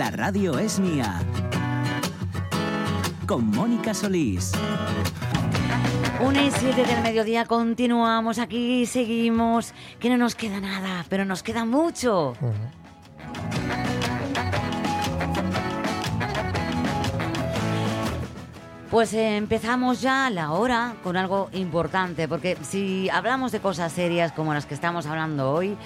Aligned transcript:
La 0.00 0.10
radio 0.10 0.58
es 0.58 0.80
mía. 0.80 1.20
Con 3.26 3.50
Mónica 3.50 3.92
Solís. 3.92 4.50
Una 6.22 6.42
y 6.42 6.50
siete 6.50 6.86
del 6.86 7.02
mediodía, 7.02 7.44
continuamos 7.44 8.38
aquí, 8.38 8.86
seguimos, 8.86 9.74
que 9.98 10.08
no 10.08 10.16
nos 10.16 10.34
queda 10.34 10.58
nada, 10.58 11.04
pero 11.10 11.26
nos 11.26 11.42
queda 11.42 11.66
mucho. 11.66 12.32
Pues 18.90 19.12
empezamos 19.12 20.00
ya 20.00 20.30
la 20.30 20.52
hora 20.52 20.94
con 21.04 21.18
algo 21.18 21.50
importante, 21.52 22.26
porque 22.26 22.56
si 22.62 23.10
hablamos 23.10 23.52
de 23.52 23.60
cosas 23.60 23.92
serias 23.92 24.32
como 24.32 24.54
las 24.54 24.64
que 24.64 24.72
estamos 24.72 25.04
hablando 25.04 25.52
hoy, 25.52 25.76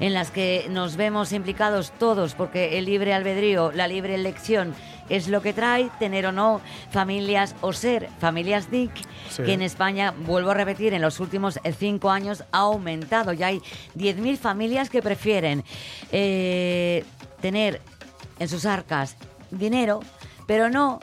en 0.00 0.14
las 0.14 0.30
que 0.30 0.66
nos 0.70 0.96
vemos 0.96 1.32
implicados 1.32 1.92
todos, 1.98 2.34
porque 2.34 2.78
el 2.78 2.86
libre 2.86 3.12
albedrío, 3.14 3.70
la 3.72 3.86
libre 3.86 4.14
elección 4.14 4.74
es 5.08 5.28
lo 5.28 5.42
que 5.42 5.52
trae 5.52 5.90
tener 5.98 6.24
o 6.26 6.32
no 6.32 6.60
familias 6.90 7.54
o 7.60 7.72
ser 7.72 8.08
familias 8.18 8.70
DIC, 8.70 8.90
Sí. 9.28 9.42
que 9.44 9.52
en 9.52 9.62
España, 9.62 10.12
vuelvo 10.16 10.50
a 10.50 10.54
repetir, 10.54 10.94
en 10.94 11.02
los 11.02 11.20
últimos 11.20 11.58
eh, 11.62 11.72
cinco 11.72 12.10
años 12.10 12.44
ha 12.52 12.58
aumentado. 12.60 13.32
Ya 13.32 13.48
hay 13.48 13.60
10.000 13.96 14.36
familias 14.38 14.88
que 14.90 15.02
prefieren 15.02 15.64
eh, 16.12 17.04
tener 17.40 17.80
en 18.38 18.48
sus 18.48 18.66
arcas 18.66 19.16
dinero, 19.50 20.00
pero 20.46 20.68
no 20.70 21.00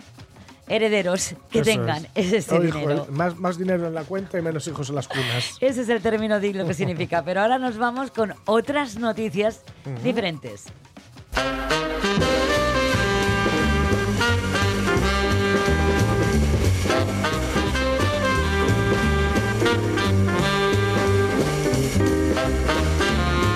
herederos 0.67 1.35
que 1.49 1.59
Eso 1.59 1.71
tengan 1.71 2.07
es. 2.15 2.33
ese 2.33 2.55
Oh, 2.55 2.59
dinero. 2.59 3.07
más, 3.11 3.37
más 3.37 3.57
dinero 3.57 3.87
en 3.87 3.93
la 3.93 4.03
cuenta 4.03 4.37
y 4.37 4.41
menos 4.41 4.67
hijos 4.67 4.89
en 4.89 4.95
las 4.95 5.07
cunas. 5.07 5.57
Ese 5.61 5.81
es 5.81 5.89
el 5.89 6.01
término 6.01 6.39
DIC, 6.39 6.55
lo 6.55 6.65
que 6.67 6.73
significa. 6.73 7.23
Pero 7.23 7.41
ahora 7.41 7.57
nos 7.57 7.77
vamos 7.77 8.11
con 8.11 8.33
otras 8.45 8.97
noticias 8.97 9.61
diferentes. 10.03 10.65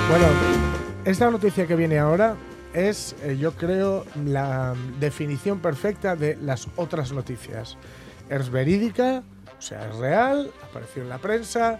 Bueno, 0.10 0.26
esta 1.06 1.30
noticia 1.32 1.66
que 1.66 1.76
viene 1.76 1.98
ahora 1.98 2.36
es, 2.74 3.16
eh, 3.24 3.38
yo 3.40 3.54
creo, 3.54 4.06
la 4.26 4.76
definición 5.00 5.60
perfecta 5.60 6.16
de 6.16 6.36
las 6.36 6.68
otras 6.76 7.12
noticias. 7.12 7.78
Es 8.30 8.50
verídica, 8.50 9.24
o 9.58 9.62
sea, 9.62 9.90
es 9.90 9.96
real, 9.98 10.52
apareció 10.64 11.04
en 11.04 11.10
la 11.10 11.18
prensa 11.18 11.80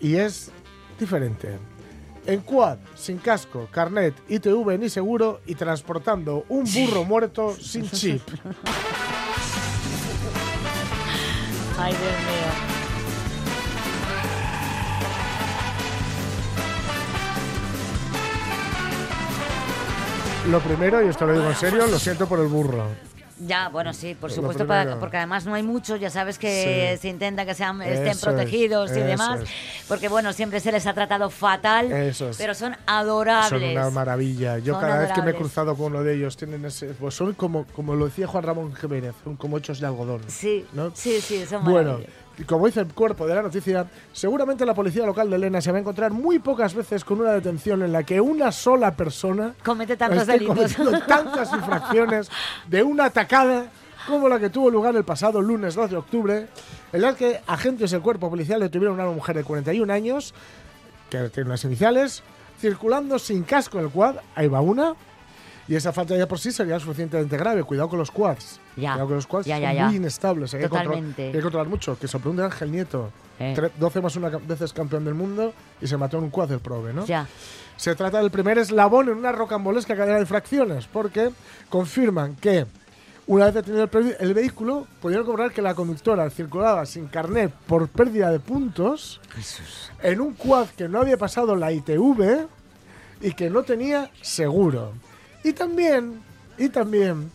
y 0.00 0.16
es 0.16 0.50
diferente. 0.98 1.58
En 2.26 2.40
quad, 2.40 2.78
sin 2.94 3.18
casco, 3.18 3.68
carnet, 3.70 4.14
ITV 4.28 4.78
ni 4.78 4.88
seguro 4.88 5.40
y 5.46 5.54
transportando 5.54 6.44
un 6.48 6.64
burro 6.64 7.04
muerto 7.04 7.54
sin 7.54 7.88
chip. 7.90 8.22
Ay, 11.78 11.92
Dios 11.92 12.02
mío. 12.02 12.73
Lo 20.50 20.60
primero, 20.60 21.02
y 21.04 21.08
esto 21.08 21.26
lo 21.26 21.32
digo 21.32 21.48
en 21.48 21.56
serio, 21.56 21.86
lo 21.86 21.98
siento 21.98 22.26
por 22.26 22.38
el 22.38 22.46
burro. 22.48 22.86
Ya, 23.46 23.68
bueno, 23.68 23.92
sí, 23.92 24.14
por 24.14 24.30
supuesto, 24.30 24.64
para- 24.64 25.00
porque 25.00 25.16
además 25.16 25.44
no 25.44 25.54
hay 25.54 25.64
muchos, 25.64 25.98
ya 25.98 26.08
sabes 26.08 26.38
que 26.38 26.92
Sí. 26.96 27.00
se 27.02 27.08
intenta 27.08 27.44
que 27.44 27.54
sean, 27.54 27.82
estén 27.82 28.06
Eso 28.06 28.10
es, 28.12 28.34
protegidos 28.34 28.90
y 28.92 29.00
demás, 29.00 29.40
es. 29.40 29.48
porque 29.88 30.08
bueno, 30.08 30.32
siempre 30.32 30.60
se 30.60 30.70
les 30.70 30.86
ha 30.86 30.92
tratado 30.94 31.30
fatal, 31.30 31.90
Eso 31.90 32.28
es. 32.30 32.36
pero 32.36 32.54
son 32.54 32.76
adorables. 32.86 33.48
Son 33.60 33.70
una 33.70 33.90
maravilla. 33.90 34.58
Yo 34.58 34.74
Son 34.74 34.82
cada 34.82 34.98
vez 35.00 35.12
que 35.12 35.22
me 35.22 35.32
he 35.32 35.34
cruzado 35.34 35.74
con 35.76 35.86
uno 35.94 36.04
de 36.04 36.14
ellos, 36.14 36.36
tienen 36.36 36.64
ese, 36.64 36.88
pues 36.88 37.14
son 37.14 37.32
como, 37.34 37.64
como 37.74 37.96
lo 37.96 38.04
decía 38.04 38.28
Juan 38.28 38.44
Ramón 38.44 38.72
Jiménez, 38.76 39.14
son 39.24 39.34
como 39.36 39.58
hechos 39.58 39.80
de 39.80 39.86
algodón. 39.86 40.20
Sí, 40.28 40.64
¿no? 40.72 40.92
sí, 40.94 41.20
sí, 41.20 41.44
son 41.44 41.64
Bueno. 41.64 41.98
Y 42.38 42.44
como 42.44 42.66
dice 42.66 42.80
el 42.80 42.92
cuerpo 42.92 43.26
de 43.26 43.34
la 43.34 43.42
noticia, 43.42 43.86
seguramente 44.12 44.66
la 44.66 44.74
policía 44.74 45.06
local 45.06 45.30
de 45.30 45.36
Elena 45.36 45.60
se 45.60 45.70
va 45.70 45.78
a 45.78 45.80
encontrar 45.80 46.12
muy 46.12 46.38
pocas 46.38 46.74
veces 46.74 47.04
con 47.04 47.20
una 47.20 47.32
detención 47.32 47.82
en 47.82 47.92
la 47.92 48.02
que 48.02 48.20
una 48.20 48.50
sola 48.50 48.94
persona 48.94 49.54
Comete 49.64 49.96
tantos 49.96 50.26
delitos. 50.26 50.74
tantas 51.06 51.52
infracciones 51.52 52.30
de 52.68 52.82
una 52.82 53.06
atacada 53.06 53.66
como 54.06 54.28
la 54.28 54.38
que 54.38 54.50
tuvo 54.50 54.70
lugar 54.70 54.94
el 54.96 55.04
pasado 55.04 55.40
lunes 55.40 55.74
2 55.74 55.90
de 55.90 55.96
octubre, 55.96 56.46
en 56.92 57.00
la 57.00 57.14
que 57.14 57.40
agentes 57.46 57.90
del 57.90 58.02
cuerpo 58.02 58.28
policial 58.28 58.60
detuvieron 58.60 59.00
a 59.00 59.04
una 59.04 59.14
mujer 59.14 59.36
de 59.36 59.44
41 59.44 59.90
años, 59.92 60.34
que 61.08 61.28
tiene 61.30 61.48
unas 61.48 61.64
iniciales, 61.64 62.22
circulando 62.60 63.18
sin 63.18 63.44
casco 63.44 63.78
en 63.78 63.86
el 63.86 63.90
quad, 63.90 64.16
ahí 64.34 64.48
va 64.48 64.60
una, 64.60 64.94
y 65.68 65.74
esa 65.74 65.92
falta 65.92 66.16
ya 66.16 66.26
por 66.28 66.38
sí 66.38 66.52
sería 66.52 66.78
suficientemente 66.78 67.36
grave. 67.36 67.62
Cuidado 67.64 67.88
con 67.88 67.98
los 67.98 68.10
quads. 68.10 68.60
Ya. 68.76 68.92
Cuidado 68.92 69.06
con 69.06 69.16
los 69.16 69.26
quads, 69.26 69.46
Ya, 69.46 69.56
son 69.56 69.74
ya, 69.74 69.86
muy 69.86 69.96
inestables. 69.96 70.52
Hay 70.54 70.60
que, 70.60 70.68
controlar, 70.68 70.86
Totalmente. 70.94 71.26
hay 71.26 71.32
que 71.32 71.40
controlar 71.42 71.68
mucho. 71.68 71.98
Que 71.98 72.06
Ángel 72.44 72.70
Nieto, 72.72 73.10
Eh. 73.38 73.54
tre- 73.56 73.70
12 73.78 74.00
más 74.00 74.14
una 74.16 74.28
veces 74.28 74.72
campeón 74.72 75.04
del 75.04 75.14
mundo, 75.14 75.52
y 75.80 75.86
se 75.86 75.96
mató 75.96 76.18
en 76.18 76.24
un 76.24 76.30
quad 76.30 76.48
del 76.48 76.60
Probe, 76.60 76.92
¿no? 76.92 77.04
Ya. 77.06 77.26
Se 77.76 77.94
trata 77.96 78.18
del 78.20 78.30
primer 78.30 78.58
eslabón 78.58 79.08
en 79.08 79.16
una 79.16 79.32
rocambolesca 79.32 79.96
cadena 79.96 80.16
de 80.16 80.20
infracciones, 80.22 80.86
porque 80.86 81.30
confirman 81.68 82.36
que 82.36 82.66
una 83.26 83.46
vez 83.46 83.54
detenido 83.54 83.88
el, 83.90 84.16
el 84.20 84.34
vehículo, 84.34 84.86
pudieron 85.00 85.24
comprobar 85.26 85.50
que 85.52 85.62
la 85.62 85.74
conductora 85.74 86.28
circulaba 86.30 86.84
sin 86.86 87.06
carnet 87.06 87.50
por 87.66 87.88
pérdida 87.88 88.30
de 88.30 88.38
puntos 88.38 89.20
en 90.02 90.20
un 90.20 90.34
quad 90.34 90.66
que 90.76 90.88
no 90.88 91.00
había 91.00 91.16
pasado 91.16 91.56
la 91.56 91.72
ITV 91.72 92.46
y 93.22 93.32
que 93.32 93.48
no 93.48 93.62
tenía 93.62 94.10
seguro. 94.20 94.92
Y 95.44 95.52
también, 95.52 96.20
y 96.58 96.68
también, 96.68 97.30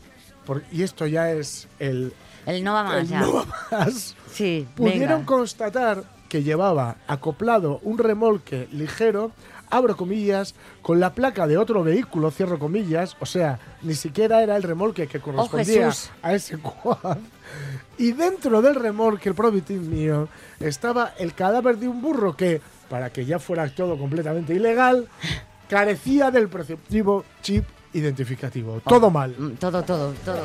por- 0.45 0.63
y 0.71 0.83
esto 0.83 1.05
ya 1.07 1.31
es 1.31 1.67
el, 1.79 2.11
El 2.45 2.63
no 2.63 2.73
va 2.73 2.83
más, 2.83 2.97
el 2.97 3.07
ya. 3.07 3.19
no 3.21 3.33
va 3.33 3.45
más, 3.71 4.15
Sí, 4.33 4.67
pudieron 4.75 5.19
venga. 5.19 5.25
constatar 5.25 6.03
que 6.27 6.43
llevaba 6.43 6.97
acoplado 7.07 7.79
un 7.83 7.97
remolque 7.97 8.67
ligero, 8.71 9.31
abro 9.71 9.95
comillas, 9.95 10.55
con 10.81 10.99
la 10.99 11.13
placa 11.13 11.45
de 11.47 11.57
otro 11.57 11.83
vehículo, 11.83 12.31
cierro 12.31 12.57
comillas, 12.59 13.15
o 13.19 13.25
sea, 13.25 13.59
ni 13.83 13.93
siquiera 13.95 14.41
era 14.41 14.55
el 14.55 14.63
remolque 14.63 15.07
que 15.07 15.19
correspondía 15.19 15.87
Oh, 15.87 15.91
Jesús. 15.91 16.09
a 16.23 16.33
ese 16.33 16.57
quad. 16.57 17.17
Y 17.97 18.11
dentro 18.13 18.61
del 18.61 18.75
remolque, 18.75 19.29
el 19.29 19.35
probitín 19.35 19.89
mío, 19.89 20.29
estaba 20.59 21.13
el 21.19 21.33
cadáver 21.33 21.77
de 21.77 21.87
un 21.87 22.01
burro 22.01 22.35
que, 22.35 22.61
para 22.89 23.11
que 23.11 23.25
ya 23.25 23.37
fuera 23.39 23.67
todo 23.73 23.97
completamente 23.97 24.53
ilegal, 24.53 25.07
carecía 25.67 26.31
del 26.31 26.47
preceptivo 26.49 27.25
chip 27.41 27.65
identificativo. 27.93 28.79
Todo 28.81 29.09
mal. 29.09 29.35
Mm, 29.37 29.51
Todo, 29.55 29.83
todo, 29.83 30.13
todo. 30.25 30.41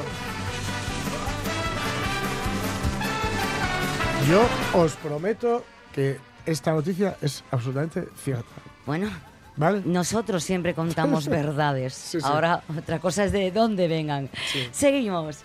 Yo 4.29 4.43
os 4.81 4.93
prometo 4.97 5.65
que 5.93 6.19
esta 6.47 6.73
noticia 6.73 7.17
es 7.21 7.45
absolutamente 7.51 8.09
cierta. 8.23 8.45
Bueno, 8.87 9.11
¿Vale? 9.57 9.83
nosotros 9.85 10.43
siempre 10.43 10.75
contamos 10.75 11.29
verdades. 11.41 11.95
Sí, 11.95 12.21
sí. 12.21 12.27
Ahora, 12.27 12.63
otra 12.77 12.99
cosa 13.01 13.25
es 13.25 13.33
de 13.33 13.51
dónde 13.51 13.87
vengan. 13.87 14.31
Seguimos. 14.73 15.41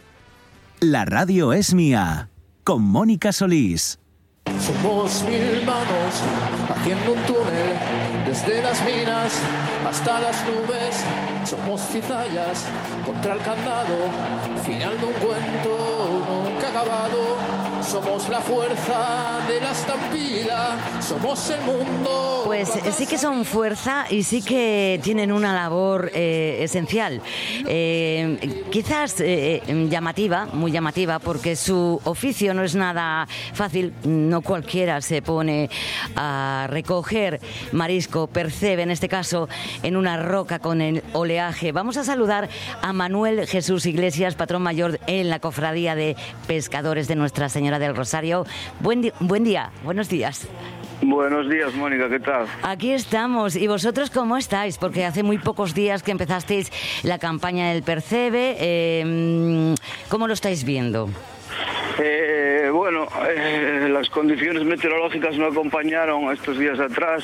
La 0.79 1.03
radio 1.03 1.51
es 1.51 1.73
mía. 1.73 2.29
Con 2.63 2.83
Mónica 2.83 3.33
Solís. 3.33 3.99
Somos 4.61 5.23
mil 5.23 5.65
manos 5.65 6.21
haciendo 6.69 7.13
un 7.13 7.21
túnel 7.23 7.73
desde 8.25 8.61
las 8.63 8.83
minas 8.85 9.33
hasta 9.85 10.19
las 10.21 10.37
nubes. 10.45 11.03
Somos 11.45 11.81
cizallas 11.81 12.65
contra 13.05 13.33
el 13.33 13.39
candado, 13.39 13.95
final 14.63 14.99
de 14.99 15.05
un 15.05 15.13
cuento 15.13 16.45
nunca 16.45 16.69
acabado. 16.69 17.58
Somos 17.89 18.29
la 18.29 18.39
fuerza 18.39 19.39
de 19.47 19.61
la 19.61 19.71
estampida, 19.71 20.77
somos 21.01 21.49
el 21.49 21.61
mundo. 21.61 22.43
Pues 22.45 22.75
eh, 22.75 22.91
sí 22.91 23.07
que 23.07 23.17
son 23.17 23.45
fuerza 23.45 24.05
y 24.11 24.21
sí 24.21 24.43
que 24.43 24.99
tienen 25.03 25.31
una 25.31 25.55
labor 25.55 26.11
eh, 26.13 26.59
esencial. 26.61 27.19
Eh, 27.65 28.65
quizás 28.71 29.15
llamativa, 29.89 30.45
muy 30.53 30.71
llamativa, 30.71 31.17
porque 31.17 31.55
su 31.55 31.99
oficio 32.03 32.53
no 32.53 32.63
es 32.63 32.75
nada 32.75 33.27
fácil. 33.53 33.91
No 34.03 34.41
cualquiera 34.41 35.01
se 35.01 35.23
pone 35.23 35.71
a 36.15 36.67
recoger 36.69 37.39
marisco, 37.71 38.27
percebe 38.27 38.83
en 38.83 38.91
este 38.91 39.09
caso, 39.09 39.49
en 39.81 39.97
una 39.97 40.21
roca 40.21 40.59
con 40.59 40.81
el 40.81 41.03
oleaje. 41.13 41.71
Vamos 41.71 41.97
a 41.97 42.03
saludar 42.03 42.49
a 42.83 42.93
Manuel 42.93 43.47
Jesús 43.47 43.87
Iglesias, 43.87 44.35
patrón 44.35 44.61
mayor 44.61 44.99
en 45.07 45.29
la 45.29 45.39
cofradía 45.39 45.95
de 45.95 46.15
pescadores 46.45 47.07
de 47.07 47.15
Nuestra 47.15 47.49
Señora 47.49 47.78
del 47.79 47.95
Rosario. 47.95 48.45
Buen, 48.79 49.11
buen 49.19 49.43
día, 49.43 49.71
buenos 49.83 50.09
días. 50.09 50.47
Buenos 51.01 51.49
días, 51.49 51.73
Mónica, 51.75 52.09
¿qué 52.09 52.19
tal? 52.19 52.45
Aquí 52.61 52.91
estamos. 52.91 53.55
¿Y 53.55 53.67
vosotros 53.67 54.09
cómo 54.09 54.35
estáis? 54.37 54.77
Porque 54.77 55.05
hace 55.05 55.23
muy 55.23 55.37
pocos 55.37 55.73
días 55.73 56.03
que 56.03 56.11
empezasteis 56.11 56.71
la 57.03 57.17
campaña 57.17 57.69
del 57.69 57.83
Percebe. 57.83 58.57
eh, 58.59 59.75
¿Cómo 60.09 60.27
lo 60.27 60.33
estáis 60.33 60.65
viendo? 60.65 61.09
Eh, 61.99 62.69
bueno, 62.71 63.07
eh, 63.29 63.87
las 63.89 64.09
condiciones 64.09 64.63
meteorológicas 64.63 65.37
no 65.37 65.47
acompañaron 65.47 66.31
estos 66.33 66.57
días 66.57 66.79
atrás 66.79 67.23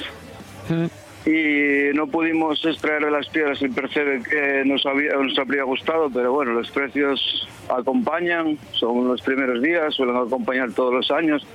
y 1.25 1.92
no 1.95 2.06
pudimos 2.07 2.63
extraer 2.66 3.04
las 3.12 3.27
piedras 3.30 3.60
el 3.62 3.72
percebe 3.72 4.22
que 4.22 4.63
nos, 4.66 4.86
había, 4.86 5.12
habría 5.42 5.63
gustado, 5.63 6.10
pero 6.13 6.31
bueno, 6.33 6.54
los 6.54 6.69
precios 6.69 7.48
acompañan, 7.69 8.57
son 8.74 9.07
los 9.07 9.22
primeros 9.22 9.62
días, 9.62 9.95
suelen 9.95 10.16
acompañar 10.18 10.72
todos 10.74 10.94
los 10.94 11.10
años. 11.12 11.45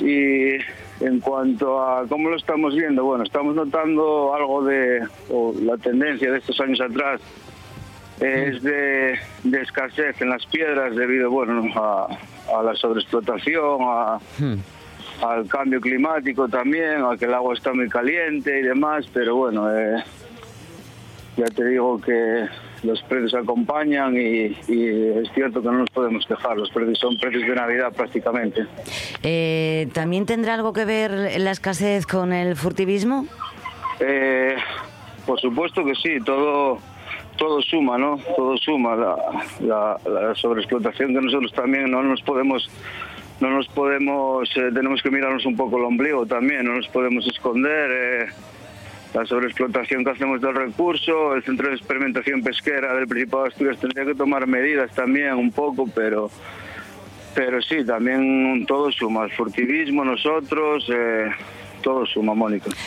Y 0.00 0.54
en 1.00 1.20
cuanto 1.20 1.80
a 1.80 2.06
cómo 2.08 2.28
lo 2.30 2.36
estamos 2.36 2.74
viendo, 2.74 3.04
bueno, 3.04 3.22
estamos 3.24 3.54
notando 3.54 4.34
algo 4.34 4.64
de, 4.64 5.00
la 5.62 5.76
tendencia 5.76 6.32
de 6.32 6.38
estos 6.38 6.58
años 6.60 6.80
atrás, 6.80 7.20
es 8.20 8.62
de, 8.62 9.18
escasez 9.60 10.20
en 10.20 10.30
las 10.30 10.44
piedras 10.46 10.94
debido 10.96 11.30
bueno 11.30 11.62
a, 11.76 12.06
a 12.56 12.62
la 12.62 12.74
sobreexplotación, 12.74 13.78
a- 13.82 14.18
al 15.22 15.46
cambio 15.48 15.80
climático 15.80 16.48
también, 16.48 17.04
a 17.04 17.16
que 17.16 17.26
el 17.26 17.34
agua 17.34 17.54
está 17.54 17.72
muy 17.72 17.88
caliente 17.88 18.60
y 18.60 18.62
demás, 18.62 19.06
pero 19.12 19.36
bueno, 19.36 19.70
eh, 19.74 20.02
ya 21.36 21.46
te 21.46 21.64
digo 21.64 22.00
que 22.00 22.46
los 22.82 23.00
precios 23.04 23.34
acompañan 23.34 24.16
y, 24.16 24.56
y 24.68 25.08
es 25.22 25.32
cierto 25.34 25.62
que 25.62 25.68
no 25.68 25.78
nos 25.78 25.90
podemos 25.90 26.26
quejar, 26.26 26.56
los 26.56 26.70
precios 26.70 26.98
son 26.98 27.16
precios 27.18 27.46
de 27.46 27.54
Navidad 27.54 27.92
prácticamente. 27.92 28.66
Eh, 29.22 29.88
¿También 29.92 30.26
tendrá 30.26 30.54
algo 30.54 30.72
que 30.72 30.84
ver 30.84 31.10
la 31.38 31.52
escasez 31.52 32.06
con 32.06 32.32
el 32.32 32.56
furtivismo? 32.56 33.26
Eh, 34.00 34.56
por 35.24 35.40
supuesto 35.40 35.84
que 35.84 35.94
sí, 35.94 36.18
todo 36.24 36.78
todo 37.36 37.62
suma, 37.62 37.98
¿no? 37.98 38.18
Todo 38.36 38.56
suma. 38.56 38.94
La, 38.96 39.16
la, 39.60 39.98
la 40.04 40.34
sobreexplotación 40.34 41.14
que 41.14 41.20
nosotros 41.20 41.52
también 41.52 41.90
no 41.90 42.02
nos 42.02 42.20
podemos, 42.22 42.68
no 43.40 43.50
nos 43.50 43.68
podemos, 43.68 44.48
eh, 44.56 44.70
tenemos 44.72 45.02
que 45.02 45.10
mirarnos 45.10 45.44
un 45.46 45.56
poco 45.56 45.78
el 45.78 45.84
ombligo 45.84 46.26
también, 46.26 46.64
no 46.64 46.76
nos 46.76 46.88
podemos 46.88 47.26
esconder. 47.26 47.90
eh, 47.90 48.26
la 49.14 49.26
sobreexplotación 49.26 50.04
que 50.04 50.10
hacemos 50.10 50.40
del 50.40 50.54
recurso, 50.54 51.34
el 51.34 51.42
Centro 51.42 51.68
de 51.68 51.74
Experimentación 51.74 52.42
Pesquera 52.42 52.94
del 52.94 53.06
Principado 53.06 53.42
de 53.42 53.50
Asturias 53.50 53.78
tendría 53.78 54.06
que 54.06 54.14
tomar 54.14 54.46
medidas 54.46 54.90
también 54.92 55.34
un 55.34 55.52
poco, 55.52 55.86
pero 55.94 56.30
pero 57.34 57.62
sí, 57.62 57.84
también 57.84 58.66
todo 58.66 58.92
suma, 58.92 59.24
el 59.24 59.32
furtivismo, 59.32 60.04
nosotros, 60.04 60.86
eh, 60.92 61.30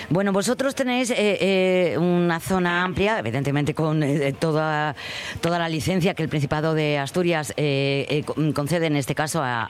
Bueno, 0.09 0.31
vosotros 0.31 0.73
tenéis 0.75 1.11
eh, 1.11 1.15
eh, 1.17 1.97
una 1.97 2.39
zona 2.39 2.83
amplia, 2.83 3.19
evidentemente 3.19 3.73
con 3.73 4.01
eh, 4.03 4.33
toda, 4.33 4.95
toda 5.41 5.59
la 5.59 5.69
licencia 5.69 6.13
que 6.13 6.23
el 6.23 6.29
Principado 6.29 6.73
de 6.73 6.97
Asturias 6.97 7.53
eh, 7.57 8.23
con- 8.25 8.53
concede 8.53 8.87
en 8.87 8.95
este 8.95 9.15
caso 9.15 9.41
a, 9.43 9.67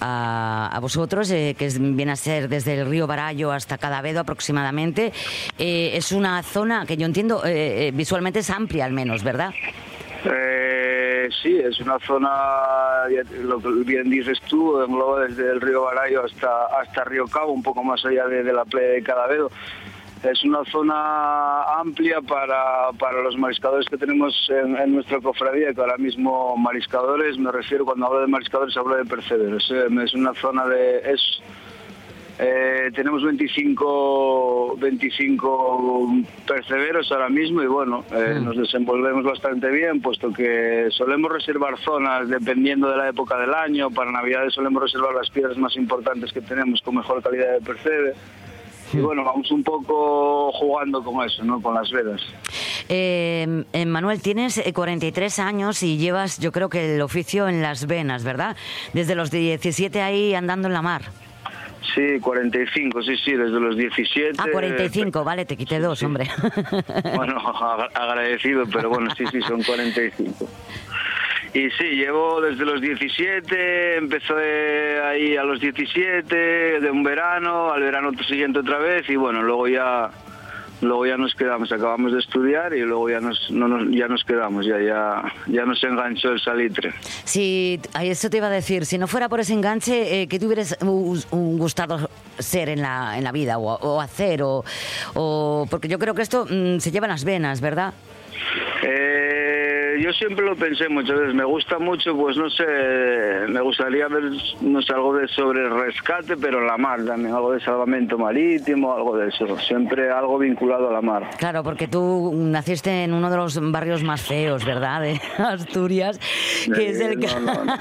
a- 0.00 0.78
vosotros, 0.80 1.28
que 1.28 1.54
es- 1.58 1.78
viene 1.78 2.12
a 2.12 2.16
ser 2.16 2.48
desde 2.48 2.74
el 2.80 2.86
río 2.88 3.06
Barallo 3.06 3.52
hasta 3.52 3.78
Cadavedo 3.78 4.20
aproximadamente. 4.20 5.12
Es 5.58 6.12
una 6.12 6.42
zona 6.42 6.86
que 6.86 6.96
yo 6.96 7.06
entiendo 7.06 7.42
visualmente 7.92 8.40
es 8.40 8.50
amplia 8.50 8.84
al 8.84 8.92
menos, 8.92 9.22
¿verdad? 9.22 9.50
Eh, 10.24 11.28
sí, 11.42 11.58
es 11.58 11.80
una 11.80 11.98
zona, 12.00 12.30
lo 13.42 13.60
que 13.60 13.68
bien 13.84 14.10
dices 14.10 14.40
tú, 14.48 14.80
engloba 14.80 15.24
desde 15.24 15.50
el 15.50 15.60
río 15.60 15.82
Barayo 15.82 16.24
hasta, 16.24 16.66
hasta 16.80 17.04
Río 17.04 17.26
Cabo, 17.26 17.52
un 17.52 17.62
poco 17.62 17.82
más 17.82 18.04
allá 18.04 18.26
de, 18.26 18.52
la 18.52 18.64
playa 18.64 18.88
de 18.88 19.02
Cadavedo. 19.02 19.50
Es 20.22 20.44
una 20.44 20.64
zona 20.66 21.64
amplia 21.80 22.20
para, 22.20 22.92
para 22.96 23.22
los 23.22 23.36
mariscadores 23.36 23.88
que 23.88 23.98
tenemos 23.98 24.48
en, 24.50 24.76
en 24.76 24.94
nuestra 24.94 25.20
cofradía, 25.20 25.74
que 25.74 25.80
ahora 25.80 25.98
mismo 25.98 26.56
mariscadores, 26.56 27.36
me 27.38 27.50
refiero 27.50 27.84
cuando 27.84 28.06
hablo 28.06 28.20
de 28.20 28.28
mariscadores, 28.28 28.76
hablo 28.76 28.94
de 28.94 29.04
percederos. 29.04 29.68
Es 29.70 30.14
una 30.14 30.32
zona 30.34 30.66
de... 30.66 30.98
Es, 31.12 31.42
eh, 32.38 32.90
tenemos 32.94 33.22
25, 33.22 34.76
25 34.78 36.08
perceberos 36.46 37.10
ahora 37.12 37.28
mismo 37.28 37.62
y 37.62 37.66
bueno, 37.66 38.04
eh, 38.10 38.40
nos 38.42 38.56
desenvolvemos 38.56 39.24
bastante 39.24 39.70
bien, 39.70 40.00
puesto 40.00 40.32
que 40.32 40.88
solemos 40.90 41.30
reservar 41.30 41.78
zonas 41.78 42.28
dependiendo 42.28 42.90
de 42.90 42.96
la 42.96 43.08
época 43.08 43.38
del 43.38 43.54
año. 43.54 43.90
Para 43.90 44.10
Navidades 44.10 44.54
solemos 44.54 44.82
reservar 44.82 45.14
las 45.14 45.30
piedras 45.30 45.56
más 45.58 45.76
importantes 45.76 46.32
que 46.32 46.40
tenemos 46.40 46.80
con 46.82 46.96
mejor 46.96 47.22
calidad 47.22 47.52
de 47.52 47.60
percebe. 47.60 48.14
Y 48.92 48.98
bueno, 48.98 49.24
vamos 49.24 49.50
un 49.50 49.62
poco 49.62 50.52
jugando 50.52 51.02
con 51.02 51.24
eso, 51.26 51.42
¿no? 51.44 51.62
Con 51.62 51.74
las 51.74 51.90
vedas. 51.90 52.20
Eh, 52.88 53.64
eh, 53.72 53.86
Manuel, 53.86 54.20
tienes 54.20 54.58
eh, 54.58 54.72
43 54.72 55.38
años 55.38 55.82
y 55.82 55.96
llevas, 55.96 56.38
yo 56.38 56.52
creo 56.52 56.68
que 56.68 56.94
el 56.96 57.00
oficio 57.00 57.48
en 57.48 57.62
las 57.62 57.86
venas, 57.86 58.22
¿verdad? 58.22 58.56
Desde 58.92 59.14
los 59.14 59.30
17 59.30 60.02
ahí 60.02 60.34
andando 60.34 60.68
en 60.68 60.74
la 60.74 60.82
mar. 60.82 61.02
Sí, 61.94 62.20
45, 62.20 63.02
sí, 63.02 63.16
sí, 63.16 63.32
desde 63.32 63.58
los 63.58 63.76
17. 63.76 64.32
Ah, 64.38 64.46
45, 64.52 65.24
vale, 65.24 65.44
te 65.44 65.56
quité 65.56 65.78
dos, 65.80 66.02
hombre. 66.02 66.28
Bueno, 67.16 67.36
agra- 67.38 67.90
agradecido, 67.94 68.64
pero 68.72 68.88
bueno, 68.88 69.10
sí, 69.16 69.24
sí, 69.30 69.40
son 69.42 69.62
45. 69.62 70.48
Y 71.54 71.68
sí, 71.70 71.84
llevo 71.96 72.40
desde 72.40 72.64
los 72.64 72.80
17, 72.80 73.96
empecé 73.96 75.00
ahí 75.04 75.36
a 75.36 75.42
los 75.42 75.60
17, 75.60 76.34
de 76.80 76.90
un 76.90 77.02
verano, 77.02 77.72
al 77.72 77.82
verano 77.82 78.10
siguiente 78.26 78.60
otra 78.60 78.78
vez, 78.78 79.08
y 79.10 79.16
bueno, 79.16 79.42
luego 79.42 79.68
ya 79.68 80.10
luego 80.82 81.06
ya 81.06 81.16
nos 81.16 81.34
quedamos, 81.34 81.72
acabamos 81.72 82.12
de 82.12 82.18
estudiar 82.18 82.74
y 82.74 82.80
luego 82.82 83.08
ya 83.08 83.20
nos, 83.20 83.50
no 83.50 83.66
nos- 83.68 83.88
ya 83.90 84.06
nos 84.08 84.22
quedamos, 84.24 84.66
ya, 84.66 84.78
ya, 84.80 85.22
ya 85.46 85.64
nos 85.64 85.82
enganchó 85.82 86.28
el 86.32 86.40
salitre. 86.40 86.92
Si, 87.24 87.80
ay, 87.94 88.10
eso 88.10 88.28
te 88.28 88.36
iba 88.36 88.48
a 88.48 88.50
decir, 88.50 88.84
si 88.84 88.98
no 88.98 89.06
fuera 89.06 89.28
por 89.28 89.40
ese 89.40 89.54
enganche, 89.54 90.22
eh, 90.22 90.26
¿qué 90.28 90.38
te 90.38 90.46
hubieras 90.46 90.76
gustado 90.80 92.10
ser 92.38 92.68
en 92.68 92.82
la, 92.82 93.16
en 93.16 93.24
la 93.24 93.32
vida 93.32 93.58
o, 93.58 93.74
o 93.78 94.00
hacer? 94.00 94.42
O, 94.42 94.64
o- 95.14 95.66
porque 95.70 95.88
yo 95.88 95.98
creo 95.98 96.14
que 96.14 96.22
esto 96.22 96.46
mm, 96.50 96.78
se 96.80 96.90
lleva 96.90 97.06
en 97.06 97.12
las 97.12 97.24
venas, 97.24 97.60
¿verdad? 97.60 97.94
Eh, 98.82 99.41
yo 100.02 100.12
siempre 100.12 100.44
lo 100.44 100.56
pensé 100.56 100.88
muchas 100.88 101.18
veces. 101.18 101.34
Me 101.34 101.44
gusta 101.44 101.78
mucho, 101.78 102.16
pues 102.16 102.36
no 102.36 102.50
sé, 102.50 102.64
me 103.48 103.60
gustaría 103.60 104.08
ver, 104.08 104.24
no 104.60 104.82
sé, 104.82 104.92
algo 104.92 105.14
de 105.16 105.28
sobre 105.28 105.68
rescate, 105.68 106.36
pero 106.36 106.60
en 106.60 106.66
la 106.66 106.76
mar 106.76 107.04
también, 107.04 107.34
algo 107.34 107.52
de 107.52 107.60
salvamento 107.60 108.18
marítimo, 108.18 108.94
algo 108.94 109.16
de 109.16 109.28
eso. 109.28 109.58
Siempre 109.60 110.10
algo 110.10 110.38
vinculado 110.38 110.88
a 110.90 110.92
la 110.92 111.00
mar. 111.00 111.30
Claro, 111.38 111.62
porque 111.62 111.88
tú 111.88 112.32
naciste 112.34 113.04
en 113.04 113.12
uno 113.14 113.30
de 113.30 113.36
los 113.36 113.58
barrios 113.72 114.02
más 114.02 114.20
feos, 114.22 114.64
¿verdad? 114.64 115.00
De 115.02 115.20
Asturias, 115.38 116.18
que 116.74 116.88
es 116.90 117.00
el 117.00 117.18
que... 117.18 117.26
No, 117.26 117.40
no, 117.40 117.64
no. 117.64 117.76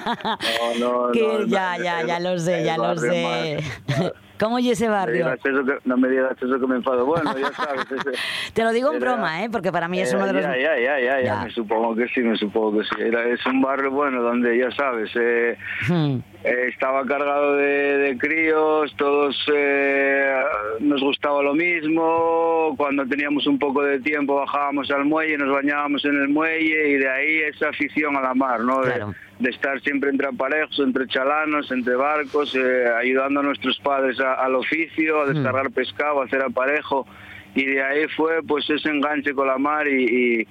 No, 0.80 1.06
no, 1.08 1.12
que 1.14 1.22
no, 1.22 1.46
ya, 1.46 1.78
ya, 1.78 2.04
ya 2.06 2.20
lo 2.20 2.38
sé, 2.38 2.64
ya 2.64 2.78
lo 2.78 2.96
sé. 2.98 3.58
más- 3.88 4.14
¿Cómo 4.42 4.58
y 4.60 4.72
ese 4.72 4.86
No 4.88 4.92
me 4.92 4.98
barrio? 4.98 5.16
digas 5.16 5.40
eso 5.46 5.64
que, 5.64 5.78
no 5.86 5.98
me 5.98 6.10
digas 6.10 6.32
eso 6.42 6.60
que 6.60 6.68
me 6.68 6.76
enfado. 6.78 7.06
Bueno, 7.06 7.38
ya 7.38 7.54
sabes. 7.54 7.86
ese- 7.92 8.12
Te 8.54 8.64
lo 8.64 8.72
digo 8.72 8.90
en 8.92 8.98
era- 8.98 9.12
broma, 9.12 9.44
¿eh? 9.44 9.50
Porque 9.52 9.72
para 9.72 9.88
mí 9.88 10.00
es 10.02 10.12
uno 10.14 10.26
de 10.26 10.34
los... 10.34 10.42
Ya, 10.42 10.58
ya, 10.58 10.80
ya, 10.80 11.00
ya, 11.00 11.22
Ya. 11.22 11.44
me 11.44 11.52
supongo 11.52 11.96
que 11.96 12.08
sí, 12.08 12.22
me 12.22 12.36
supongo 12.36 12.80
que 12.80 12.84
sí. 12.86 12.96
Era, 13.00 13.24
es 13.26 13.46
un 13.46 13.62
barrio, 13.62 13.92
bueno, 13.92 14.22
donde 14.24 14.58
ya 14.58 14.72
sabes, 14.72 15.12
eh, 15.16 15.58
Hmm. 15.88 16.18
Eh, 16.44 16.70
estaba 16.70 17.06
cargado 17.06 17.56
de, 17.58 17.98
de 18.00 18.18
críos, 18.18 18.92
todos 18.98 19.38
eh, 19.54 20.34
nos 20.80 21.00
gustaba 21.02 21.44
lo 21.44 21.54
mismo, 21.54 22.74
cuando 22.78 23.06
teníamos 23.06 23.46
un 23.46 23.60
poco 23.60 23.84
de 23.84 24.00
tiempo 24.00 24.36
bajábamos 24.36 24.90
al 24.90 25.06
muelle, 25.06 25.38
nos 25.38 25.52
bañábamos 25.54 26.04
en 26.04 26.16
el 26.20 26.30
muelle 26.30 26.90
y 26.90 26.94
de 26.96 27.08
ahí 27.10 27.38
esa 27.54 27.70
afición 27.70 28.18
a 28.18 28.22
la 28.22 28.34
mar, 28.34 28.60
¿no? 28.62 28.82
De- 28.82 28.92
Claro. 28.92 29.14
De, 29.38 29.50
estar 29.52 29.80
siempre 29.82 30.10
entre 30.12 30.28
aparejos, 30.28 30.78
entre 30.80 31.08
chalanos, 31.08 31.72
entre 31.72 31.96
barcos, 31.96 32.56
eh, 32.56 32.86
ayudando 33.00 33.40
a 33.40 33.44
nuestros 33.44 33.80
padres 33.80 34.20
a- 34.20 34.34
al 34.36 34.54
oficio, 34.56 35.22
a 35.22 35.26
descargar 35.28 35.70
pescado, 35.72 36.22
a 36.22 36.26
hacer 36.26 36.42
aparejo 36.44 37.08
y 37.56 37.66
de 37.66 37.84
ahí 37.84 38.08
fue 38.16 38.42
pues 38.48 38.70
ese 38.70 38.90
enganche 38.90 39.34
con 39.34 39.48
la 39.48 39.58
mar 39.58 39.88
y, 39.88 40.42
y- 40.42 40.48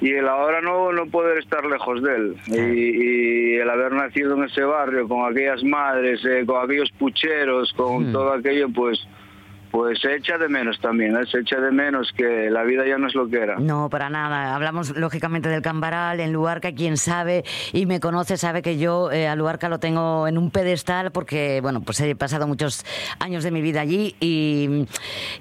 y 0.00 0.12
el 0.12 0.28
ahora 0.28 0.60
no, 0.60 0.92
no 0.92 1.06
poder 1.06 1.38
estar 1.38 1.64
lejos 1.64 2.02
de 2.02 2.14
él. 2.14 2.36
Y, 2.46 2.54
y 2.54 3.54
el 3.56 3.68
haber 3.68 3.92
nacido 3.92 4.36
en 4.36 4.44
ese 4.44 4.62
barrio, 4.62 5.08
con 5.08 5.30
aquellas 5.30 5.62
madres, 5.64 6.24
eh, 6.24 6.44
con 6.46 6.64
aquellos 6.64 6.90
pucheros, 6.92 7.72
con 7.72 8.12
todo 8.12 8.32
aquello, 8.32 8.68
pues 8.68 8.98
pues 9.70 10.00
se 10.00 10.14
echa 10.14 10.38
de 10.38 10.48
menos 10.48 10.78
también, 10.80 11.16
¿eh? 11.16 11.26
se 11.30 11.40
echa 11.40 11.60
de 11.60 11.70
menos 11.70 12.12
que 12.16 12.50
la 12.50 12.62
vida 12.64 12.86
ya 12.86 12.98
no 12.98 13.06
es 13.06 13.14
lo 13.14 13.28
que 13.28 13.38
era. 13.38 13.56
No, 13.58 13.88
para 13.90 14.08
nada. 14.10 14.54
Hablamos 14.54 14.96
lógicamente 14.96 15.48
del 15.48 15.62
Cambaral, 15.62 16.20
en 16.20 16.32
Luarca, 16.32 16.72
quien 16.72 16.96
sabe 16.96 17.44
y 17.72 17.86
me 17.86 18.00
conoce 18.00 18.36
sabe 18.36 18.62
que 18.62 18.78
yo 18.78 19.10
eh, 19.10 19.28
a 19.28 19.36
Luarca 19.36 19.68
lo 19.68 19.78
tengo 19.78 20.26
en 20.26 20.38
un 20.38 20.50
pedestal 20.50 21.10
porque, 21.10 21.60
bueno, 21.60 21.80
pues 21.80 22.00
he 22.00 22.14
pasado 22.16 22.46
muchos 22.46 22.84
años 23.18 23.44
de 23.44 23.50
mi 23.50 23.60
vida 23.60 23.80
allí 23.80 24.16
y, 24.20 24.86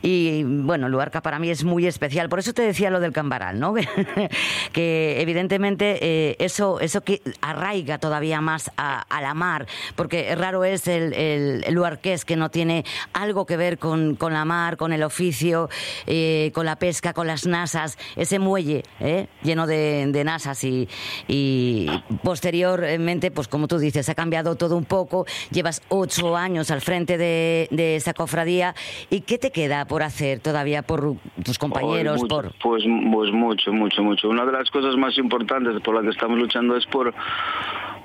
y 0.01 0.43
bueno, 0.43 0.89
Luarca 0.89 1.21
para 1.21 1.39
mí 1.39 1.49
es 1.49 1.63
muy 1.63 1.87
especial. 1.87 2.29
Por 2.29 2.39
eso 2.39 2.53
te 2.53 2.61
decía 2.61 2.89
lo 2.89 2.99
del 2.99 3.13
Cambaral, 3.13 3.59
¿no? 3.59 3.73
que 4.73 5.21
evidentemente 5.21 5.97
eh, 6.01 6.35
eso, 6.39 6.79
eso 6.79 7.01
que 7.01 7.21
arraiga 7.41 7.97
todavía 7.97 8.41
más 8.41 8.71
a, 8.77 9.01
a 9.01 9.21
la 9.21 9.33
mar, 9.33 9.67
porque 9.95 10.35
raro 10.35 10.63
es 10.63 10.87
el, 10.87 11.13
el, 11.13 11.63
el 11.65 11.73
luarqués 11.73 12.25
que 12.25 12.35
no 12.35 12.49
tiene 12.49 12.83
algo 13.13 13.45
que 13.45 13.57
ver 13.57 13.77
con, 13.77 14.16
con 14.17 14.33
la 14.33 14.45
mar, 14.45 14.77
con 14.77 14.93
el 14.93 15.03
oficio, 15.03 15.69
eh, 16.05 16.51
con 16.53 16.65
la 16.65 16.77
pesca, 16.77 17.13
con 17.13 17.27
las 17.27 17.45
nasas, 17.45 17.97
ese 18.15 18.39
muelle 18.39 18.83
¿eh? 18.99 19.27
lleno 19.43 19.67
de, 19.67 20.07
de 20.07 20.23
nasas 20.23 20.63
y, 20.63 20.87
y 21.27 21.89
posteriormente, 22.23 23.31
pues 23.31 23.47
como 23.47 23.67
tú 23.67 23.77
dices, 23.77 24.09
ha 24.09 24.15
cambiado 24.15 24.55
todo 24.55 24.77
un 24.77 24.85
poco, 24.85 25.25
llevas 25.51 25.81
ocho 25.89 26.35
años 26.35 26.71
al 26.71 26.81
frente 26.81 27.17
de, 27.17 27.67
de 27.71 27.95
esa 27.95 28.13
cofradía 28.13 28.75
y 29.09 29.21
¿qué 29.21 29.37
te 29.37 29.51
queda 29.51 29.85
por 29.85 30.03
hacer 30.03 30.39
todavía 30.39 30.81
por 30.81 31.15
tus 31.43 31.57
compañeros? 31.57 32.21
Por 32.21 32.53
Pues, 32.61 32.83
pues 33.11 33.31
mucho, 33.31 33.71
mucho, 33.71 34.03
mucho. 34.03 34.29
Una 34.29 34.45
de 34.45 34.51
las 34.51 34.69
cosas 34.71 34.95
más 34.95 35.17
importantes 35.17 35.79
por 35.81 35.95
las 35.95 36.03
que 36.03 36.09
estamos 36.11 36.37
luchando 36.37 36.75
es 36.75 36.85
por, 36.87 37.13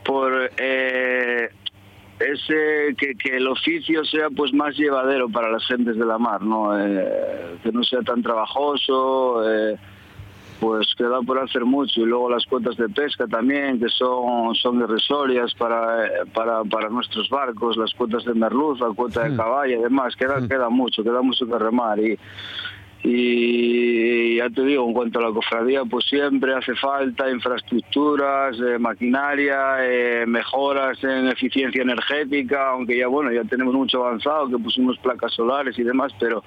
por 0.04 0.50
eh, 0.56 1.50
ese 2.22 2.94
que, 2.96 3.14
que 3.14 3.36
el 3.36 3.46
oficio 3.48 4.04
sea 4.04 4.28
pues 4.30 4.52
más 4.52 4.76
llevadero 4.76 5.28
para 5.28 5.50
las 5.50 5.66
gentes 5.66 5.96
de 5.96 6.04
la 6.04 6.18
mar, 6.18 6.42
¿no? 6.42 6.78
Eh, 6.78 7.58
que 7.62 7.72
no 7.72 7.82
sea 7.84 8.00
tan 8.02 8.22
trabajoso. 8.22 9.42
eh, 9.48 9.76
pues 10.62 10.94
queda 10.96 11.20
por 11.22 11.40
hacer 11.40 11.64
mucho 11.64 12.02
y 12.02 12.04
luego 12.04 12.30
las 12.30 12.46
cuotas 12.46 12.76
de 12.76 12.88
pesca 12.88 13.26
también 13.26 13.80
que 13.80 13.88
son 13.88 14.54
son 14.54 14.80
irrisorias 14.80 15.52
para, 15.54 16.06
eh, 16.06 16.10
para 16.32 16.62
para 16.62 16.88
nuestros 16.88 17.28
barcos 17.28 17.76
las 17.76 17.92
cuotas 17.94 18.24
de 18.24 18.32
merluza 18.32 18.86
cuota 18.94 19.24
de 19.24 19.34
caballo 19.34 19.80
y 19.80 19.82
demás 19.82 20.14
queda 20.14 20.46
queda 20.46 20.68
mucho 20.68 21.02
queda 21.02 21.20
mucho 21.20 21.46
que 21.46 21.58
remar 21.58 21.98
y 21.98 22.16
y 23.04 24.36
ya 24.36 24.48
te 24.50 24.62
digo, 24.62 24.86
en 24.86 24.92
cuanto 24.92 25.18
a 25.18 25.22
la 25.22 25.32
cofradía, 25.32 25.84
pues 25.84 26.04
siempre 26.06 26.54
hace 26.54 26.74
falta 26.76 27.28
infraestructuras, 27.28 28.56
eh, 28.60 28.78
maquinaria, 28.78 29.78
eh, 29.80 30.24
mejoras 30.26 31.02
en 31.02 31.26
eficiencia 31.28 31.82
energética, 31.82 32.70
aunque 32.70 32.96
ya 32.98 33.08
bueno, 33.08 33.32
ya 33.32 33.42
tenemos 33.42 33.74
mucho 33.74 34.04
avanzado, 34.04 34.48
que 34.48 34.58
pusimos 34.58 34.98
placas 34.98 35.32
solares 35.34 35.76
y 35.78 35.82
demás, 35.82 36.12
pero 36.18 36.44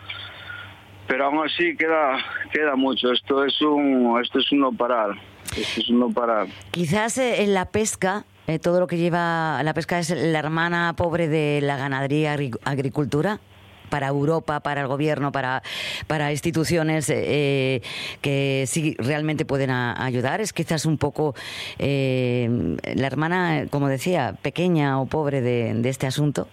pero 1.08 1.26
aún 1.26 1.46
así 1.46 1.76
queda 1.76 2.18
queda 2.52 2.76
mucho. 2.76 3.12
Esto 3.12 3.44
es 3.44 3.62
un 3.62 4.18
esto 4.24 4.40
es 4.40 4.50
un 4.54 4.60
no 4.60 4.72
parar. 4.72 5.12
Esto 5.58 5.82
es 5.82 5.90
un 5.90 6.00
no 6.00 6.10
parar. 6.10 6.48
Quizás 6.72 7.18
eh, 7.18 7.44
en 7.44 7.54
la 7.54 7.66
pesca, 7.66 8.24
todo 8.62 8.80
lo 8.80 8.88
que 8.88 8.98
lleva 8.98 9.62
la 9.62 9.74
pesca 9.74 10.00
es 10.00 10.10
la 10.10 10.40
hermana 10.40 10.94
pobre 10.96 11.28
de 11.28 11.60
la 11.62 11.78
ganadería 11.78 12.38
agricultura 12.64 13.40
para 13.90 14.08
Europa, 14.08 14.60
para 14.60 14.82
el 14.82 14.88
gobierno, 14.88 15.32
para, 15.32 15.64
para 16.08 16.32
instituciones 16.32 17.10
eh, 17.10 17.82
que 18.22 18.66
sí 18.68 18.96
realmente 19.00 19.46
pueden 19.46 19.72
ayudar. 19.72 20.42
Es 20.42 20.54
quizás 20.54 20.86
un 20.86 20.98
poco 20.98 21.36
eh, 21.80 22.50
la 22.96 23.08
hermana, 23.08 23.66
como 23.70 23.88
decía, 23.88 24.36
pequeña 24.42 25.00
o 25.00 25.06
pobre 25.06 25.42
de, 25.42 25.90
este 25.90 26.08
asunto. 26.08 26.48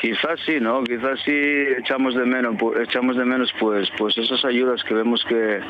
Quizás 0.00 0.40
sí, 0.46 0.58
¿no? 0.60 0.82
Quizás 0.84 1.18
sí 1.24 1.32
echamos 1.78 2.14
de 2.14 2.24
menos, 2.24 2.54
pu- 2.54 2.80
echamos 2.82 3.16
de 3.16 3.24
menos 3.24 3.52
pues, 3.58 3.88
pues 3.98 4.16
esas 4.16 4.44
ayudas 4.44 4.82
que 4.84 4.94
vemos 4.94 5.24
que 5.28 5.60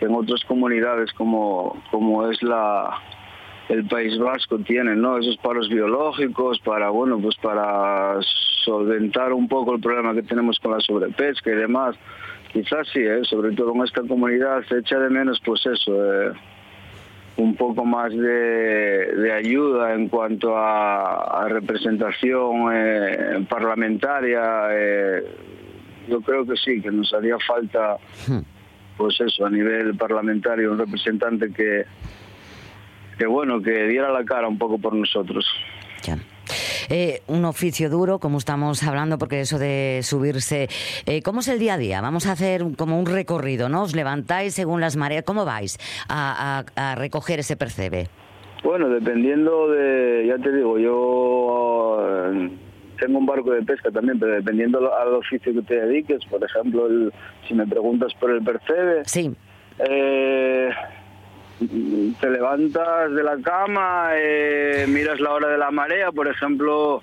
en 0.00 0.14
otras 0.14 0.42
comunidades 0.44 1.12
como, 1.12 1.80
como 1.90 2.28
es 2.30 2.42
la 2.42 2.90
el 3.68 3.84
País 3.86 4.18
Vasco 4.18 4.58
tienen, 4.60 5.00
¿no? 5.00 5.18
Esos 5.18 5.36
paros 5.38 5.68
biológicos 5.68 6.58
para, 6.60 6.88
bueno, 6.90 7.18
pues 7.18 7.36
para 7.36 8.18
solventar 8.64 9.32
un 9.32 9.46
poco 9.48 9.74
el 9.74 9.80
problema 9.80 10.14
que 10.14 10.22
tenemos 10.22 10.58
con 10.58 10.72
la 10.72 10.80
sobrepesca 10.80 11.50
y 11.50 11.54
demás. 11.54 11.96
Quizás 12.52 12.88
sí, 12.92 13.00
¿eh? 13.00 13.20
sobre 13.24 13.54
todo 13.54 13.74
en 13.74 13.82
esta 13.82 14.02
comunidad 14.02 14.62
se 14.68 14.78
echa 14.78 14.98
de 14.98 15.10
menos, 15.10 15.38
pues 15.44 15.66
eso, 15.66 15.92
eh, 15.94 16.32
un 17.36 17.54
poco 17.56 17.84
más 17.84 18.10
de, 18.10 18.18
de 18.18 19.32
ayuda 19.32 19.94
en 19.94 20.08
cuanto 20.08 20.56
a, 20.56 21.44
a 21.44 21.48
representación 21.48 22.70
eh, 22.72 23.44
parlamentaria. 23.48 24.68
eh, 24.72 25.24
yo 26.08 26.22
creo 26.22 26.46
que 26.46 26.56
sí, 26.56 26.80
que 26.80 26.90
nos 26.90 27.12
haría 27.12 27.36
falta, 27.46 27.98
pues 28.96 29.20
eso, 29.20 29.44
a 29.44 29.50
nivel 29.50 29.94
parlamentario, 29.96 30.72
un 30.72 30.78
representante 30.78 31.52
que, 31.52 31.84
que 33.18 33.26
bueno, 33.26 33.60
que 33.60 33.84
diera 33.88 34.10
la 34.10 34.24
cara 34.24 34.48
un 34.48 34.56
poco 34.58 34.78
por 34.78 34.94
nosotros. 34.94 35.44
Ya. 36.02 36.16
Eh, 36.88 37.20
un 37.26 37.44
oficio 37.44 37.90
duro, 37.90 38.18
como 38.18 38.38
estamos 38.38 38.82
hablando, 38.82 39.18
porque 39.18 39.40
eso 39.40 39.58
de 39.58 40.00
subirse. 40.02 40.68
eh, 41.04 41.20
¿Cómo 41.22 41.40
es 41.40 41.48
el 41.48 41.58
día 41.58 41.74
a 41.74 41.78
día? 41.78 42.00
Vamos 42.00 42.26
a 42.26 42.32
hacer 42.32 42.64
como 42.78 42.98
un 42.98 43.04
recorrido, 43.04 43.68
¿no? 43.68 43.82
Os 43.82 43.94
levantáis 43.94 44.54
según 44.54 44.80
las 44.80 44.96
mareas. 44.96 45.24
¿Cómo 45.24 45.44
vais 45.44 45.76
a, 46.08 46.64
a- 46.76 46.90
a 46.92 46.94
recoger 46.94 47.40
ese 47.40 47.56
percebe? 47.56 48.08
Bueno, 48.64 48.88
dependiendo 48.88 49.68
de, 49.68 50.24
ya 50.28 50.38
te 50.42 50.50
digo, 50.52 50.78
yo 50.78 51.98
eh, 52.32 52.50
tengo 52.98 53.18
un 53.18 53.26
barco 53.26 53.50
de 53.52 53.62
pesca 53.62 53.90
también, 53.90 54.18
pero 54.18 54.32
dependiendo 54.34 54.78
al 54.96 55.14
oficio 55.14 55.52
que 55.52 55.62
te 55.62 55.74
dediques, 55.80 56.24
por 56.30 56.42
ejemplo, 56.42 56.86
el- 56.86 57.12
si 57.46 57.54
me 57.54 57.66
preguntas 57.66 58.12
por 58.18 58.30
el 58.30 58.42
percebe, 58.42 59.02
Sí, 59.04 59.30
eh, 59.88 60.70
te 62.20 62.30
levantas 62.30 63.12
de 63.12 63.22
la 63.22 63.36
cama, 63.38 64.10
eh, 64.14 64.86
miras 64.88 65.20
la 65.20 65.32
hora 65.32 65.48
de 65.48 65.58
la 65.58 65.70
marea, 65.70 66.12
por 66.12 66.28
ejemplo, 66.28 67.02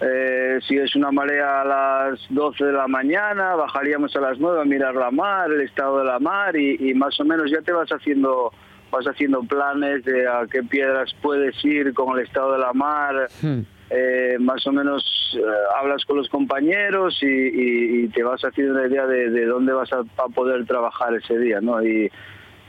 eh, 0.00 0.58
si 0.66 0.76
es 0.78 0.94
una 0.94 1.10
marea 1.10 1.62
a 1.62 1.64
las 1.64 2.20
12 2.30 2.64
de 2.66 2.72
la 2.72 2.86
mañana, 2.86 3.54
bajaríamos 3.56 4.14
a 4.16 4.20
las 4.20 4.38
9 4.38 4.60
a 4.60 4.64
mirar 4.64 4.94
la 4.94 5.10
mar, 5.10 5.50
el 5.50 5.62
estado 5.62 5.98
de 5.98 6.04
la 6.04 6.18
mar 6.18 6.56
y, 6.56 6.90
y 6.90 6.94
más 6.94 7.18
o 7.20 7.24
menos 7.24 7.50
ya 7.50 7.60
te 7.62 7.72
vas 7.72 7.88
haciendo 7.90 8.52
vas 8.92 9.04
haciendo 9.06 9.40
planes 9.42 10.04
de 10.04 10.28
a 10.28 10.46
qué 10.50 10.62
piedras 10.62 11.12
puedes 11.20 11.56
ir 11.64 11.92
con 11.92 12.16
el 12.16 12.24
estado 12.24 12.52
de 12.52 12.58
la 12.58 12.72
mar. 12.72 13.28
Hmm. 13.42 13.60
Eh, 13.90 14.36
más 14.40 14.64
o 14.66 14.72
menos 14.72 15.02
eh, 15.36 15.40
hablas 15.80 16.04
con 16.04 16.16
los 16.18 16.28
compañeros 16.28 17.18
y, 17.22 17.26
y- 17.26 18.04
y 18.04 18.08
te 18.08 18.22
vas 18.22 18.40
haciendo 18.44 18.74
una 18.74 18.86
idea 18.86 19.06
de, 19.06 19.30
de 19.30 19.44
dónde 19.46 19.72
vas 19.72 19.92
a, 19.92 20.00
a 20.00 20.28
poder 20.28 20.66
trabajar 20.66 21.14
ese 21.14 21.36
día, 21.38 21.60
¿no? 21.60 21.82
Y, 21.84 22.10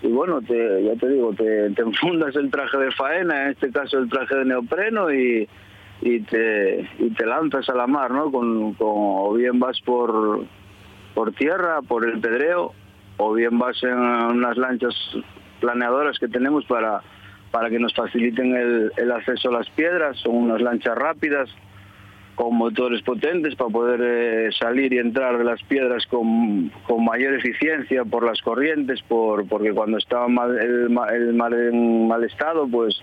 y 0.02 0.08
bueno, 0.08 0.42
te, 0.42 0.84
ya 0.84 0.96
te 0.96 1.10
digo, 1.10 1.34
te, 1.34 1.70
te 1.72 1.82
enfundas 1.82 2.36
el 2.36 2.52
traje 2.52 2.78
de 2.78 2.92
faena, 2.92 3.44
en 3.46 3.50
este 3.52 3.72
caso 3.72 3.98
el 3.98 4.10
traje 4.10 4.36
de 4.36 4.46
neopreno 4.46 5.12
y, 5.12 5.48
y 6.02 6.20
te, 6.22 6.88
y 7.00 7.10
te 7.12 7.26
lanzas 7.26 7.68
a 7.70 7.76
la 7.76 7.88
mar, 7.88 8.12
¿no? 8.12 8.32
Con, 8.32 8.74
con- 8.76 8.88
o 8.90 9.34
bien 9.34 9.60
vas 9.60 9.80
por, 9.82 10.44
por 11.16 11.32
tierra, 11.34 11.82
por 11.82 12.08
el 12.08 12.20
pedreo, 12.20 12.74
o 13.18 13.34
bien 13.34 13.58
vas 13.58 13.82
en 13.84 13.98
unas 13.98 14.56
lanchas 14.58 14.94
planeadoras 15.60 16.20
que 16.20 16.28
tenemos 16.28 16.64
para, 16.66 17.02
para 17.50 17.70
que 17.72 17.80
nos 17.80 17.94
faciliten 17.96 18.56
el, 18.56 18.92
el 18.98 19.12
acceso 19.12 19.50
a 19.50 19.54
las 19.54 19.70
piedras. 19.72 20.16
Son 20.18 20.36
unas 20.36 20.62
lanchas 20.62 20.96
rápidas 20.96 21.50
con 22.38 22.56
motores 22.56 23.02
potentes 23.02 23.56
para 23.56 23.70
poder 23.72 24.00
eh, 24.02 24.50
salir 24.58 24.94
y 24.94 25.00
entrar 25.00 25.38
de 25.38 25.44
las 25.44 25.62
piedras 25.64 26.06
con, 26.06 26.70
con 26.88 27.04
mayor 27.04 27.34
eficiencia 27.34 28.06
por 28.06 28.24
las 28.24 28.42
corrientes, 28.42 29.02
por, 29.02 29.46
porque 29.48 29.72
cuando 29.74 29.98
está 29.98 30.26
mal, 30.28 30.58
el, 30.58 30.96
el 31.16 31.34
mar 31.34 31.54
en 31.54 32.08
mal 32.08 32.24
estado, 32.24 32.66
pues 32.68 33.02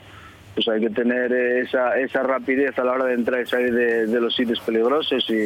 pues 0.55 0.69
hay 0.69 0.81
que 0.83 0.91
tener 0.91 1.33
eh, 1.33 1.63
esa, 1.63 1.99
esa 1.99 2.23
rapidez 2.23 2.79
a 2.79 2.85
la 2.85 2.93
hora 2.93 3.07
de 3.07 3.15
entrar 3.15 3.43
y 3.43 3.47
salir 3.47 3.75
de, 3.75 4.07
de 4.07 4.21
los 4.21 4.37
sitios 4.37 4.61
peligrosos 4.61 5.29
y, 5.29 5.43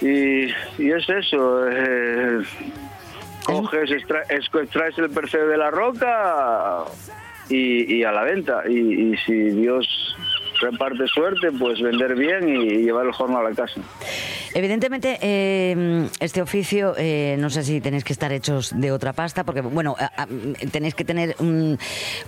y, 0.00 0.46
y 0.78 0.90
es 0.90 1.06
eso. 1.10 1.68
eh, 1.70 2.40
coges, 3.44 3.90
extra- 3.90 4.22
es- 4.30 4.48
extraes 4.54 4.96
el 4.98 5.10
percebe 5.10 5.46
de 5.48 5.58
la 5.58 5.70
roca 5.70 6.84
y, 7.50 7.96
y 7.96 8.02
a 8.04 8.12
la 8.12 8.22
venta. 8.24 8.62
Y, 8.66 9.12
y 9.12 9.16
si 9.18 9.34
Dios 9.50 10.16
reparte 10.60 11.06
suerte, 11.06 11.50
pues 11.58 11.80
vender 11.80 12.14
bien 12.14 12.48
y, 12.48 12.84
llevar 12.84 13.06
el 13.06 13.12
horno 13.18 13.38
a 13.38 13.42
la 13.42 13.54
casa. 13.54 13.80
Evidentemente, 14.54 15.18
eh, 15.20 16.06
este 16.20 16.40
oficio, 16.40 16.94
eh, 16.96 17.36
no 17.38 17.50
sé 17.50 17.64
si 17.64 17.80
tenéis 17.80 18.04
que 18.04 18.12
estar 18.12 18.32
hechos 18.32 18.72
de 18.78 18.92
otra 18.92 19.12
pasta, 19.12 19.42
porque, 19.44 19.60
bueno, 19.62 19.96
a- 19.98 20.22
a- 20.22 20.28
tenéis 20.70 20.94
que 20.94 21.04
tener 21.04 21.34
un, 21.40 21.78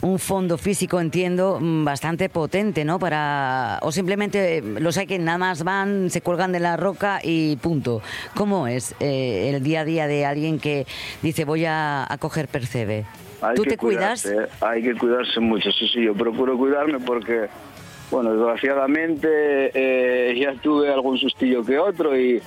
un 0.02 0.18
fondo 0.18 0.59
físico, 0.59 1.00
entiendo, 1.00 1.59
mm, 1.61 1.85
bastante 1.85 2.28
potente, 2.28 2.85
¿no? 2.85 2.99
Para, 2.99 3.78
o 3.83 3.92
simplemente 3.92 4.59
eh, 4.59 4.62
los 4.62 4.97
hay 4.99 5.06
que 5.06 5.18
nada 5.18 5.38
más 5.38 5.62
van, 5.62 6.11
se 6.11 6.21
cuelgan 6.21 6.52
de 6.52 6.61
la 6.61 6.76
roca 6.76 7.21
y 7.23 7.56
punto. 7.56 8.02
¿Cómo 8.35 8.66
es 8.66 8.95
eh, 9.00 9.52
el 9.54 9.62
día 9.62 9.80
a 9.83 9.85
día 9.85 10.06
de 10.06 10.25
alguien 10.26 10.59
que 10.59 10.87
dice 11.23 11.45
voy 11.45 11.64
a, 11.64 12.06
a 12.12 12.18
coger 12.18 12.49
percebe? 12.49 13.04
Hay 13.42 13.54
¿Tú 13.54 13.62
que 13.64 13.71
te 13.71 13.76
cuidas? 13.76 14.23
cuidarse. 14.23 14.50
Hay 14.64 14.83
que 14.83 14.95
cuidarse 14.95 15.38
mucho, 15.40 15.71
sí, 15.71 15.87
sí, 15.92 16.02
yo 16.02 16.14
procuro 16.14 16.56
cuidarme 16.56 16.99
porque, 17.00 17.47
bueno, 18.10 18.32
desgraciadamente 18.34 19.70
eh, 19.75 20.38
ya 20.38 20.54
tuve 20.60 20.92
algún 20.92 21.18
sustillo 21.18 21.64
que 21.64 21.78
otro 21.78 22.18
y, 22.18 22.40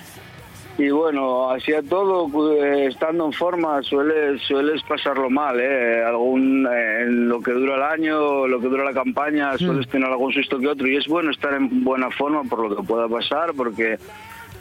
y 0.78 0.90
bueno, 0.90 1.50
así 1.50 1.74
a 1.74 1.82
todo, 1.84 2.30
eh, 2.64 2.86
estando 2.88 3.26
en 3.26 3.34
forma, 3.34 3.82
sueles, 3.84 4.42
sueles 4.44 4.82
pasarlo 4.84 5.30
mal, 5.30 5.60
¿eh? 5.60 6.02
Algún, 6.04 6.66
eh, 6.66 7.02
en 7.02 7.28
lo 7.28 7.42
que 7.42 7.52
dura 7.52 7.76
el 7.76 7.84
año, 7.84 8.48
lo 8.48 8.60
que 8.62 8.68
dura 8.68 8.86
la 8.86 8.94
campaña, 8.94 9.58
sueles 9.58 9.88
tener 9.90 10.08
algún 10.10 10.32
susto 10.32 10.58
que 10.60 10.68
otro 10.68 10.88
y 10.88 10.96
es 10.96 11.08
bueno 11.08 11.32
estar 11.32 11.54
en 11.54 11.84
buena 11.84 12.10
forma 12.12 12.44
por 12.44 12.68
lo 12.70 12.76
que 12.78 12.84
pueda 12.84 13.08
pasar 13.10 13.54
porque 13.56 13.98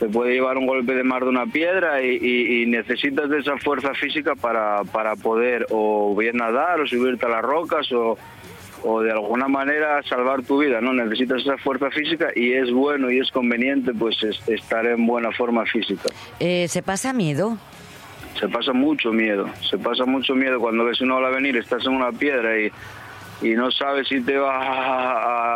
te 0.01 0.07
puede 0.09 0.33
llevar 0.33 0.57
un 0.59 0.67
golpe 0.67 0.95
de 0.95 1.03
mar 1.05 1.23
de 1.23 1.29
una 1.29 1.47
piedra 1.47 2.03
y, 2.03 2.19
y- 2.21 2.63
y 2.63 2.67
necesitas 2.67 3.29
de 3.31 3.39
esa 3.39 3.57
fuerza 3.59 3.95
física 3.95 4.35
para, 4.35 4.83
para 4.93 5.15
poder 5.17 5.67
o 5.71 6.15
bien 6.17 6.37
nadar 6.37 6.81
o 6.81 6.87
subirte 6.87 7.27
a 7.27 7.29
las 7.29 7.43
rocas 7.43 7.91
o, 7.93 8.17
o 8.85 9.01
de 9.03 9.11
alguna 9.13 9.49
manera 9.49 10.03
salvar 10.05 10.43
tu 10.43 10.59
vida, 10.59 10.81
¿no? 10.81 10.93
Necesitas 10.93 11.43
esa 11.43 11.59
fuerza 11.59 11.91
física 11.91 12.29
y 12.35 12.53
es 12.53 12.71
bueno 12.71 13.11
y 13.11 13.19
es 13.19 13.31
conveniente 13.31 13.93
pues 13.93 14.23
es- 14.23 14.41
estar 14.49 14.87
en 14.87 15.07
buena 15.07 15.33
forma 15.33 15.65
física. 15.67 16.09
Eh, 16.41 16.67
¿Se 16.69 16.83
pasa 16.83 17.13
miedo? 17.13 17.59
Se 18.39 18.49
pasa 18.49 18.73
mucho 18.73 19.13
miedo, 19.13 19.49
se 19.69 19.79
pasa 19.79 20.05
mucho 20.05 20.35
miedo 20.35 20.61
cuando 20.61 20.85
ves 20.85 21.01
una 21.01 21.17
ola 21.17 21.29
venir, 21.31 21.57
estás 21.57 21.85
en 21.87 21.93
una 21.93 22.13
piedra 22.13 22.57
y, 22.61 22.71
y 23.43 23.51
no 23.55 23.71
sabes 23.73 24.07
si 24.07 24.21
te 24.21 24.37
va 24.37 24.57
a, 24.63 25.13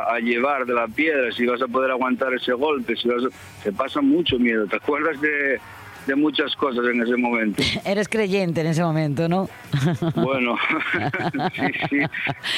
a- 0.09 0.15
a 0.17 0.19
llevar 0.19 0.67
de 0.67 0.75
la 0.75 0.89
piedra, 0.89 1.31
si 1.31 1.47
vas 1.47 1.63
a 1.63 1.69
poder 1.69 1.93
aguantar 1.93 2.35
ese 2.35 2.53
golpe, 2.55 2.97
si 2.97 3.09
vas 3.09 3.23
a- 3.25 3.63
se 3.63 3.73
pasa 3.73 4.01
mucho 4.01 4.37
miedo, 4.39 4.67
te 4.67 4.77
acuerdas 4.77 5.21
de, 5.21 5.61
de 6.07 6.15
muchas 6.15 6.55
cosas 6.57 6.85
en 6.87 7.03
ese 7.03 7.17
momento. 7.17 7.63
Eres 7.85 8.09
creyente 8.09 8.61
en 8.61 8.69
ese 8.69 8.83
momento, 8.83 9.29
¿no? 9.29 9.49
Bueno, 10.15 10.57
sí, 11.57 11.89
sí, 11.89 11.99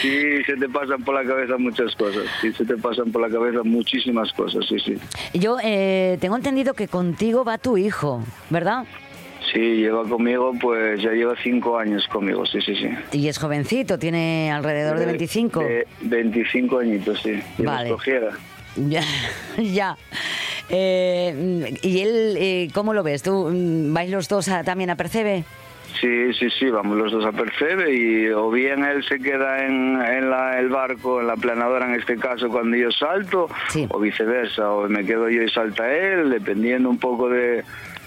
sí, 0.03 0.45
se 0.45 0.57
te 0.57 0.69
pasan 0.69 1.03
por 1.03 1.15
la 1.15 1.25
cabeza 1.25 1.57
muchas 1.59 1.95
cosas, 1.97 2.25
sí, 2.41 2.53
se 2.53 2.65
te 2.65 2.77
pasan 2.77 3.13
por 3.13 3.23
la 3.23 3.29
cabeza 3.29 3.63
muchísimas 3.63 4.33
cosas, 4.33 4.65
sí, 4.69 4.79
sí. 4.79 4.97
Yo 5.39 5.57
eh, 5.63 6.19
tengo 6.21 6.37
entendido 6.37 6.75
que 6.75 6.89
contigo 6.89 7.45
va 7.45 7.59
tu 7.59 7.77
hijo, 7.77 8.23
¿verdad? 8.51 8.85
Sí, 9.53 9.61
lleva 9.61 10.05
conmigo, 10.05 10.53
pues 10.61 11.01
ya 11.03 11.11
lleva 11.13 11.35
cinco 11.43 11.79
años 11.79 12.07
conmigo, 12.09 12.45
sí, 12.47 12.61
sí, 12.61 12.75
sí. 12.75 12.89
Y 13.13 13.29
es 13.29 13.39
jovencito, 13.39 13.99
tiene 13.99 14.51
alrededor 14.51 14.99
de 14.99 15.07
25. 15.07 15.61
De 15.61 15.87
25 16.03 16.79
añitos, 16.79 17.21
sí. 17.23 17.41
Vale. 17.59 17.95
Ya, 18.77 19.03
ya. 19.59 19.97
Eh, 20.71 21.75
¿Y 21.83 22.01
él, 22.01 22.37
eh, 22.39 22.69
cómo 22.73 22.95
lo 22.95 23.03
ves? 23.03 23.23
¿Tú 23.23 23.49
mm, 23.51 23.93
vais 23.93 24.11
los 24.11 24.29
dos 24.29 24.49
a- 24.49 24.65
también 24.65 24.91
a 24.91 24.97
Percebe? 24.97 25.45
Sí, 26.01 26.33
sí, 26.35 26.49
sí, 26.59 26.71
vamos 26.71 26.97
los 26.99 27.13
dos 27.13 27.25
a 27.25 27.31
Percebe 27.33 27.95
y 27.95 28.29
o 28.31 28.51
bien 28.51 28.83
él 28.85 29.05
se 29.05 29.21
queda 29.21 29.65
en, 29.65 30.01
en 30.03 30.29
la- 30.31 30.59
el 30.59 30.69
barco, 30.69 31.21
en 31.21 31.27
la 31.29 31.37
planadora 31.37 31.87
en 31.87 31.95
este 32.01 32.17
caso 32.17 32.49
cuando 32.49 32.77
yo 32.77 32.91
salto, 32.91 33.49
Sí. 33.69 33.87
o 33.91 34.01
viceversa, 34.01 34.71
o 34.73 34.89
me 34.89 35.05
quedo 35.05 35.29
yo 35.29 35.43
y 35.43 35.49
salta 35.51 35.93
él, 35.95 36.31
dependiendo 36.31 36.91
un 36.91 36.99
poco 36.99 37.29
de, 37.29 37.63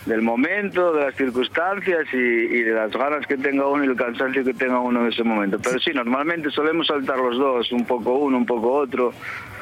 del 0.06 0.22
momento, 0.22 0.92
de 0.94 1.06
las 1.06 1.16
circunstancias 1.16 2.06
y, 2.12 2.18
y 2.18 2.64
de 2.64 2.74
las 2.74 2.92
ganas 2.92 3.26
que 3.26 3.38
tenga 3.38 3.66
uno 3.68 3.86
y 3.86 3.88
el 3.88 3.96
cansancio 3.96 4.44
que 4.44 4.54
tenga 4.54 4.80
uno 4.80 5.02
en 5.06 5.08
ese 5.14 5.24
momento. 5.24 5.58
Pero 5.64 5.80
sí, 5.80 5.92
normalmente 5.94 6.50
solemos 6.52 6.88
saltar 6.88 7.18
los 7.20 7.38
dos, 7.38 7.72
un 7.72 7.86
poco 7.86 8.16
uno, 8.18 8.38
un 8.38 8.46
poco 8.46 8.72
otro. 8.74 9.14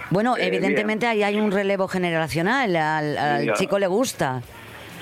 Bueno, 0.10 0.38
Eh, 0.38 0.48
evidentemente 0.48 1.08
ahí 1.08 1.24
hay 1.24 1.40
un 1.40 1.52
relevo 1.52 1.88
generacional, 1.88 2.76
al, 2.76 3.54
chico 3.54 3.80
le 3.80 3.88
gusta. 3.88 4.42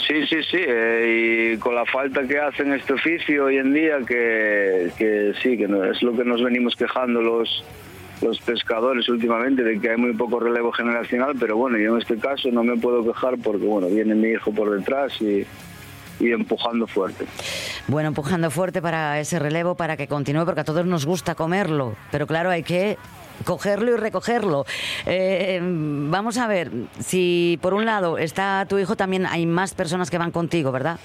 Sí, 0.07 0.25
sí, 0.27 0.37
sí, 0.49 0.57
eh, 0.59 1.53
y 1.55 1.57
con 1.59 1.75
la 1.75 1.85
falta 1.85 2.23
que 2.27 2.37
hacen 2.39 2.73
este 2.73 2.93
oficio 2.93 3.45
hoy 3.45 3.57
en 3.57 3.73
día, 3.73 3.99
que, 4.05 4.89
que 4.97 5.33
sí, 5.41 5.57
que 5.57 5.67
no- 5.67 5.83
es 5.85 6.01
lo 6.03 6.13
que 6.13 6.25
nos 6.25 6.43
venimos 6.43 6.75
quejando 6.75 7.21
los, 7.21 7.63
los 8.21 8.39
pescadores 8.41 9.07
últimamente, 9.07 9.63
de 9.63 9.79
que 9.79 9.91
hay 9.91 9.97
muy 9.97 10.11
poco 10.13 10.39
relevo 10.41 10.71
generacional, 10.73 11.33
pero 11.39 11.55
bueno, 11.55 11.77
yo 11.77 11.93
en 11.95 12.01
este 12.01 12.17
caso 12.17 12.49
no 12.51 12.63
me 12.63 12.75
puedo 12.77 13.05
quejar 13.05 13.35
porque, 13.41 13.65
bueno, 13.65 13.87
viene 13.87 14.13
mi 14.15 14.29
hijo 14.29 14.51
por 14.51 14.77
detrás 14.77 15.13
y, 15.21 15.45
y 16.19 16.31
empujando 16.31 16.85
fuerte. 16.85 17.25
Bueno, 17.87 18.09
empujando 18.09 18.51
fuerte 18.51 18.81
para 18.81 19.19
ese 19.21 19.39
relevo, 19.39 19.75
para 19.75 19.95
que 19.95 20.07
continúe, 20.07 20.43
porque 20.43 20.61
a 20.61 20.65
todos 20.65 20.85
nos 20.85 21.05
gusta 21.05 21.33
comerlo, 21.35 21.95
pero 22.11 22.27
claro, 22.27 22.49
hay 22.49 22.63
que 22.63 22.97
cogerlo 23.43 23.93
y 23.93 23.97
recogerlo. 23.97 24.65
Eh, 25.05 25.59
vamos 25.61 26.37
a 26.37 26.47
ver, 26.47 26.71
si 26.99 27.59
por 27.61 27.73
un 27.73 27.85
lado 27.85 28.17
está 28.17 28.65
tu 28.67 28.77
hijo, 28.77 28.95
también 28.95 29.25
hay 29.25 29.45
más 29.45 29.73
personas 29.73 30.09
que 30.09 30.17
van 30.17 30.31
contigo, 30.31 30.71
¿verdad? 30.71 30.99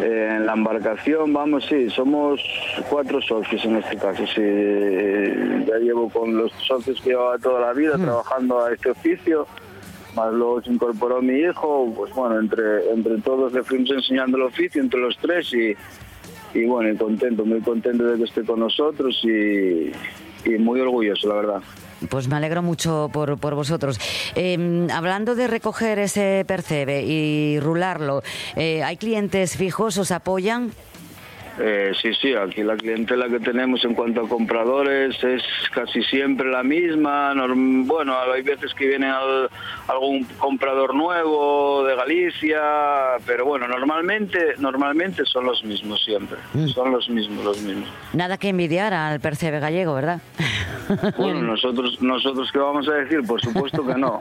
Eh, 0.00 0.36
en 0.36 0.46
la 0.46 0.52
embarcación, 0.52 1.32
vamos, 1.32 1.66
sí, 1.68 1.90
somos 1.90 2.40
cuatro 2.88 3.20
socios 3.20 3.64
en 3.64 3.76
este 3.76 3.96
caso. 3.96 4.24
Sí, 4.26 4.40
Eh, 4.40 5.64
ya 5.66 5.76
llevo 5.78 6.08
con 6.08 6.36
los 6.36 6.52
socios 6.66 7.00
que 7.00 7.10
llevaba 7.10 7.38
toda 7.38 7.60
la 7.60 7.72
vida 7.72 7.96
trabajando 7.96 8.64
a 8.64 8.72
este 8.72 8.90
oficio, 8.90 9.46
más 10.14 10.32
luego 10.32 10.62
se 10.62 10.70
incorporó 10.70 11.20
mi 11.20 11.40
hijo. 11.40 11.92
Pues 11.96 12.14
bueno, 12.14 12.38
entre, 12.38 12.90
entre 12.92 13.18
todos 13.18 13.52
le 13.52 13.62
fuimos 13.62 13.90
enseñando 13.90 14.36
el 14.36 14.44
oficio, 14.44 14.80
entre 14.80 15.00
los 15.00 15.16
tres, 15.18 15.52
y, 15.52 15.76
y 16.58 16.64
bueno, 16.64 16.90
y 16.90 16.96
contento, 16.96 17.44
muy 17.44 17.60
contento 17.60 18.04
de 18.04 18.18
que 18.18 18.24
esté 18.24 18.44
con 18.44 18.60
nosotros 18.60 19.20
y, 19.24 19.90
y 20.54 20.58
muy 20.58 20.80
orgulloso, 20.80 21.28
la 21.28 21.34
verdad. 21.34 21.62
Pues 22.08 22.28
me 22.28 22.36
alegro 22.36 22.62
mucho 22.62 23.10
por, 23.12 23.38
por 23.38 23.54
vosotros. 23.54 23.98
Eh, 24.36 24.86
hablando 24.92 25.34
de 25.34 25.48
recoger 25.48 25.98
ese 25.98 26.44
percebe 26.46 27.02
y 27.02 27.58
rularlo, 27.60 28.22
eh, 28.56 28.82
¿hay 28.84 28.96
clientes 28.96 29.56
fijos? 29.56 29.98
¿Os 29.98 30.12
apoyan? 30.12 30.72
Eh, 31.60 31.92
sí, 32.00 32.10
sí, 32.14 32.34
aquí 32.34 32.62
la 32.62 32.76
clientela 32.76 33.28
que 33.28 33.40
tenemos 33.40 33.84
en 33.84 33.94
cuanto 33.94 34.20
a 34.24 34.28
compradores 34.28 35.22
es 35.24 35.42
casi 35.72 36.02
siempre 36.04 36.48
la 36.50 36.62
misma. 36.62 37.34
Bueno, 37.54 38.14
hay 38.32 38.42
veces 38.42 38.72
que 38.74 38.86
viene 38.86 39.06
al- 39.08 39.48
algún 39.88 40.24
comprador 40.38 40.94
nuevo 40.94 41.84
de 41.84 41.96
Galicia, 41.96 42.60
pero 43.26 43.44
bueno, 43.44 43.66
normalmente, 43.66 44.54
normalmente 44.58 45.24
son 45.26 45.46
los 45.46 45.64
mismos 45.64 46.02
siempre. 46.04 46.38
Son 46.74 46.92
los 46.92 47.08
mismos, 47.10 47.44
los 47.44 47.60
mismos. 47.62 47.88
Nada 48.12 48.36
que 48.38 48.48
envidiar 48.50 48.94
al 48.94 49.18
percebe 49.20 49.58
gallego, 49.60 49.94
¿verdad? 49.94 50.20
Bueno, 51.18 51.42
nosotros, 51.42 52.00
nosotros 52.00 52.50
qué 52.50 52.58
vamos 52.58 52.88
a 52.88 52.92
decir, 52.94 53.20
por 53.26 53.38
supuesto 53.42 53.84
que 53.86 53.94
no, 53.94 54.20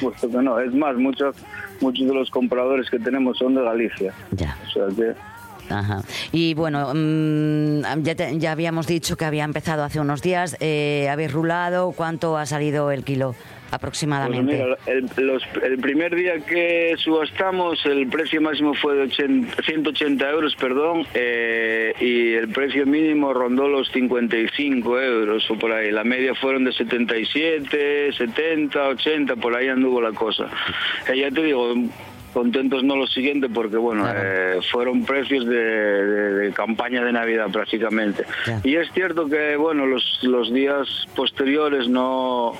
por 0.00 0.16
supuesto 0.16 0.30
que 0.38 0.42
no. 0.44 0.58
Es 0.60 0.72
más, 0.72 0.96
muchos, 0.96 1.36
muchos 1.82 2.06
de 2.06 2.14
los 2.14 2.30
compradores 2.30 2.88
que 2.88 2.98
tenemos 2.98 3.36
son 3.36 3.54
de 3.54 3.62
Galicia. 3.62 4.14
ya. 4.30 4.56
O 4.66 4.70
sea 4.70 4.84
que 4.96 5.12
Ajá. 5.70 6.02
Y 6.32 6.54
bueno, 6.54 6.92
mm, 6.94 8.02
ya, 8.02 8.14
te- 8.14 8.38
ya 8.38 8.52
habíamos 8.52 8.86
dicho 8.86 9.16
que 9.16 9.24
había 9.24 9.44
empezado 9.44 9.84
hace 9.84 10.00
unos 10.00 10.22
días. 10.22 10.56
Eh, 10.60 11.08
¿Habéis 11.10 11.32
rulado? 11.32 11.92
¿Cuánto 11.92 12.36
ha 12.36 12.46
salido 12.46 12.90
el 12.90 13.04
kilo 13.04 13.32
Pues 13.32 13.72
aproximadamente? 13.72 14.52
mira, 14.54 14.76
el, 14.86 15.10
los- 15.26 15.42
el 15.62 15.78
primer 15.78 16.14
día 16.14 16.38
que 16.38 16.94
subastamos 16.98 17.84
el 17.86 18.06
precio 18.08 18.40
máximo 18.40 18.74
fue 18.74 18.94
de 18.94 19.02
80 19.02 19.62
180 19.64 20.30
euros, 20.30 20.54
perdón, 20.56 21.04
eh, 21.14 21.92
y 22.00 22.34
el 22.34 22.48
precio 22.48 22.86
mínimo 22.86 23.34
rondó 23.34 23.66
los 23.68 23.90
55 23.90 25.00
euros 25.00 25.50
o 25.50 25.58
por 25.58 25.72
ahí. 25.72 25.90
La 25.90 26.04
media 26.04 26.34
fueron 26.34 26.64
de 26.64 26.72
77, 26.72 28.12
70, 28.12 28.88
80, 28.88 29.36
por 29.36 29.56
ahí 29.56 29.68
anduvo 29.68 30.00
la 30.00 30.12
cosa. 30.12 30.46
Eh, 31.12 31.18
ya 31.18 31.30
te 31.30 31.42
digo, 31.42 31.74
contentos 32.40 32.84
no 32.84 32.96
lo 32.96 33.06
siguiente 33.06 33.48
porque 33.48 33.78
bueno, 33.78 34.02
Claro. 34.02 34.20
eh, 34.22 34.60
fueron 34.70 35.06
precios 35.06 35.46
de, 35.46 35.54
de- 35.56 36.32
de 36.34 36.52
campaña 36.52 37.02
de 37.02 37.10
Navidad 37.10 37.46
prácticamente. 37.50 38.24
Y 38.62 38.76
es 38.76 38.92
cierto 38.92 39.26
que 39.26 39.56
bueno, 39.56 39.86
los, 39.86 40.18
los 40.22 40.52
días 40.52 40.86
posteriores 41.16 41.88
no 41.88 42.52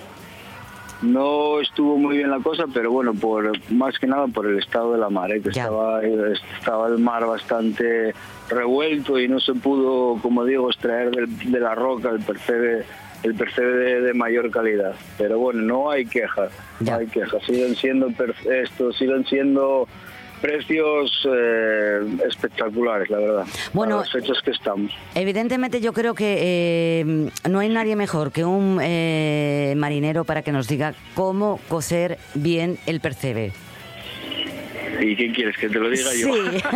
no 1.02 1.60
estuvo 1.60 1.98
muy 1.98 2.16
bien 2.16 2.30
la 2.30 2.38
cosa, 2.40 2.64
pero 2.72 2.90
bueno, 2.90 3.12
por 3.12 3.52
más 3.70 3.98
que 3.98 4.06
nada 4.06 4.28
por 4.28 4.46
el 4.46 4.58
estado 4.58 4.94
de 4.94 4.98
la 4.98 5.10
mar, 5.10 5.30
¿eh? 5.30 5.42
que 5.42 5.50
Ya. 5.52 5.64
estaba, 5.64 6.00
estaba 6.02 6.88
el 6.88 6.96
mar 6.98 7.26
bastante 7.26 8.14
revuelto 8.48 9.18
y 9.18 9.28
no 9.28 9.38
se 9.38 9.52
pudo, 9.52 10.18
como 10.22 10.46
digo, 10.46 10.70
extraer 10.70 11.10
del- 11.10 11.52
de 11.52 11.60
la 11.60 11.74
roca 11.74 12.08
el 12.08 12.20
percebe, 12.20 12.86
el 13.26 13.34
percebe 13.34 13.76
de, 13.76 14.00
de 14.00 14.14
mayor 14.14 14.50
calidad. 14.50 14.94
Pero 15.18 15.38
bueno, 15.38 15.62
no 15.62 15.90
hay 15.90 16.06
quejas, 16.06 16.50
no 16.80 16.94
hay 16.94 17.06
quejas. 17.06 17.42
Siguen 17.44 17.74
siendo 17.74 18.08
estos, 18.44 18.96
siguen 18.96 19.26
siendo 19.26 19.88
precios 20.40 21.26
eh, 21.28 22.00
espectaculares, 22.28 23.10
la 23.10 23.18
verdad. 23.18 23.46
Bueno, 23.72 23.98
las 23.98 24.12
fechas 24.12 24.38
que 24.44 24.50
estamos. 24.52 24.92
Evidentemente 25.14 25.80
yo 25.80 25.92
creo 25.92 26.14
que 26.14 26.36
eh, 26.40 27.30
no 27.48 27.58
hay 27.58 27.68
nadie 27.68 27.96
mejor 27.96 28.32
que 28.32 28.44
un 28.44 28.78
eh, 28.82 29.74
marinero 29.76 30.24
para 30.24 30.42
que 30.42 30.52
nos 30.52 30.68
diga 30.68 30.94
cómo 31.14 31.58
cocer 31.68 32.18
bien 32.34 32.78
el 32.86 33.00
percebe. 33.00 33.52
¿Y 35.00 35.16
qué 35.16 35.32
quieres 35.32 35.56
que 35.56 35.68
te 35.68 35.78
lo 35.78 35.88
diga 35.90 36.10
yo? 36.14 36.34
Sí. 36.50 36.58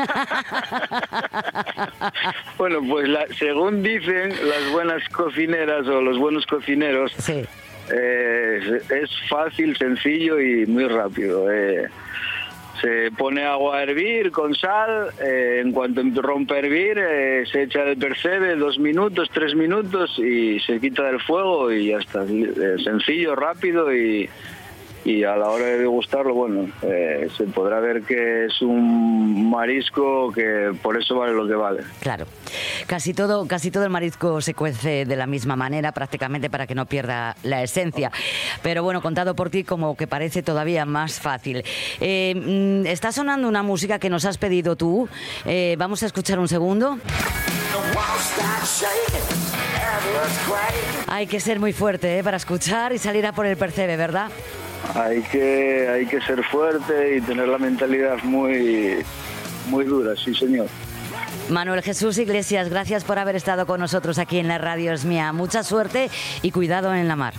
Bueno, 2.58 2.80
pues 2.88 3.08
la- 3.08 3.26
según 3.38 3.82
dicen 3.82 4.30
las 4.30 4.70
buenas 4.72 5.02
cocineras 5.10 5.86
o 5.86 6.00
los 6.02 6.18
buenos 6.18 6.44
cocineros, 6.46 7.12
sí. 7.18 7.42
eh, 7.92 8.60
es, 8.82 8.90
es 8.90 9.10
fácil, 9.28 9.76
sencillo 9.76 10.38
y 10.40 10.66
muy 10.66 10.86
rápido. 10.86 11.50
eh. 11.50 11.88
Se 12.82 13.10
pone 13.16 13.44
agua 13.44 13.78
a 13.78 13.82
hervir 13.82 14.30
con 14.30 14.54
sal, 14.54 15.10
eh, 15.22 15.60
en 15.62 15.72
cuanto 15.72 16.02
rompe 16.22 16.54
a 16.54 16.58
hervir 16.60 16.98
eh, 16.98 17.44
se 17.50 17.64
echa 17.64 17.82
el 17.84 17.98
percebe 17.98 18.56
dos 18.56 18.78
minutos, 18.78 19.28
tres 19.32 19.54
minutos 19.54 20.18
y 20.18 20.58
se 20.60 20.80
quita 20.80 21.02
del 21.04 21.20
fuego 21.20 21.70
y 21.70 21.88
ya 21.88 21.98
está. 21.98 22.24
Eh, 22.24 22.76
sencillo, 22.82 23.34
rápido 23.36 23.94
y, 23.94 24.28
y 25.04 25.24
a 25.24 25.36
la 25.36 25.48
hora 25.48 25.64
de 25.64 25.78
degustarlo, 25.78 26.34
bueno, 26.34 26.68
eh, 26.82 27.28
se 27.36 27.44
podrá 27.44 27.80
ver 27.80 28.02
que 28.02 28.46
es 28.46 28.60
un 28.60 29.50
marisco 29.50 30.30
que 30.32 30.72
por 30.82 31.00
eso 31.00 31.16
vale 31.16 31.32
lo 31.32 31.46
que 31.46 31.54
vale. 31.54 31.82
Claro. 32.00 32.26
Casi 32.86 33.14
todo, 33.14 33.46
casi 33.46 33.70
todo 33.70 33.84
el 33.84 33.90
marisco 33.90 34.40
se 34.40 34.54
cuece 34.54 35.04
de 35.04 35.16
la 35.16 35.26
misma 35.26 35.56
manera, 35.56 35.92
prácticamente 35.92 36.50
para 36.50 36.66
que 36.66 36.74
no 36.74 36.86
pierda 36.86 37.36
la 37.42 37.62
esencia. 37.62 38.10
Pero 38.62 38.82
bueno, 38.82 39.00
contado 39.00 39.34
por 39.34 39.50
ti, 39.50 39.64
como 39.64 39.96
que 39.96 40.06
parece 40.06 40.42
todavía 40.42 40.84
más 40.84 41.20
fácil. 41.20 41.64
Eh, 42.00 42.34
mm, 42.34 42.86
está 42.86 43.12
sonando 43.12 43.48
una 43.48 43.62
música 43.62 43.98
que 43.98 44.10
nos 44.10 44.24
has 44.24 44.38
pedido 44.38 44.76
tú. 44.76 45.08
Eh, 45.46 45.76
vamos 45.78 46.02
a 46.02 46.06
escuchar 46.06 46.38
un 46.38 46.48
segundo. 46.48 46.98
Hay 51.08 51.26
que 51.26 51.40
ser 51.40 51.58
muy 51.58 51.72
fuerte 51.72 52.22
para 52.22 52.36
escuchar 52.36 52.92
y 52.92 52.98
salir 52.98 53.26
a 53.26 53.32
por 53.32 53.46
el 53.46 53.56
percebe, 53.56 53.96
¿verdad? 53.96 54.30
Hay 54.94 55.22
que, 55.22 55.88
hay 55.88 56.06
que 56.06 56.20
ser 56.20 56.42
fuerte 56.44 57.16
y 57.16 57.20
tener 57.20 57.48
la 57.48 57.58
mentalidad 57.58 58.18
muy, 58.22 58.96
muy 59.68 59.84
dura, 59.84 60.14
sí 60.16 60.34
señor. 60.34 60.66
Manuel 61.48 61.82
Jesús 61.82 62.18
Iglesias, 62.18 62.68
gracias 62.68 63.04
por 63.04 63.18
haber 63.18 63.36
estado 63.36 63.66
con 63.66 63.80
nosotros 63.80 64.18
aquí 64.18 64.38
en 64.38 64.48
la 64.48 64.58
radio 64.58 64.92
es 64.92 65.04
mía. 65.04 65.32
Mucha 65.32 65.62
suerte 65.64 66.10
y 66.42 66.50
cuidado 66.50 66.94
en 66.94 67.08
la 67.08 67.16
mar. 67.16 67.34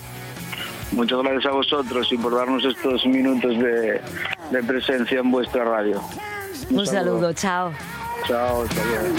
Muchas 0.91 1.19
gracias 1.19 1.45
a 1.45 1.51
vosotros 1.51 2.11
y 2.11 2.17
por 2.17 2.35
darnos 2.35 2.65
estos 2.65 3.05
minutos 3.05 3.57
de, 3.57 4.01
de 4.51 4.63
presencia 4.63 5.19
en 5.19 5.31
vuestra 5.31 5.63
radio. 5.63 6.01
Un 6.69 6.85
saludo, 6.85 7.31
chao. 7.33 7.71
Chao, 8.27 8.63
hasta 8.63 8.83
luego. 8.85 9.15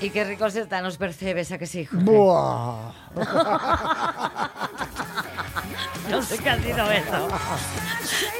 Y 0.00 0.10
qué 0.10 0.24
ricos 0.24 0.54
están 0.56 0.84
los 0.84 0.98
percebes, 0.98 1.50
¿a 1.52 1.58
que 1.58 1.66
sí, 1.66 1.84
Jorge? 1.86 2.04
Buah. 2.04 2.92
No 6.10 6.22
sé 6.22 6.38
qué 6.38 6.50
ha 6.50 6.60
sido 6.60 6.90
eso. 6.90 7.28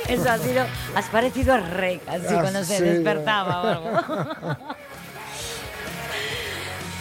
Eso 0.08 0.30
ha 0.30 0.38
sido... 0.38 0.64
Has 0.94 1.06
parecido 1.06 1.54
a 1.54 1.58
Rey, 1.58 2.00
así 2.06 2.26
Ah, 2.34 2.40
cuando 2.42 2.62
se 2.62 2.80
despertaba 2.82 3.62
o 3.62 3.66
algo. 3.66 4.56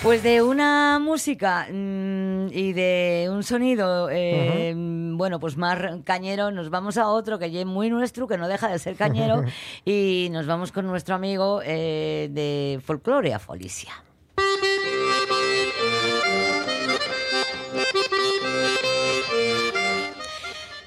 Pues 0.02 0.22
de 0.24 0.42
una 0.44 1.00
música 1.00 1.68
mm, 1.72 2.48
y 2.52 2.74
de 2.74 3.28
un 3.32 3.42
sonido, 3.44 4.08
eh, 4.12 4.74
bueno, 4.76 5.40
pues 5.40 5.58
más 5.58 5.80
cañero, 6.04 6.52
nos 6.52 6.70
vamos 6.70 6.98
a 6.98 7.08
otro 7.08 7.40
que 7.40 7.50
ya 7.50 7.62
es 7.62 7.66
muy 7.66 7.90
nuestro, 7.90 8.28
que 8.28 8.38
no 8.38 8.48
deja 8.48 8.68
de 8.68 8.78
ser 8.78 8.96
cañero, 8.96 9.44
y 9.86 10.30
nos 10.32 10.46
vamos 10.46 10.72
con 10.72 10.86
nuestro 10.86 11.16
amigo 11.16 11.62
eh, 11.64 12.30
de 12.32 12.80
Folklore 12.86 13.34
a 13.34 13.40
Folicia. 13.40 13.94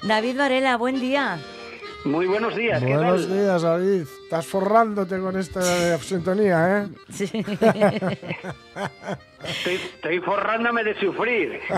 David 0.09 0.37
Varela, 0.37 0.75
buen 0.75 0.99
día. 0.99 1.39
Muy 2.03 2.25
buenos 2.25 2.55
días, 2.55 2.81
¿qué 2.83 2.95
Buenos 2.95 3.27
tal? 3.27 3.37
días, 3.37 3.61
David. 3.61 4.07
Estás 4.29 4.45
forrándote 4.45 5.19
con 5.19 5.35
esta 5.39 5.97
sintonía, 5.97 6.83
¿eh? 6.83 6.87
Sí. 7.11 7.25
Estoy, 9.43 9.75
estoy 9.75 10.19
forrándome 10.19 10.83
de 10.83 10.93
sufrir. 10.99 11.59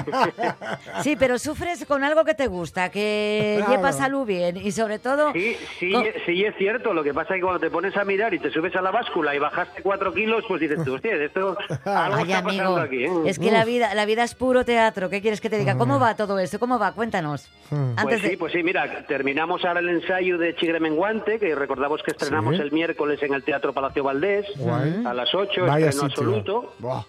Sí, 1.03 1.15
pero 1.15 1.39
sufres 1.39 1.85
con 1.85 2.03
algo 2.03 2.25
que 2.25 2.33
te 2.33 2.47
gusta, 2.47 2.89
que 2.91 3.55
Claro. 3.59 3.71
lleva 3.71 3.91
salud 3.93 4.25
bien 4.25 4.57
y 4.57 4.71
sobre 4.71 4.99
todo... 4.99 5.31
Sí, 5.33 5.55
sí, 5.79 5.91
con- 5.91 6.05
sí 6.25 6.43
es 6.43 6.55
cierto. 6.57 6.93
Lo 6.93 7.03
que 7.03 7.13
pasa 7.13 7.33
es 7.35 7.37
que 7.39 7.41
cuando 7.43 7.59
te 7.59 7.69
pones 7.69 7.95
a 7.97 8.03
mirar 8.03 8.33
y 8.33 8.39
te 8.39 8.51
subes 8.51 8.75
a 8.75 8.81
la 8.81 8.91
báscula 8.91 9.33
y 9.35 9.39
bajaste 9.39 9.81
cuatro 9.81 10.13
kilos, 10.13 10.43
pues 10.47 10.59
dices 10.61 10.83
tú, 10.83 10.95
hostia, 10.95 11.15
esto 11.15 11.57
algo 11.85 12.17
Ay, 12.17 12.23
está 12.23 12.37
amigo, 12.39 12.43
pasando 12.43 12.81
aquí. 12.81 13.05
¿eh? 13.05 13.11
es 13.25 13.39
que 13.39 13.51
la 13.51 13.63
vida, 13.63 13.93
la 13.95 14.05
vida 14.05 14.23
es 14.23 14.35
puro 14.35 14.65
teatro. 14.65 15.09
¿Qué 15.09 15.21
quieres 15.21 15.39
que 15.39 15.49
te 15.49 15.57
diga? 15.57 15.77
¿Cómo 15.77 15.99
va 15.99 16.15
todo 16.15 16.37
esto? 16.39 16.59
¿Cómo 16.59 16.77
va? 16.79 16.91
Cuéntanos. 16.93 17.47
Pues 17.69 17.81
Antes 17.97 18.21
sí, 18.21 18.29
de... 18.29 18.37
pues 18.37 18.51
sí, 18.53 18.61
mira, 18.63 19.05
terminamos 19.07 19.63
ahora 19.65 19.79
el 19.79 19.89
ensayo 19.89 20.37
de 20.37 20.55
Chigre 20.55 20.79
Menguante, 20.79 21.39
que 21.39 21.55
recordamos 21.55 22.01
que 22.03 22.11
estrenamos 22.11 22.40
Sí. 22.57 22.61
el 22.61 22.71
miércoles 22.71 23.21
en 23.23 23.33
el 23.33 23.43
Teatro 23.43 23.73
Palacio 23.73 24.03
Valdés, 24.03 24.45
Guay. 24.57 25.03
a 25.05 25.13
las 25.13 25.33
8, 25.33 25.65
Vaya 25.65 25.89
estreno 25.89 26.09
sitio. 26.09 26.23
absoluto. 26.27 26.73
Buah. 26.79 27.03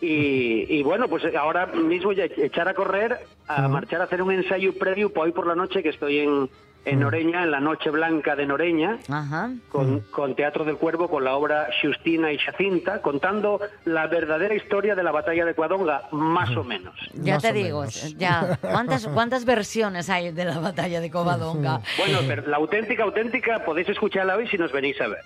Y, 0.00 0.66
y 0.68 0.82
bueno, 0.82 1.08
pues 1.08 1.24
ahora 1.34 1.66
mismo 1.66 2.12
ya 2.12 2.24
echar 2.24 2.68
a 2.68 2.74
correr, 2.74 3.20
a 3.48 3.68
marchar 3.68 4.00
a 4.02 4.04
hacer 4.04 4.20
un 4.20 4.32
ensayo 4.32 4.74
previo 4.78 5.10
para 5.12 5.26
hoy 5.26 5.32
por 5.32 5.46
la 5.46 5.54
noche, 5.54 5.82
que 5.82 5.88
estoy 5.90 6.18
en, 6.18 6.50
en 6.84 7.00
Noreña, 7.00 7.42
en 7.42 7.50
la 7.50 7.60
Noche 7.60 7.90
Blanca 7.90 8.36
de 8.36 8.46
Noreña, 8.46 8.98
Ajá. 9.08 9.50
con, 9.70 10.00
con 10.10 10.34
Teatro 10.34 10.64
del 10.64 10.76
Cuervo, 10.76 11.08
con 11.08 11.24
la 11.24 11.34
obra 11.34 11.68
Justina 11.82 12.30
y 12.32 12.38
Jacinta, 12.38 13.00
contando 13.00 13.60
la 13.84 14.06
verdadera 14.06 14.54
historia 14.54 14.94
de 14.94 15.02
la 15.02 15.10
batalla 15.12 15.44
de 15.44 15.54
Cuadonga, 15.54 16.02
más 16.12 16.50
o 16.56 16.64
menos. 16.64 16.94
Ya 17.14 17.34
Más 17.34 17.42
te 17.42 17.52
digo, 17.52 17.80
menos. 17.80 18.16
ya. 18.16 18.58
¿Cuántas, 18.60 19.06
¿Cuántas 19.08 19.44
versiones 19.44 20.10
hay 20.10 20.30
de 20.32 20.44
la 20.44 20.58
batalla 20.58 21.00
de 21.00 21.10
Covadonga? 21.10 21.80
Bueno, 21.98 22.18
pero 22.26 22.46
la 22.48 22.56
auténtica, 22.58 23.02
auténtica, 23.04 23.64
podéis 23.64 23.88
escucharla 23.88 24.36
hoy 24.36 24.46
si 24.48 24.58
nos 24.58 24.70
venís 24.72 25.00
a 25.00 25.08
ver. 25.08 25.20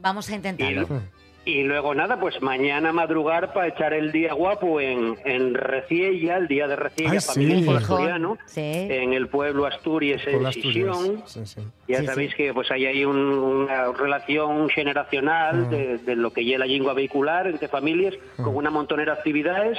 Vamos 0.00 0.28
a 0.30 0.34
intentarlo. 0.34 0.82
y 0.82 1.27
luego 1.62 1.94
nada, 1.94 2.18
pues 2.20 2.40
mañana 2.42 2.92
madrugar 2.92 3.52
para 3.52 3.68
echar 3.68 3.92
el 3.94 4.12
día 4.12 4.34
guapo 4.34 4.80
en, 4.80 5.16
en 5.24 5.54
Reciella, 5.54 6.36
el 6.36 6.46
día 6.48 6.66
de 6.68 6.76
Reciella, 6.76 7.12
Ay, 7.12 7.20
familia 7.20 7.56
y 7.72 7.76
asturiano, 7.76 8.38
sí. 8.46 8.60
en 8.62 9.12
el 9.14 9.28
pueblo 9.28 9.66
Asturias 9.66 10.22
en. 10.26 10.52
Sisión. 10.52 11.22
Sí, 11.26 11.46
sí. 11.46 11.60
Ya 11.88 12.00
Sí, 12.00 12.06
sabéis 12.06 12.30
sí. 12.32 12.36
que 12.36 12.54
pues 12.54 12.70
hay 12.70 12.86
ahí 12.86 13.04
un- 13.04 13.16
una 13.16 13.92
relación 13.92 14.68
generacional 14.70 15.70
de, 15.70 15.98
de 15.98 16.16
lo 16.16 16.32
que 16.32 16.44
lleva 16.44 16.60
la 16.60 16.66
lengua 16.66 16.92
vehicular 16.94 17.46
entre 17.46 17.68
familias, 17.68 18.14
con 18.36 18.54
una 18.54 18.70
montonera 18.70 19.12
de 19.14 19.18
actividades. 19.18 19.78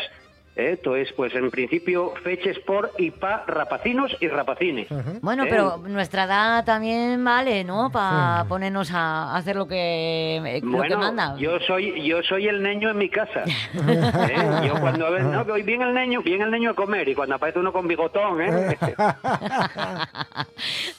¿Eh? 0.59 0.71
Esto 0.73 0.95
es, 0.95 1.11
pues 1.13 1.33
en 1.35 1.49
principio, 1.51 2.13
feches 2.23 2.59
por 2.59 2.91
y 2.97 3.11
pa 3.11 3.43
rapacinos 3.47 4.15
y 4.19 4.27
rapacines. 4.27 4.87
Bueno, 5.21 5.43
¿eh? 5.45 5.47
pero 5.49 5.77
nuestra 5.77 6.25
edad 6.25 6.65
también 6.65 7.23
vale, 7.23 7.63
¿no? 7.63 7.89
Para 7.91 8.45
ponernos 8.47 8.91
a 8.93 9.35
hacer 9.35 9.55
lo 9.55 9.67
que, 9.67 10.59
lo 10.63 10.71
que 10.71 10.77
Bueno, 10.77 10.97
manda. 10.99 11.35
yo 11.37 11.59
soy 11.61 12.05
yo 12.07 12.21
soy 12.23 12.47
el 12.47 12.61
niño 12.61 12.89
en 12.91 12.97
mi 12.97 13.09
casa. 13.09 13.43
¿eh? 13.45 14.67
Yo 14.67 14.79
cuando 14.79 15.07
a 15.07 15.09
ver, 15.09 15.23
no, 15.23 15.41
hoy 15.41 15.63
viene 15.63 15.85
el 15.85 15.93
niño, 15.93 16.21
viene 16.21 16.43
el 16.43 16.51
niño 16.51 16.71
a 16.71 16.73
comer 16.75 17.07
y 17.07 17.15
cuando 17.15 17.35
aparece 17.35 17.59
uno 17.59 17.71
con 17.73 17.87
bigotón, 17.87 18.41
¿eh? 18.41 18.77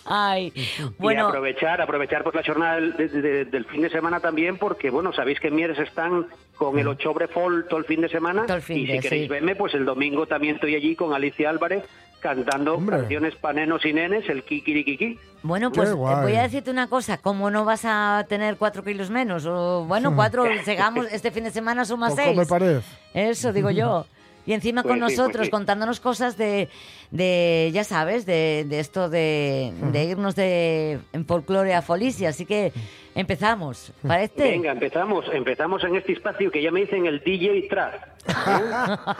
Ay, 0.05 0.53
y 0.55 0.67
bueno, 0.99 1.29
aprovechar, 1.29 1.81
aprovechar 1.81 2.23
pues 2.23 2.35
la 2.35 2.43
jornada 2.45 2.75
del, 2.77 2.97
de- 2.97 3.09
de- 3.09 3.45
del 3.45 3.65
fin 3.67 3.83
de 3.83 3.91
semana 3.91 4.21
también, 4.21 4.57
porque 4.59 4.91
bueno, 4.91 5.13
sabéis 5.13 5.39
que 5.41 5.49
en 5.49 5.57
Mieres 5.57 5.79
están 5.79 6.27
con 6.57 6.79
el 6.79 6.89
Ochobre 6.89 7.27
Fall 7.29 7.67
todo 7.69 7.79
el 7.79 7.85
fin 7.87 8.01
de 8.03 8.09
semana. 8.09 8.45
Todo 8.47 8.57
el 8.57 8.63
fin 8.63 8.79
y 8.79 8.87
de, 8.87 8.93
si 8.95 9.01
queréis 9.01 9.23
sí. 9.25 9.29
verme, 9.29 9.50
pues 9.57 9.75
el 9.75 9.85
domingo 9.85 10.27
también 10.27 10.55
estoy 10.57 10.75
allí 10.75 10.95
con 10.97 11.13
Alicia 11.15 11.51
Álvarez 11.51 11.85
cantando 12.21 12.75
Hombre. 12.75 12.99
canciones 12.99 13.35
para 13.37 13.55
nenos 13.61 13.85
y 13.87 13.93
nenes, 13.95 14.29
el 14.29 14.43
kikirikiki. 14.45 15.19
Bueno, 15.43 15.73
pues 15.73 15.89
eh, 15.91 15.95
voy 15.95 16.35
a 16.37 16.43
decirte 16.43 16.71
una 16.71 16.87
cosa, 16.89 17.17
¿cómo 17.17 17.51
no 17.51 17.65
vas 17.65 17.83
a 17.87 18.27
tener 18.29 18.57
cuatro 18.59 18.85
kilos 18.85 19.09
menos? 19.11 19.47
O 19.47 19.85
bueno, 19.87 20.13
cuatro, 20.17 20.45
llegamos, 20.67 21.07
este 21.13 21.31
fin 21.31 21.45
de 21.45 21.51
semana 21.51 21.85
suma 21.87 22.09
Poco 22.11 22.21
seis. 22.23 22.37
me 22.37 22.45
parece. 22.47 22.83
Eso 23.15 23.53
digo 23.53 23.71
yo. 23.71 24.07
Y 24.47 24.55
encima 24.55 24.83
Pues 24.83 24.93
con 24.93 24.99
sí, 24.99 25.05
pues 25.05 25.19
nosotros 25.19 25.45
sí. 25.47 25.51
contándonos 25.51 26.01
cosas 26.01 26.39
de, 26.39 26.71
de 27.11 27.71
ya 27.75 27.85
sabes, 27.85 28.25
de, 28.25 28.65
de 28.67 28.81
esto 28.81 29.11
de, 29.11 29.71
de 29.93 30.05
irnos 30.07 30.35
de 30.35 30.99
en 31.13 31.27
folclore 31.27 31.75
a 31.75 31.83
Folicia. 31.83 32.31
Así 32.31 32.47
que 32.47 32.73
empezamos. 33.21 33.93
Venga, 34.03 34.73
empezamos, 34.73 35.25
empezamos 35.33 35.85
en 35.85 35.97
este 35.97 36.13
espacio 36.13 36.51
que 36.51 36.63
ya 36.63 36.71
me 36.71 36.81
dicen 36.81 37.07
el 37.07 37.21
DJ 37.21 37.69
Trap. 37.69 37.95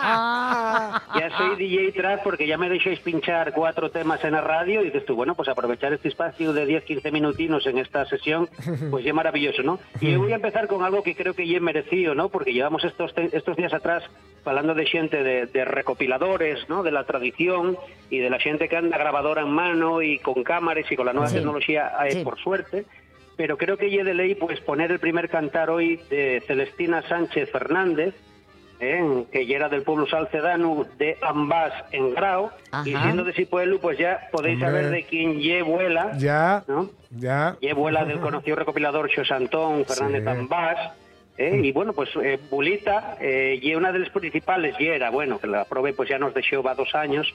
Ya 1.19 1.31
soy 1.37 1.57
DJ 1.57 1.93
Trap 1.93 2.23
porque 2.23 2.47
ya 2.47 2.57
me 2.59 2.69
dejáis 2.69 3.01
pinchar 3.01 3.53
cuatro 3.53 3.91
temas 3.91 4.23
en 4.25 4.33
la 4.33 4.41
radio 4.41 4.83
y 4.83 4.87
dices 4.87 5.05
tú, 5.05 5.15
bueno, 5.17 5.35
pues 5.35 5.49
aprovechar 5.49 5.93
este 5.93 6.09
espacio 6.09 6.53
de 6.53 6.67
10-15 6.85 7.11
minutinos 7.13 7.67
en 7.67 7.79
esta 7.79 8.05
sesión, 8.07 8.49
pues 8.91 9.05
ya 9.05 9.13
maravilloso, 9.13 9.63
¿no? 9.63 9.79
Y 10.01 10.15
voy 10.17 10.33
a 10.33 10.37
empezar 10.37 10.67
con 10.69 10.83
algo 10.85 11.03
que 11.03 11.15
creo 11.17 11.35
que 11.35 11.47
ya 11.49 11.57
he 11.57 11.61
merecido, 11.61 12.15
¿no? 12.15 12.29
Porque 12.29 12.53
llevamos 12.53 12.85
estos, 12.85 13.13
estos 13.17 13.57
días 13.57 13.73
atrás 13.73 14.05
hablando 14.45 14.75
de 14.75 14.87
gente 14.87 15.23
de, 15.23 15.47
de 15.47 15.65
recopiladores, 15.65 16.69
¿no? 16.69 16.83
De 16.83 16.91
la 16.91 17.05
tradición 17.05 17.77
y 18.11 18.19
de 18.19 18.31
la 18.31 18.39
gente 18.39 18.69
que 18.69 18.77
anda 18.77 18.97
grabadora 18.99 19.43
en 19.43 19.51
mano 19.51 20.03
y 20.03 20.19
con 20.19 20.43
cámaras 20.45 20.91
y 20.91 20.97
con 20.97 21.07
la 21.07 21.13
nueva 21.13 21.29
Sí. 21.29 21.37
tecnología, 21.37 21.93
eh, 22.07 22.13
Sí. 22.13 22.25
por 22.25 22.39
suerte 22.39 22.85
pero 23.41 23.57
creo 23.57 23.79
que 23.79 23.91
ya 23.91 24.05
de 24.05 24.13
ley 24.13 24.35
pues 24.35 24.61
poner 24.61 24.93
el 24.93 24.99
primer 24.99 25.31
cantar 25.31 25.71
hoy 25.71 25.99
de 26.11 26.43
Celestina 26.47 27.01
Sánchez 27.09 27.51
Fernández, 27.51 28.15
¿eh? 28.81 29.25
que 29.33 29.47
ya 29.47 29.57
era 29.57 29.71
del 29.71 29.81
pueblo 29.83 30.07
salcedano 30.07 30.85
de 30.99 31.17
Ambás 31.23 31.73
en 31.91 32.13
Grau, 32.15 32.51
y 32.85 32.93
Ajá. 32.93 33.05
siendo 33.05 33.25
de 33.25 33.31
ese 33.31 33.47
pueblo 33.47 33.81
pues 33.81 33.97
ya 33.97 34.29
podéis 34.31 34.57
Hombre. 34.57 34.69
saber 34.69 34.91
de 34.91 35.05
quién 35.05 35.41
ye 35.41 35.63
vuela, 35.63 36.13
Ya, 36.19 36.65
¿no? 36.69 36.91
ya. 37.17 37.57
Ye 37.63 37.73
vuela 37.73 38.05
del 38.05 38.21
conocido 38.21 38.57
recopilador 38.57 39.11
Xosantón 39.11 39.87
Fernández 39.87 40.23
Sí. 40.23 40.29
Ambás, 40.29 40.77
eh, 41.39 41.59
y 41.65 41.73
bueno, 41.73 41.95
pues 41.95 42.11
eh, 42.23 42.39
Bulita 42.51 43.17
eh, 43.23 43.59
y 43.63 43.75
una 43.75 43.91
de 43.91 44.01
las 44.01 44.11
principales, 44.11 44.75
y 44.79 44.87
era, 44.87 45.09
bueno, 45.09 45.39
que 45.41 45.47
la 45.47 45.65
probé 45.65 45.95
pues 45.95 46.11
ya 46.11 46.19
nos 46.19 46.35
dejó 46.35 46.63
va 46.63 46.75
dos 46.75 46.95
años, 46.95 47.33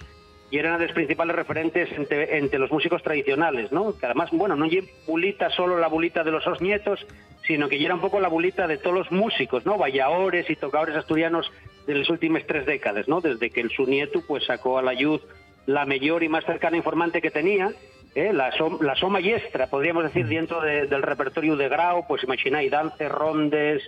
y 0.51 0.57
era 0.59 0.69
una 0.69 0.77
de 0.77 0.85
las 0.85 0.93
principales 0.93 1.35
referentes 1.35 1.91
entre, 1.91 2.37
entre 2.37 2.59
los 2.59 2.71
músicos 2.71 3.01
tradicionales, 3.03 3.71
¿no? 3.71 3.97
Que 3.97 4.05
además, 4.05 4.29
bueno, 4.31 4.55
no 4.55 4.65
lleva 4.67 4.87
Bulita 5.07 5.49
solo 5.49 5.79
la 5.79 5.87
bulita 5.87 6.23
de 6.23 6.31
los 6.31 6.45
dos 6.45 6.61
nietos, 6.61 7.05
sino 7.47 7.67
que 7.67 7.79
ya 7.79 7.85
era 7.85 7.95
un 7.95 8.01
poco 8.01 8.19
la 8.19 8.27
bulita 8.27 8.67
de 8.67 8.77
todos 8.77 8.95
los 8.95 9.11
músicos, 9.11 9.65
¿no? 9.65 9.77
Vallaores 9.77 10.49
y 10.49 10.55
tocadores 10.55 10.95
asturianos 10.95 11.51
de 11.87 11.95
las 11.95 12.09
últimas 12.09 12.43
tres 12.47 12.65
décadas, 12.65 13.07
¿no? 13.07 13.21
Desde 13.21 13.49
que 13.49 13.61
el 13.61 13.69
su 13.71 13.85
nieto 13.85 14.21
pues 14.27 14.45
sacó 14.45 14.77
a 14.77 14.81
la 14.81 14.93
luz 14.93 15.21
la 15.65 15.85
mayor 15.85 16.21
y 16.23 16.29
más 16.29 16.45
cercana 16.45 16.77
informante 16.77 17.21
que 17.23 17.31
tenía, 17.31 17.71
¿eh? 18.13 18.31
la, 18.31 18.51
som, 18.51 18.77
la 18.81 18.95
soma 18.95 19.19
yestra, 19.19 19.65
podríamos 19.67 20.03
decir, 20.03 20.27
dentro 20.27 20.61
de- 20.61 20.85
del 20.85 21.01
repertorio 21.01 21.55
de 21.55 21.69
Grau, 21.69 22.05
pues 22.07 22.23
imagináis, 22.23 22.69
dances, 22.69 23.11
rondes, 23.11 23.81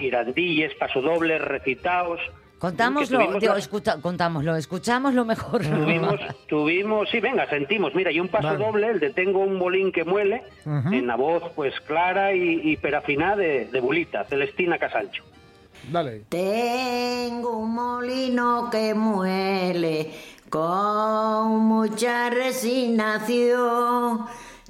girandilles, 0.00 0.74
pasodobles, 0.74 1.40
recitaos. 1.40 2.20
Contámoslo, 2.58 3.18
digo, 3.38 3.52
la- 3.52 3.58
escucha- 3.58 4.00
contámoslo, 4.00 4.56
escuchámoslo 4.56 5.24
mejor. 5.24 5.62
Tuvimos, 5.62 6.14
tuvimos, 6.48 7.10
sí, 7.10 7.20
venga, 7.20 7.46
sentimos. 7.50 7.94
Mira, 7.94 8.10
y 8.10 8.20
un 8.20 8.28
paso 8.28 8.46
Vale. 8.48 8.58
doble, 8.64 8.88
el 8.90 9.00
de 9.00 9.10
Tengo 9.10 9.40
un 9.40 9.58
bolín 9.58 9.92
que 9.92 10.04
muele, 10.04 10.42
Ujú. 10.64 10.92
en 10.94 11.06
la 11.06 11.16
voz 11.16 11.42
pues 11.54 11.78
clara 11.80 12.32
y, 12.34 12.60
y 12.62 12.76
perafiná 12.78 13.36
de, 13.36 13.66
de 13.66 13.80
Bulita, 13.80 14.24
Celestina 14.24 14.78
Casancho. 14.78 15.24
Dale. 15.92 16.22
Tengo 16.30 17.58
un 17.58 17.74
molino 17.74 18.70
que 18.70 18.94
muele 18.94 20.10
con 20.48 21.58
mucha 21.60 22.30
resignación. 22.30 24.20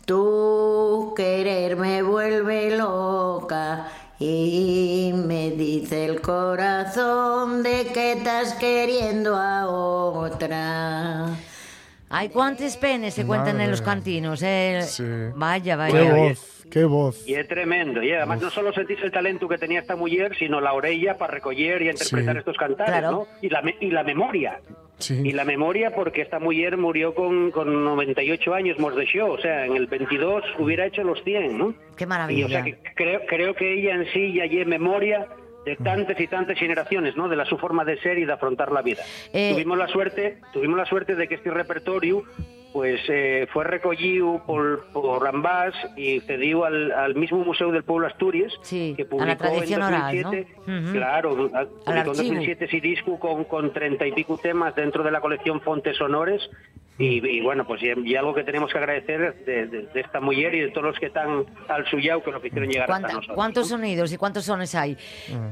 Tu 0.05 1.15
querer 1.17 1.77
me 1.77 2.03
vuelve 2.03 2.77
loca 2.77 3.87
y 4.19 5.13
me 5.15 5.51
dice 5.51 6.05
el 6.05 6.21
corazón 6.21 7.63
de 7.63 7.87
que 7.93 8.13
estás 8.13 8.55
queriendo 8.55 9.37
a 9.37 9.69
otra. 9.69 11.27
Hay 12.11 12.29
cuántos 12.29 12.77
penes 12.77 13.15
se 13.15 13.27
cuentan 13.27 13.61
en 13.61 13.71
los 13.71 13.83
cantinos, 13.83 14.41
eh. 14.43 14.83
Sí. 14.83 15.03
Vaya, 15.35 15.73
Qué 15.89 15.93
vaya. 15.93 16.15
voz, 16.15 16.65
qué 16.71 16.85
voz. 16.85 17.27
Y 17.29 17.35
es 17.35 17.49
tremendo. 17.49 18.03
Y 18.05 18.13
además 18.13 18.41
no 18.41 18.51
solo 18.51 18.73
sentís 18.73 18.99
el 19.03 19.11
talento 19.11 19.49
que 19.49 19.59
tenía 19.59 19.81
esta 19.81 19.97
mujer, 19.97 20.37
sino 20.39 20.61
la 20.61 20.75
orella 20.75 21.19
para 21.19 21.35
recoger 21.35 21.83
y 21.83 21.91
interpretar 21.91 22.35
Sí. 22.35 22.39
estos 22.39 22.57
cantares, 22.57 22.93
Claro. 23.01 23.11
¿no? 23.11 23.27
Y 23.43 23.49
la, 23.49 23.63
me- 23.63 23.77
y 23.81 23.91
la 23.91 24.05
memoria. 24.05 24.61
Sí. 24.99 25.21
Y 25.25 25.33
la 25.33 25.45
memoria 25.45 25.95
porque 25.95 26.23
esta 26.23 26.39
mujer 26.39 26.77
murió 26.77 27.15
con, 27.15 27.51
con 27.51 27.85
98 27.85 28.55
años, 28.55 28.79
nos 28.79 28.95
dejó. 28.97 29.33
O 29.33 29.39
sea, 29.39 29.67
en 29.67 29.77
el 29.77 29.87
22 29.87 30.45
hubiera 30.59 30.87
hecho 30.87 31.03
los 31.03 31.23
100, 31.25 31.59
¿no? 31.59 31.75
Qué 31.97 32.05
Y, 32.05 32.07
maravilla. 32.07 32.47
o 32.47 32.49
sea, 32.49 32.63
que 32.63 32.79
creo, 32.95 33.21
creo 33.27 33.55
que 33.55 33.73
ella 33.75 33.95
en 33.95 34.07
sí 34.13 34.33
ya 34.35 34.47
lleva 34.47 34.71
memoria 34.71 35.27
de 35.67 35.77
tantas 35.77 36.19
y 36.21 36.27
tantas 36.27 36.59
generaciones, 36.59 37.17
¿no? 37.17 37.29
De 37.29 37.37
la 37.37 37.45
su 37.45 37.57
forma 37.59 37.85
de 37.85 37.99
ser 38.01 38.19
y 38.19 38.25
de 38.25 38.33
afrontar 38.33 38.71
la 38.71 38.83
vida. 38.83 39.03
Eh, 39.33 39.51
tuvimos 39.55 39.79
la 39.79 39.89
suerte, 39.89 40.39
tuvimos 40.53 40.77
la 40.77 40.85
suerte 40.87 41.15
de 41.17 41.27
que 41.27 41.35
este 41.37 41.51
repertorio 41.51 42.23
pues 42.75 43.01
eh, 43.09 43.47
fue 43.53 43.63
recogido 43.63 44.43
por, 44.45 44.87
por 44.93 45.27
ambas 45.29 45.73
y 45.97 46.19
cedido 46.23 46.65
al, 46.65 46.91
al 46.91 47.15
mismo 47.15 47.39
Museo 47.39 47.71
del 47.71 47.85
Pueblo 47.85 48.09
Asturias, 48.09 48.53
Sí, 48.63 48.95
que 48.97 49.03
a 49.03 49.05
la 49.05 49.11
publicó 49.11 49.37
tradición 49.37 49.81
en 49.81 49.87
oral, 49.87 50.23
2007, 50.23 50.57
¿no? 50.67 50.79
Ujú. 50.81 50.93
claro, 50.93 51.31
a- 51.31 51.35
publicó 51.35 51.91
en 51.93 51.99
archivo. 51.99 52.15
2007 52.17 52.65
ese 52.65 52.81
disco 52.81 53.19
con, 53.21 53.45
con 53.45 53.73
30 53.73 54.07
y 54.09 54.13
pico 54.13 54.37
temas 54.39 54.75
dentro 54.75 55.05
de 55.05 55.13
la 55.13 55.21
colección 55.21 55.61
Fontes 55.61 55.97
Sonores 55.97 56.43
y, 56.99 57.25
y 57.25 57.41
bueno, 57.43 57.65
pues 57.65 57.81
y, 57.81 57.87
y 58.09 58.17
algo 58.17 58.35
que 58.35 58.43
tenemos 58.43 58.73
que 58.73 58.79
agradecer 58.79 59.45
de, 59.45 59.67
de- 59.69 59.83
de 59.87 60.01
esta 60.01 60.21
mujer 60.21 60.53
y 60.57 60.61
de 60.63 60.69
todos 60.71 60.87
los 60.89 60.99
que 60.99 61.07
están 61.07 61.45
al 61.69 61.87
suyao 61.87 62.25
que 62.25 62.33
nos 62.33 62.45
hicieron 62.45 62.69
llegar 62.69 62.91
hasta 62.91 62.93
¿Cuánta- 62.93 63.09
nosotros. 63.15 63.35
¿Cuántos 63.37 63.71
¿no? 63.71 63.77
sonidos 63.79 64.13
y 64.13 64.17
cuántos 64.17 64.45
sones 64.47 64.75
hay? 64.75 64.97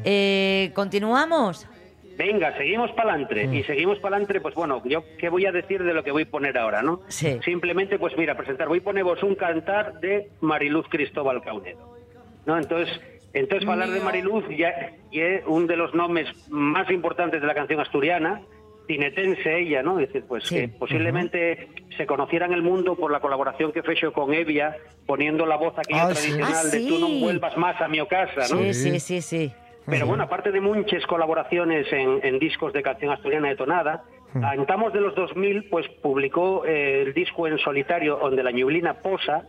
Eh, 0.04 0.72
¿Continuamos? 0.74 1.68
Venga, 2.16 2.56
seguimos 2.56 2.90
para 2.92 3.14
adelante. 3.14 3.44
Y 3.52 3.62
seguimos 3.64 3.98
para 3.98 4.16
adelante, 4.16 4.40
pues 4.40 4.54
bueno, 4.54 4.82
yo 4.84 5.04
qué 5.18 5.28
voy 5.28 5.46
a 5.46 5.52
decir 5.52 5.82
de 5.82 5.94
lo 5.94 6.02
que 6.04 6.10
voy 6.12 6.22
a 6.24 6.30
poner 6.30 6.58
ahora, 6.58 6.82
¿no? 6.82 7.00
Sí. 7.08 7.38
Simplemente, 7.44 7.98
pues 7.98 8.16
mira, 8.16 8.36
presentar, 8.36 8.68
voy 8.68 8.78
a 8.78 8.82
poneros 8.84 9.22
un 9.22 9.34
cantar 9.34 10.00
de 10.00 10.28
Mariluz 10.40 10.86
Cristóbal 10.88 11.42
Caunedo. 11.42 11.96
¿No? 12.44 12.58
Entonces, 12.58 13.00
entonces 13.32 13.68
hablar 13.68 13.90
de 13.90 14.00
Mariluz 14.00 14.44
ya, 14.56 14.92
es 15.12 15.42
uno 15.46 15.66
de 15.66 15.76
los 15.76 15.94
nombres 15.94 16.28
más 16.50 16.90
importantes 16.90 17.40
de 17.40 17.46
la 17.46 17.54
canción 17.54 17.80
asturiana, 17.80 18.42
tinetense 18.88 19.60
ella, 19.60 19.82
¿no? 19.82 20.00
Es 20.00 20.08
decir, 20.08 20.24
pues 20.26 20.44
Sí. 20.44 20.56
que 20.56 20.68
posiblemente 20.68 21.68
se 21.96 22.04
conociera 22.04 22.46
en 22.46 22.52
el 22.52 22.62
mundo 22.62 22.96
por 22.96 23.12
la 23.12 23.20
colaboración 23.20 23.72
que 23.72 23.82
fechó 23.82 24.12
con 24.12 24.34
Evia, 24.34 24.76
poniendo 25.06 25.46
la 25.46 25.56
voz 25.56 25.78
aquella 25.78 26.14
sí. 26.14 26.32
tradicional 26.32 26.66
Ah, 26.66 26.68
de 26.68 26.86
tú 26.88 26.98
no 26.98 27.08
vuelvas 27.20 27.56
más 27.56 27.80
a 27.80 27.86
mi 27.88 28.04
casa, 28.06 28.40
¿no? 28.54 28.60
Sí, 28.64 28.74
sí, 28.74 29.00
sí, 29.00 29.22
sí. 29.22 29.52
Pero 29.86 30.06
bueno, 30.06 30.24
aparte 30.24 30.52
de 30.52 30.60
muchas 30.60 31.04
colaboraciones 31.06 31.92
en, 31.92 32.20
en 32.22 32.38
discos 32.38 32.72
de 32.72 32.82
canción 32.82 33.12
asturiana 33.12 33.48
de 33.48 33.56
tonada, 33.56 34.04
a 34.40 34.54
entamos 34.54 34.92
de 34.92 35.00
los 35.00 35.14
2000 35.14 35.68
pues 35.68 35.86
publicó 36.00 36.64
eh, 36.64 37.02
el 37.02 37.12
disco 37.12 37.46
en 37.46 37.58
solitario 37.58 38.16
donde 38.16 38.42
la 38.42 38.50
ñublina 38.50 38.94
posa, 38.94 39.44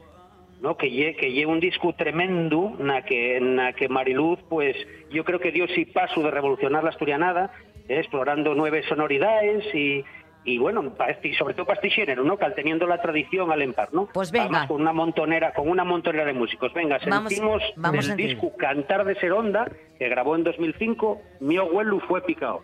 ¿no? 0.62 0.76
que 0.76 0.89
lle 0.89 1.15
que 1.15 1.32
lle 1.32 1.46
un 1.46 1.60
disco 1.60 1.93
tremendo 1.93 2.76
na 2.80 3.04
que 3.04 3.39
na 3.39 3.72
que 3.72 3.88
Mariluz 3.88 4.39
pues 4.50 4.76
yo 5.10 5.24
creo 5.24 5.39
que 5.39 5.52
dio 5.52 5.67
sí 5.67 5.86
paso 5.86 6.22
de 6.22 6.32
revolucionar 6.32 6.84
la 6.84 6.89
asturianada, 6.89 7.52
eh, 7.88 8.00
explorando 8.00 8.56
nuevas 8.56 8.84
sonoridades 8.86 9.63
y 9.74 10.04
y 10.45 10.58
bueno, 10.58 10.93
sobre 11.38 11.53
todo 11.53 11.65
para 11.65 11.79
este 11.79 11.89
género, 11.89 12.23
¿no? 12.23 12.38
Cal 12.38 12.53
teniendo 12.56 12.86
la 12.88 13.01
tradición 13.01 13.51
al 13.51 13.62
empar, 13.62 13.93
¿no? 13.93 14.08
Pues 14.13 14.32
venga. 14.32 14.45
Además, 14.45 14.67
con 14.67 14.82
una 14.82 14.93
montonera, 14.93 15.53
con 15.53 15.69
una 15.69 15.84
montonera 15.84 16.25
de 16.25 16.34
músicos. 16.34 16.73
Venga, 16.73 16.99
sentimos 16.99 17.62
vamos 17.75 18.08
del 18.08 18.17
disco 18.17 18.51
Cantar 18.58 19.06
de 19.06 19.15
Seronda, 19.15 19.71
que 19.97 20.10
grabó 20.10 20.36
en 20.36 20.43
2005, 20.43 21.21
Mi 21.39 21.58
abuelo 21.58 21.99
fue 22.01 22.21
picado. 22.21 22.62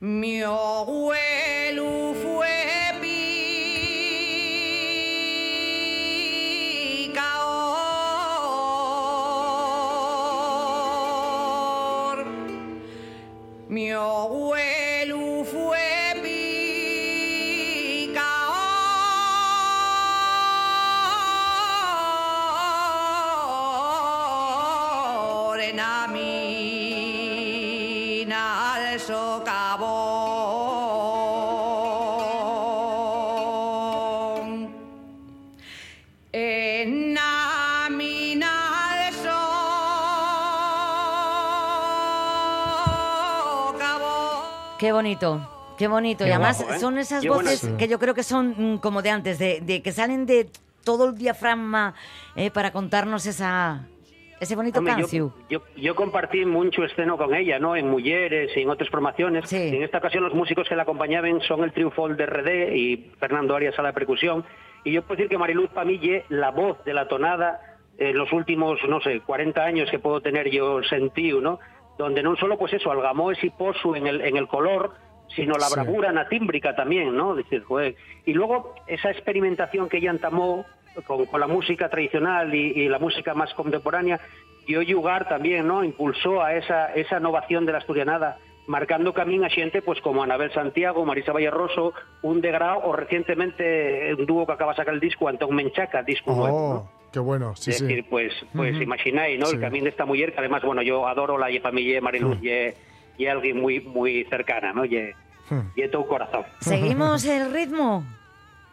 Mi 0.00 0.42
abuelo 0.42 2.14
fue 2.14 2.48
picador. 7.00 7.44
Mi 13.68 13.90
abuelo 13.90 14.93
Qué 44.84 44.92
bonito. 44.92 45.40
Qué 45.78 45.88
bonito. 45.88 46.26
y 46.26 46.30
además 46.30 46.58
guapo, 46.58 46.74
¿eh? 46.74 46.78
son 46.78 46.98
esas 46.98 47.22
Qué 47.22 47.30
voces 47.30 47.66
que 47.78 47.88
yo 47.88 47.98
creo 47.98 48.12
que 48.12 48.22
son 48.22 48.74
mm, 48.74 48.78
como 48.80 49.00
de 49.00 49.08
antes, 49.08 49.38
de, 49.38 49.62
de 49.62 49.80
que 49.80 49.92
salen 49.92 50.26
de 50.26 50.46
todo 50.84 51.08
el 51.08 51.16
diafragma 51.16 51.94
eh, 52.36 52.50
para 52.50 52.70
contarnos 52.70 53.24
esa 53.24 53.86
ese 54.40 54.54
bonito 54.56 54.80
Hombre, 54.80 54.96
yo, 55.10 55.32
yo, 55.48 55.62
yo 55.74 55.94
compartí 55.94 56.44
mucho 56.44 56.84
esceno 56.84 57.16
con 57.16 57.34
ella, 57.34 57.58
¿no? 57.58 57.76
En 57.76 57.88
Mujeres 57.88 58.54
y 58.54 58.60
en 58.60 58.68
otras 58.68 58.90
formaciones. 58.90 59.48
Sí. 59.48 59.56
En 59.56 59.82
esta 59.82 59.96
ocasión 59.96 60.22
los 60.22 60.34
músicos 60.34 60.68
que 60.68 60.76
la 60.76 60.82
acompañaban 60.82 61.40
son 61.40 61.64
el 61.64 61.72
Triunfol 61.72 62.18
de 62.18 62.26
RD 62.26 62.74
y 62.74 63.10
Fernando 63.18 63.56
Arias 63.56 63.78
a 63.78 63.82
la 63.82 63.94
percusión. 63.94 64.44
Y 64.84 64.92
yo 64.92 65.00
puedo 65.00 65.16
decir 65.16 65.30
que 65.30 65.38
Mariluz 65.38 65.70
Pamille, 65.70 66.26
la 66.28 66.50
voz 66.50 66.84
de 66.84 66.92
la 66.92 67.08
tonada, 67.08 67.78
en 67.96 68.18
los 68.18 68.30
últimos, 68.32 68.78
no 68.86 69.00
sé, 69.00 69.20
40 69.20 69.64
años 69.64 69.90
que 69.90 69.98
puedo 69.98 70.20
tener 70.20 70.50
yo 70.50 70.82
sentido, 70.82 71.40
¿no? 71.40 71.58
Donde 71.98 72.22
no 72.22 72.34
solo, 72.36 72.58
pues 72.58 72.72
eso, 72.72 72.90
algamó 72.90 73.30
ese 73.30 73.50
pozo 73.50 73.94
en 73.94 74.06
el, 74.06 74.20
en 74.20 74.36
el 74.36 74.48
color, 74.48 74.92
sino 75.34 75.54
la 75.54 75.66
Sí. 75.66 75.74
bravura 75.74 76.10
anatímbrica 76.10 76.74
también, 76.74 77.16
¿no? 77.16 77.34
Decir, 77.34 77.62
joder. 77.64 77.94
Y 78.24 78.32
luego 78.32 78.74
esa 78.86 79.10
experimentación 79.10 79.88
que 79.88 79.98
ella 79.98 80.10
entamó 80.10 80.64
con, 81.06 81.26
con 81.26 81.40
la 81.40 81.46
música 81.46 81.88
tradicional 81.88 82.54
y, 82.54 82.72
y 82.72 82.88
la 82.88 82.98
música 82.98 83.34
más 83.34 83.52
contemporánea, 83.54 84.20
dio 84.66 84.82
lugar 84.82 85.28
también, 85.28 85.66
¿no? 85.66 85.82
Impulsó 85.84 86.42
a 86.42 86.54
esa, 86.54 86.92
esa 86.94 87.18
innovación 87.18 87.66
de 87.66 87.72
la 87.72 87.78
asturianada, 87.78 88.38
marcando 88.66 89.12
camino 89.12 89.44
a 89.44 89.50
gente 89.50 89.82
pues 89.82 90.00
como 90.00 90.22
Anabel 90.22 90.52
Santiago, 90.52 91.04
Marisa 91.04 91.32
Valleroso, 91.32 91.92
un 92.22 92.40
degrado 92.40 92.80
o 92.84 92.92
recientemente 92.96 94.14
un 94.14 94.24
dúo 94.26 94.46
que 94.46 94.52
acaba 94.52 94.72
de 94.72 94.76
sacar 94.76 94.94
el 94.94 95.00
disco, 95.00 95.28
Antón 95.28 95.54
Menchaca, 95.54 96.02
disco 96.02 96.32
nuevo, 96.32 96.74
¿no? 96.74 97.03
Qué 97.14 97.20
bueno, 97.20 97.54
sí, 97.56 97.70
es 97.70 97.78
sí. 97.78 97.84
decir, 97.86 98.04
pues, 98.10 98.32
pues 98.54 98.74
imagináis, 98.80 99.38
¿no? 99.38 99.46
Sí. 99.46 99.54
El 99.54 99.60
camino 99.62 99.84
de 99.84 99.90
esta 99.90 100.04
mujer, 100.04 100.32
que 100.32 100.40
además, 100.40 100.62
bueno, 100.64 100.82
yo 100.82 101.06
adoro 101.06 101.38
la 101.38 101.46
familia 101.62 101.94
de 101.94 102.00
Mariluz 102.00 102.36
y 102.42 102.50
es- 102.50 102.76
y 103.16 103.26
alguien 103.26 103.60
muy, 103.60 103.78
muy 103.80 104.24
cercana, 104.24 104.72
¿no? 104.72 104.84
Y 104.84 105.12
y 105.76 105.88
todo 105.88 106.06
corazón. 106.08 106.42
¿Seguimos 106.60 107.24
el 107.26 107.52
ritmo? 107.52 108.04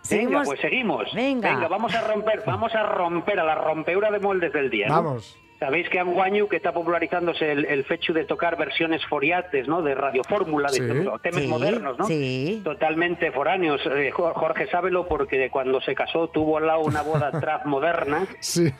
Venga, 0.10 0.42
pues 0.44 0.60
seguimos. 0.60 1.14
Venga. 1.14 1.68
vamos 1.68 1.94
a 1.94 2.02
romper, 2.08 2.42
vamos 2.46 2.74
a 2.74 2.84
romper 2.84 3.40
a 3.40 3.44
la 3.44 3.56
rompeura 3.56 4.10
de 4.10 4.20
moldes 4.20 4.52
del 4.52 4.70
día. 4.72 4.88
¿no? 4.88 4.96
Vamos. 4.96 5.38
Sabéis 5.62 5.88
que 5.90 6.00
anguaño 6.00 6.50
que 6.50 6.56
está 6.56 6.74
popularizándose 6.74 7.52
el, 7.52 7.66
el 7.66 7.84
fecho 7.86 8.14
de 8.14 8.26
tocar 8.26 8.58
versiones 8.58 9.06
foriates, 9.06 9.68
¿no? 9.68 9.84
De 9.84 9.94
radiofórmula, 9.94 10.70
Sí. 10.70 10.82
de 10.82 11.04
temas 11.22 11.42
Sí, 11.44 11.48
modernos, 11.48 12.00
¿no? 12.00 12.06
sí. 12.08 12.62
Totalmente 12.64 13.32
foráneos. 13.32 13.80
Eh, 13.86 14.10
Jo- 14.10 14.34
Jorge 14.34 14.66
sábelo 14.72 15.08
porque 15.08 15.52
cuando 15.52 15.80
se 15.80 15.94
casó 15.94 16.30
tuvo 16.30 16.58
al 16.58 16.66
lado 16.66 16.80
una 16.82 17.04
boda 17.04 17.30
trap 17.40 17.66
moderna. 17.68 18.26
Sí. 18.40 18.74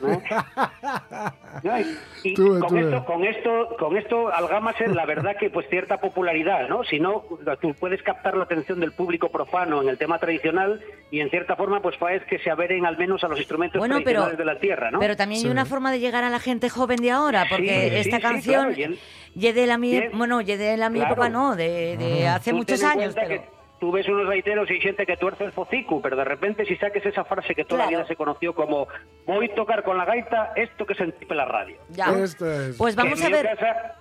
y- 2.24 2.34
con, 2.34 2.76
esto, 2.78 3.04
con 3.04 3.24
esto, 3.24 3.76
con 3.78 3.96
esto 3.96 4.32
algámase 4.34 4.88
la 4.88 5.06
verdad 5.06 5.36
que 5.38 5.50
pues 5.50 5.68
cierta 5.68 5.98
popularidad, 6.00 6.68
¿no? 6.68 6.82
Si 6.84 6.98
no, 6.98 7.22
tú 7.60 7.74
puedes 7.78 8.02
captar 8.02 8.36
la 8.36 8.44
atención 8.44 8.80
del 8.80 8.90
público 8.92 9.30
profano 9.30 9.82
en 9.82 9.88
el 9.88 9.98
tema 9.98 10.18
tradicional 10.18 10.80
y 11.10 11.20
en 11.20 11.30
cierta 11.30 11.56
forma 11.56 11.80
pues 11.80 11.96
es 12.10 12.24
que 12.24 12.38
se 12.40 12.50
averen 12.50 12.86
al 12.86 12.96
menos 12.98 13.22
a 13.24 13.28
los 13.28 13.38
instrumentos 13.38 13.78
Bueno, 13.78 13.96
pero, 14.04 14.22
tradicionales 14.24 14.38
de 14.38 14.44
la 14.44 14.58
tierra, 14.58 14.90
¿no? 14.90 14.98
pero 14.98 15.16
también 15.16 15.40
Sí. 15.40 15.46
hay 15.46 15.52
una 15.52 15.64
forma 15.66 15.92
de 15.92 16.00
llegar 16.00 16.24
a 16.24 16.30
la 16.30 16.40
gente 16.40 16.68
joven 16.72 16.96
de 17.00 17.10
ahora, 17.10 17.46
porque 17.48 17.90
Sí, 17.90 17.96
esta 17.96 18.16
sí, 18.16 18.16
sí, 18.16 18.20
canción, 18.22 18.74
claro, 18.74 18.94
ye 19.34 19.52
de 19.52 19.66
la 19.66 19.78
mi, 19.78 19.90
Bien. 19.92 20.10
bueno, 20.16 20.40
ye 20.40 20.56
de 20.56 20.76
la 20.76 20.88
mi 20.90 20.98
Claro. 20.98 21.12
época 21.14 21.28
no, 21.28 21.54
de, 21.56 21.96
de 21.96 22.26
hace 22.28 22.50
Tú 22.50 22.56
muchos 22.56 22.82
años, 22.82 23.14
pero... 23.14 23.28
que 23.28 23.42
tú 23.80 23.90
ves 23.90 24.06
unos 24.08 24.28
gaiteros 24.28 24.70
y 24.70 24.78
gente 24.80 25.04
que 25.06 25.16
tuerce 25.16 25.42
el 25.44 25.52
focico, 25.52 26.00
pero 26.00 26.14
de 26.16 26.24
repente 26.24 26.64
si 26.64 26.76
saques 26.76 27.04
esa 27.04 27.24
frase 27.24 27.54
que 27.54 27.64
toda 27.64 27.88
Claro. 27.88 28.06
se 28.06 28.14
conoció 28.16 28.54
como 28.54 28.86
voy 29.26 29.50
a 29.50 29.54
tocar 29.54 29.82
con 29.82 29.96
la 29.98 30.04
gaita 30.04 30.52
esto 30.56 30.86
que 30.86 30.94
sentí 30.94 31.26
en 31.28 31.36
la 31.36 31.44
radio. 31.46 31.76
Ya. 31.90 32.10
Esto 32.12 32.50
es. 32.50 32.76
Pues 32.76 32.94
vamos 32.94 33.20
Que 33.20 33.26
a 33.26 33.30
ver... 33.30 33.46
casa- 33.56 33.94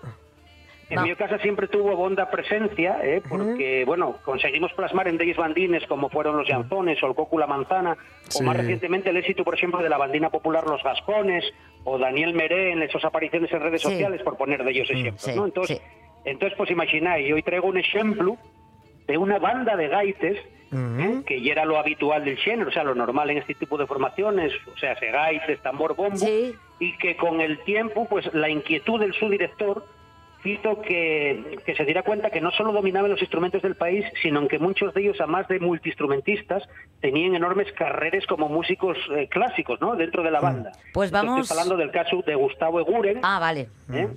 en 0.91 0.97
Va. 0.99 1.03
mi 1.03 1.15
casa 1.15 1.37
siempre 1.39 1.67
tuvo 1.67 1.95
bonda 1.95 2.29
presencia, 2.29 2.99
¿eh? 3.01 3.21
porque, 3.27 3.83
bueno, 3.85 4.17
conseguimos 4.23 4.71
plasmar 4.73 5.07
en 5.07 5.17
Deyes 5.17 5.37
bandines 5.37 5.85
como 5.87 6.09
fueron 6.09 6.37
los 6.37 6.47
llanzones 6.47 7.01
o 7.01 7.07
el 7.07 7.15
coco 7.15 7.39
la 7.39 7.47
manzana, 7.47 7.97
Sí. 8.27 8.43
o 8.43 8.45
más 8.45 8.57
recientemente 8.57 9.09
el 9.09 9.17
éxito, 9.17 9.43
por 9.43 9.55
ejemplo, 9.55 9.81
de 9.81 9.89
la 9.89 9.97
bandina 9.97 10.29
popular 10.29 10.65
Los 10.67 10.83
Gascones, 10.83 11.45
o 11.85 11.97
Daniel 11.97 12.33
Meré 12.33 12.71
en 12.73 12.81
esas 12.83 13.03
apariciones 13.05 13.51
en 13.51 13.61
redes 13.61 13.81
Sí. 13.81 13.89
sociales, 13.89 14.21
por 14.21 14.37
poner 14.37 14.63
de 14.63 14.71
ellos 14.71 14.89
ejemplos. 14.89 15.21
sí, 15.21 15.31
¿no? 15.35 15.45
Entonces, 15.45 15.81
entonces, 16.25 16.55
pues 16.57 16.69
imagináis, 16.69 17.31
hoy 17.33 17.41
traigo 17.41 17.67
un 17.67 17.77
ejemplo 17.77 18.37
de 19.07 19.17
una 19.17 19.39
banda 19.39 19.75
de 19.75 19.87
gaites 19.87 20.37
¿eh? 20.73 21.21
que 21.25 21.41
ya 21.41 21.51
era 21.53 21.65
lo 21.65 21.77
habitual 21.77 22.23
del 22.23 22.37
género, 22.37 22.69
o 22.69 22.71
sea, 22.71 22.83
lo 22.85 22.95
normal 22.95 23.29
en 23.29 23.39
este 23.39 23.55
tipo 23.55 23.77
de 23.77 23.85
formaciones, 23.87 24.53
o 24.73 24.77
sea, 24.77 24.97
se 24.99 25.07
gaites, 25.11 25.59
tambor, 25.61 25.95
bombo, 25.95 26.15
Sí. 26.15 26.53
y 26.79 26.97
que 26.97 27.17
con 27.17 27.41
el 27.41 27.59
tiempo, 27.63 28.07
pues 28.09 28.33
la 28.33 28.47
inquietud 28.49 28.99
del 28.99 29.13
subdirector 29.13 29.83
hizo 30.43 30.81
que, 30.81 31.57
que 31.65 31.75
se 31.75 31.85
diera 31.85 32.03
cuenta 32.03 32.29
que 32.29 32.41
no 32.41 32.51
solo 32.51 32.71
dominaban 32.71 33.11
los 33.11 33.21
instrumentos 33.21 33.61
del 33.61 33.75
país, 33.75 34.05
sino 34.21 34.47
que 34.47 34.59
muchos 34.59 34.93
de 34.93 35.01
ellos, 35.01 35.21
a 35.21 35.27
más 35.27 35.47
de 35.47 35.59
multiinstrumentistas, 35.59 36.63
tenían 36.99 37.35
enormes 37.35 37.71
carreras 37.73 38.25
como 38.25 38.49
músicos 38.49 38.97
eh, 39.15 39.27
clásicos, 39.29 39.79
¿no? 39.81 39.95
Dentro 39.95 40.23
de 40.23 40.31
la 40.31 40.39
banda. 40.39 40.71
Pues 40.93 41.11
Estoy 41.11 41.27
vamos- 41.27 41.51
hablando 41.51 41.77
del 41.77 41.91
caso 41.91 42.21
de 42.25 42.35
Gustavo 42.35 42.79
Eguren, 42.79 43.19
Ah, 43.23 43.39
vale. 43.39 43.67
¿eh? 43.93 44.07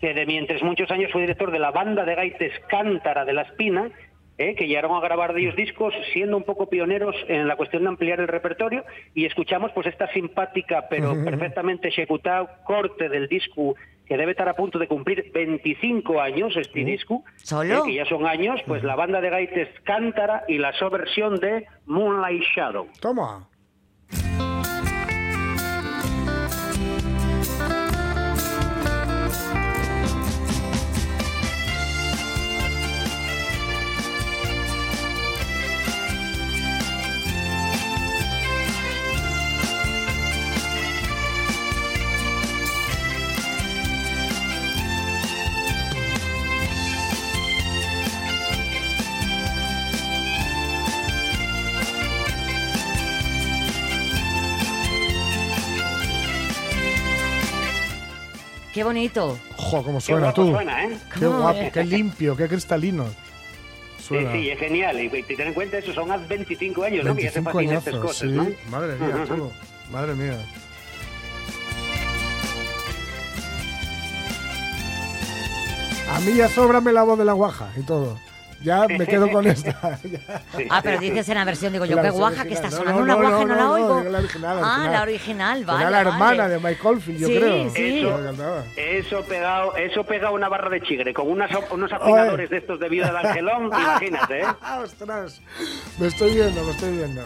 que 0.00 0.14
de 0.14 0.24
mientras 0.26 0.62
muchos 0.62 0.90
años 0.90 1.12
fue 1.12 1.20
director 1.20 1.50
de 1.50 1.58
la 1.58 1.70
banda 1.72 2.04
de 2.04 2.14
gaites 2.14 2.52
Cántara 2.68 3.24
de 3.26 3.34
la 3.34 3.42
Espina, 3.42 3.90
¿eh? 4.38 4.54
que 4.54 4.66
llegaron 4.66 4.96
a 4.96 5.00
grabar 5.00 5.34
de 5.34 5.42
ellos 5.42 5.56
discos, 5.56 5.92
siendo 6.14 6.38
un 6.38 6.44
poco 6.44 6.70
pioneros 6.70 7.14
en 7.28 7.46
la 7.46 7.56
cuestión 7.56 7.82
de 7.82 7.88
ampliar 7.90 8.18
el 8.18 8.26
repertorio, 8.28 8.82
y 9.14 9.26
escuchamos 9.26 9.70
pues 9.72 9.86
esta 9.86 10.10
simpática 10.12 10.86
pero 10.88 11.22
perfectamente 11.22 11.88
ejecutado 11.88 12.48
corte 12.64 13.10
del 13.10 13.28
disco 13.28 13.74
que 14.10 14.16
debe 14.16 14.32
estar 14.32 14.48
a 14.48 14.56
punto 14.56 14.80
de 14.80 14.88
cumplir 14.88 15.30
25 15.32 16.20
años 16.20 16.56
este 16.56 16.84
disco, 16.84 17.22
¿Solo? 17.36 17.76
¿eh? 17.76 17.80
que 17.86 17.94
ya 17.94 18.04
son 18.06 18.26
años, 18.26 18.60
pues 18.66 18.82
la 18.82 18.96
banda 18.96 19.20
de 19.20 19.30
gaites 19.30 19.68
Cántara 19.84 20.42
y 20.48 20.58
la 20.58 20.72
subversión 20.72 21.36
de 21.36 21.68
Moonlight 21.86 22.42
Shadow. 22.42 22.88
Toma. 23.00 23.48
Qué 58.80 58.84
bonito. 58.84 59.38
Jo, 59.56 59.82
cómo 59.84 59.98
Qué 59.98 60.04
suena 60.06 60.20
guapo 60.28 60.42
tú. 60.42 60.50
suena, 60.52 60.84
¿eh? 60.86 60.96
Qué 61.12 61.26
¿Cómo 61.26 61.40
guapo, 61.40 61.60
qué 61.70 61.84
limpio, 61.84 62.34
qué 62.34 62.48
cristalino. 62.48 63.04
Sí, 63.98 64.04
Suena. 64.04 64.32
sí, 64.32 64.48
es 64.48 64.58
genial. 64.58 64.98
Y, 64.98 65.14
y 65.18 65.22
ten 65.36 65.48
en 65.48 65.52
cuenta, 65.52 65.76
eso 65.76 65.92
son 65.92 66.10
hace 66.10 66.24
25 66.26 66.82
años, 66.84 67.04
¿no? 67.04 67.14
Que 67.14 67.24
ya 67.24 67.30
se 67.30 67.40
25 67.42 67.52
fascinan 67.52 67.76
estas 67.76 67.94
cosas, 67.96 68.16
sí. 68.16 68.34
¿no? 68.34 68.48
Madre 68.70 68.96
mía, 68.96 69.16
Ujú. 69.24 69.36
tú. 69.36 69.52
Madre 69.92 70.14
mía. 70.14 70.38
A 76.10 76.20
mí 76.20 76.34
ya 76.34 76.48
sóbrame 76.48 76.92
la 76.92 77.02
voz 77.02 77.18
de 77.18 77.24
la 77.26 77.34
guaja 77.34 77.70
y 77.76 77.82
todo. 77.82 78.18
Ya 78.62 78.86
me 78.86 79.06
quedo 79.06 79.30
con 79.30 79.46
esta. 79.46 79.70
Ah, 80.70 80.80
pero 80.82 80.98
dices 81.00 81.28
en 81.28 81.36
la 81.36 81.44
versión, 81.44 81.72
digo 81.72 81.84
yo, 81.86 81.96
La 81.96 82.02
qué 82.02 82.10
guaja 82.10 82.44
que 82.44 82.54
está 82.54 82.70
sonando 82.70 83.04
No, 83.04 83.04
una 83.04 83.14
guaja 83.14 83.42
y 83.42 83.44
no, 83.44 83.46
no 83.46 83.54
la 83.56 83.70
oigo. 83.70 83.98
digo 84.00 84.10
la 84.10 84.18
original, 84.18 84.56
la 84.60 84.62
ah, 84.62 84.72
original. 84.74 84.92
la 84.92 85.02
original, 85.02 85.58
Era 85.62 85.72
vale. 85.72 85.90
la 85.90 86.00
hermana 86.00 86.42
vale. 86.42 86.48
de 86.54 86.58
Mike 86.60 86.80
Oldfield, 86.88 87.18
yo 87.20 87.26
Sí, 87.28 87.36
creo. 87.38 87.70
sí. 87.70 87.98
Eso, 88.00 88.64
eso 88.76 89.24
pegado, 89.24 89.76
eso 89.76 90.04
pegado 90.04 90.34
una 90.34 90.48
barra 90.48 90.68
de 90.68 90.80
chigre 90.82 91.14
con 91.14 91.28
unas, 91.30 91.50
unos 91.70 91.92
afinadores 91.92 92.50
de 92.50 92.58
estos 92.58 92.78
de 92.78 92.88
vida 92.88 93.10
de 93.10 93.18
Angelón, 93.28 93.66
imagínate, 93.66 94.40
¿eh? 94.42 94.46
¡Ostras! 94.82 95.40
Me 95.98 96.06
estoy 96.08 96.34
viendo, 96.34 96.62
me 96.64 96.70
estoy 96.72 96.96
viendo. 96.96 97.22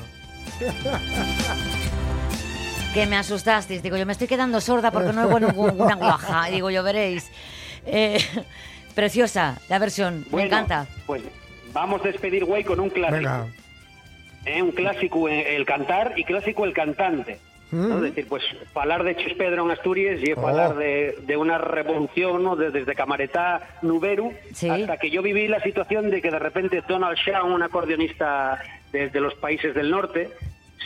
Que 2.94 3.06
me 3.06 3.16
asustasteis. 3.16 3.82
Digo, 3.82 3.96
yo 3.96 4.06
me 4.06 4.12
estoy 4.12 4.28
quedando 4.28 4.60
sorda 4.60 4.90
porque 4.92 5.12
no 5.12 5.24
oigo 5.26 5.40
ninguna 5.40 5.94
guaja. 5.96 6.46
Digo, 6.46 6.70
yo 6.70 6.82
veréis. 6.84 7.28
Eh, 7.86 8.18
preciosa 8.94 9.58
la 9.68 9.78
versión, 9.78 10.20
me 10.20 10.30
Bueno, 10.30 10.46
encanta. 10.46 10.86
Pues 11.06 11.22
vamos 11.72 12.00
a 12.02 12.08
despedir, 12.08 12.44
güey, 12.44 12.64
con 12.64 12.80
un 12.80 12.90
clásico. 12.90 13.16
Venga. 13.18 13.46
¿eh? 14.46 14.62
Un 14.62 14.72
clásico 14.72 15.28
eh, 15.28 15.56
el 15.56 15.64
cantar 15.66 16.12
y 16.16 16.24
clásico 16.24 16.64
el 16.64 16.72
cantante. 16.72 17.38
¿no? 17.72 17.88
Mm. 17.88 17.92
Es 17.96 18.02
decir, 18.02 18.26
pues 18.28 18.44
hablar 18.74 19.02
de 19.02 19.16
Chus 19.16 19.32
Pedro 19.34 19.64
en 19.64 19.70
Asturias 19.72 20.20
y 20.22 20.32
Oh. 20.34 20.46
hablar 20.46 20.76
de, 20.76 21.16
de 21.26 21.36
una 21.36 21.58
revolución 21.58 22.44
¿no? 22.44 22.54
De- 22.54 22.70
desde 22.70 22.94
Camaretá, 22.94 23.78
Nuberu, 23.82 24.32
Sí. 24.52 24.68
hasta 24.68 24.96
que 24.98 25.10
yo 25.10 25.22
viví 25.22 25.48
la 25.48 25.60
situación 25.60 26.10
de 26.10 26.22
que 26.22 26.30
de 26.30 26.38
repente 26.38 26.82
Donald 26.86 27.16
Shaw, 27.16 27.46
un 27.52 27.62
acordeonista 27.62 28.60
desde 28.92 29.18
los 29.20 29.34
países 29.34 29.74
del 29.74 29.90
norte, 29.90 30.30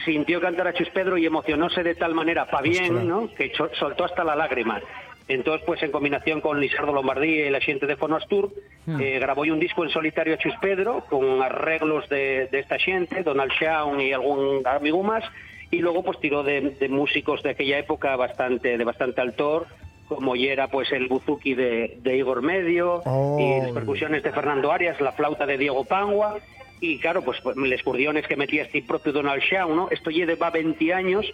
sintió 0.04 0.40
cantar 0.40 0.68
a 0.68 0.72
Chus 0.72 0.88
Pedro 0.90 1.18
y 1.18 1.26
emocionóse 1.26 1.82
de 1.82 1.94
tal 1.94 2.14
manera, 2.14 2.46
pa' 2.46 2.62
bien. 2.62 3.06
¿no? 3.06 3.28
que 3.34 3.52
cho- 3.52 3.70
soltó 3.78 4.04
hasta 4.04 4.24
la 4.24 4.34
lágrima. 4.36 4.80
Entonces, 5.28 5.62
pues 5.66 5.82
en 5.82 5.90
combinación 5.92 6.40
con 6.40 6.58
Lisardo 6.58 6.92
Lombardí 6.92 7.40
y 7.42 7.50
la 7.50 7.60
gente 7.60 7.86
de 7.86 7.96
Fonostur, 7.96 8.50
eh, 8.98 9.18
grabó 9.20 9.42
un 9.42 9.60
disco 9.60 9.84
en 9.84 9.90
solitario 9.90 10.34
a 10.34 10.38
Chus 10.38 10.54
Pedro, 10.60 11.04
con 11.10 11.42
arreglos 11.42 12.08
de, 12.08 12.48
de 12.50 12.58
esta 12.60 12.78
gente, 12.78 13.22
Donald 13.22 13.52
Shawn 13.52 14.00
y 14.00 14.12
algún 14.12 14.66
amigo 14.66 15.02
más, 15.02 15.22
y 15.70 15.80
luego 15.80 16.02
pues 16.02 16.18
tiró 16.18 16.42
de, 16.42 16.60
de 16.80 16.88
músicos 16.88 17.42
de 17.42 17.50
aquella 17.50 17.78
época 17.78 18.16
bastante 18.16 18.78
de 18.78 18.84
bastante 18.84 19.20
altor, 19.20 19.66
como 20.08 20.34
ya 20.34 20.52
era 20.52 20.68
pues 20.68 20.90
el 20.92 21.06
buzuki 21.08 21.52
de, 21.54 21.98
de 22.00 22.16
Igor 22.16 22.40
Medio, 22.40 23.02
Oh. 23.04 23.36
y 23.38 23.60
las 23.60 23.72
percusiones 23.72 24.22
de 24.22 24.32
Fernando 24.32 24.72
Arias, 24.72 24.98
la 25.02 25.12
flauta 25.12 25.44
de 25.44 25.58
Diego 25.58 25.84
Pangua, 25.84 26.38
y 26.80 26.98
claro, 27.00 27.20
pues 27.22 27.38
pues, 27.42 27.54
los 27.56 27.82
cordiones 27.82 28.26
que 28.26 28.36
metía 28.36 28.62
este 28.62 28.80
propio 28.82 29.12
Donald 29.12 29.42
Shaw, 29.42 29.74
¿no? 29.74 29.88
Esto 29.90 30.10
ya 30.10 30.24
de 30.24 30.36
va 30.36 30.48
20 30.48 30.94
años, 30.94 31.26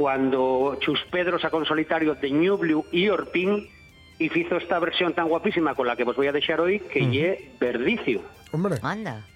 cuando 0.00 0.78
Chus 0.80 0.98
Pedro 1.10 1.38
sacó 1.38 1.58
en 1.58 1.66
solitario 1.66 2.14
de 2.14 2.30
New 2.30 2.56
Blue 2.56 2.86
y 2.90 3.10
Orpin, 3.10 3.68
y 4.18 4.40
hizo 4.40 4.56
esta 4.56 4.78
versión 4.78 5.12
tan 5.12 5.28
guapísima 5.28 5.74
con 5.74 5.86
la 5.86 5.94
que 5.94 6.04
os 6.04 6.16
voy 6.16 6.26
a 6.26 6.32
dejar 6.32 6.58
hoy, 6.58 6.80
que 6.80 7.06
ye 7.10 7.50
Verdicio. 7.60 8.22
Hombre. 8.50 8.76
Anda. 8.80 9.26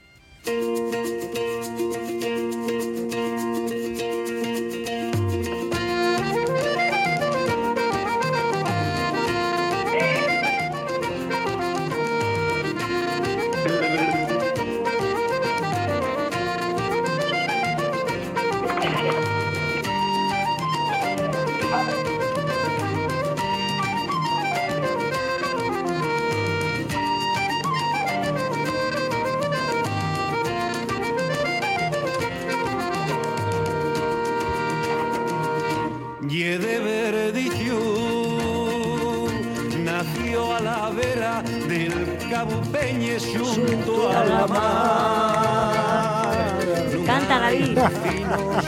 Vecinos, 47.75 48.65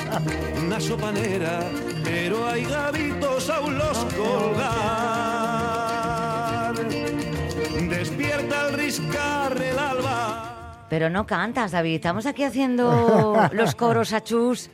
una 0.64 0.80
sopanera, 0.80 1.60
pero 2.02 2.46
hay 2.48 2.64
gavitos 2.64 3.48
aún 3.50 3.78
los 3.78 3.98
colgar. 4.14 4.74
Despierta 7.88 8.62
al 8.66 8.72
riscar 8.72 9.62
el 9.62 9.78
alba. 9.78 10.86
Pero 10.88 11.10
no 11.10 11.26
cantas, 11.26 11.72
David. 11.72 11.96
Estamos 11.96 12.26
aquí 12.26 12.42
haciendo 12.44 13.48
los 13.52 13.74
coros 13.74 14.12
a 14.12 14.22
chus. 14.22 14.70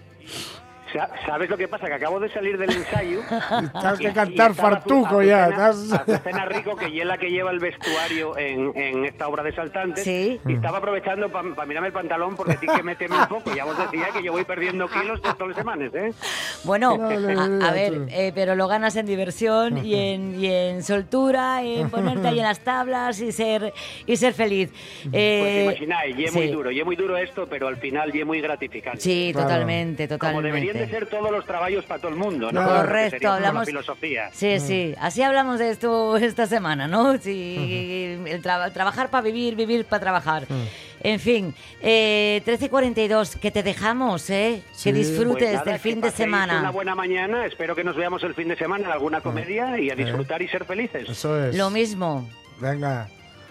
Sa- 0.93 1.11
¿Sabes 1.27 1.49
lo 1.49 1.57
que 1.57 1.69
pasa? 1.69 1.87
Que 1.87 1.95
acabo 1.95 2.21
de 2.21 2.29
salir 2.31 2.59
del 2.59 2.71
ensayo. 2.71 3.21
Que 3.99 4.09
y- 4.09 4.13
cantar 4.13 4.55
fartuco 4.55 5.23
ya, 5.23 5.47
Azucena- 5.47 6.05
estás- 6.07 6.49
Rico, 6.49 6.77
que 6.77 6.87
es 7.01 7.05
la 7.07 7.19
que 7.19 7.31
lleva 7.31 7.51
el 7.51 7.59
vestuario 7.61 8.37
en, 8.39 8.73
en 8.77 9.05
esta 9.05 9.29
obra 9.29 9.43
de 9.43 9.53
Saltantes. 9.55 10.05
Sí. 10.05 10.41
Y 10.47 10.55
estaba 10.55 10.79
aprovechando 10.79 11.31
para 11.31 11.67
mirarme 11.67 11.89
el 11.89 11.93
pantalón 11.93 12.37
porque 12.37 12.57
sí 12.59 12.67
que 12.67 12.83
me 12.83 12.95
teme 12.97 13.17
un 13.17 13.27
poco. 13.27 13.55
Ya 13.55 13.65
vos 13.65 13.77
decía 13.79 14.07
que 14.13 14.23
yo 14.23 14.33
voy 14.33 14.45
perdiendo 14.45 14.89
kilos 14.89 15.23
de 15.23 15.31
todas 15.35 15.49
las 15.49 15.57
semanas, 15.57 15.91
¿eh? 15.95 16.13
Bueno, 16.65 16.93
a, 17.01 17.69
a 17.69 17.73
ver, 17.73 18.07
eh, 18.11 18.33
pero 18.35 18.55
lo 18.55 18.69
ganas 18.69 18.97
en 18.97 19.07
diversión 19.07 19.85
y 19.85 19.95
en, 19.95 20.39
y 20.41 20.47
en 20.47 20.83
soltura, 20.83 21.63
en 21.63 21.91
ponerte 21.91 22.29
ahí 22.29 22.39
en 22.39 22.45
las 22.45 22.61
tablas 22.61 23.21
y 23.21 23.33
ser 23.33 23.73
y 24.07 24.17
ser 24.17 24.33
feliz. 24.35 24.71
Pues 25.05 25.13
Eh, 25.15 25.63
imagináis, 25.65 26.19
y 26.19 26.25
es 26.25 26.35
muy 26.35 26.47
sí. 26.47 26.53
duro, 26.53 26.71
y 26.71 26.79
es 26.81 26.85
muy 26.85 26.97
duro 26.97 27.17
esto, 27.17 27.47
pero 27.49 27.69
al 27.69 27.77
final 27.77 28.15
y 28.15 28.21
es 28.21 28.27
muy 28.27 28.41
gratificante. 28.41 29.01
Sí, 29.01 29.31
Claro. 29.33 29.49
totalmente, 29.49 30.09
Como 30.19 30.43
ser 30.89 31.07
todos 31.07 31.31
los 31.31 31.45
trabajos 31.45 31.85
para 31.85 32.01
todo 32.01 32.11
el 32.11 32.17
mundo, 32.17 32.51
¿no? 32.53 32.65
Correcto, 32.65 33.31
hablamos- 33.31 33.61
la 33.63 33.67
filosofía. 33.67 34.31
Sí, 34.33 34.59
sí, 34.61 34.95
así 35.01 35.23
hablamos 35.23 35.59
de 35.59 35.71
esto 35.71 36.17
esta 36.17 36.47
semana, 36.47 36.87
¿no? 36.89 37.17
Sí, 37.19 38.17
el 38.27 38.43
tra- 38.43 38.73
trabajar 38.73 39.11
para 39.11 39.23
vivir, 39.23 39.55
vivir 39.57 39.85
para 39.85 40.01
trabajar. 40.01 40.47
En 41.05 41.19
fin, 41.19 41.53
eh, 41.81 42.43
13.42, 42.45 43.37
que 43.37 43.51
te 43.51 43.63
dejamos, 43.65 44.31
¿eh? 44.31 44.63
Sí. 44.73 44.85
Que 44.91 44.93
disfrutes 44.99 45.39
Pues 45.39 45.53
nada, 45.55 45.65
del 45.65 45.75
que 45.75 45.79
fin 45.81 46.01
de 46.01 46.11
semana. 46.13 46.61
Una 46.61 46.71
buena 46.71 46.95
mañana, 46.95 47.45
espero 47.47 47.75
que 47.75 47.83
nos 47.83 47.97
veamos 47.97 48.23
el 48.23 48.35
fin 48.35 48.49
de 48.49 48.57
semana 48.57 48.85
en 48.87 48.93
alguna 48.93 49.21
comedia 49.21 49.79
y 49.79 49.91
a 49.91 49.95
disfrutar 49.97 50.41
y 50.43 50.49
ser 50.49 50.65
felices. 50.65 51.09
Eso 51.09 51.43
es. 51.45 51.57
Lo 51.57 51.71
mismo. 51.71 52.29
Venga. 52.61 53.09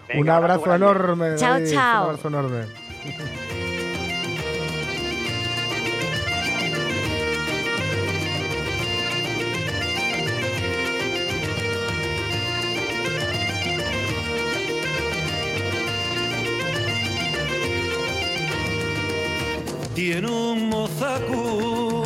Venga, 0.07 0.21
un 0.21 0.29
abrazo 0.29 0.73
enorme. 0.75 1.36
Chao, 1.38 1.53
David, 1.55 1.71
chao. 1.73 2.03
Un 2.03 2.09
abrazo 2.09 2.27
enorme. 2.29 3.40
Tiene 20.12 20.28
un 20.30 20.68
mozacu. 20.68 22.03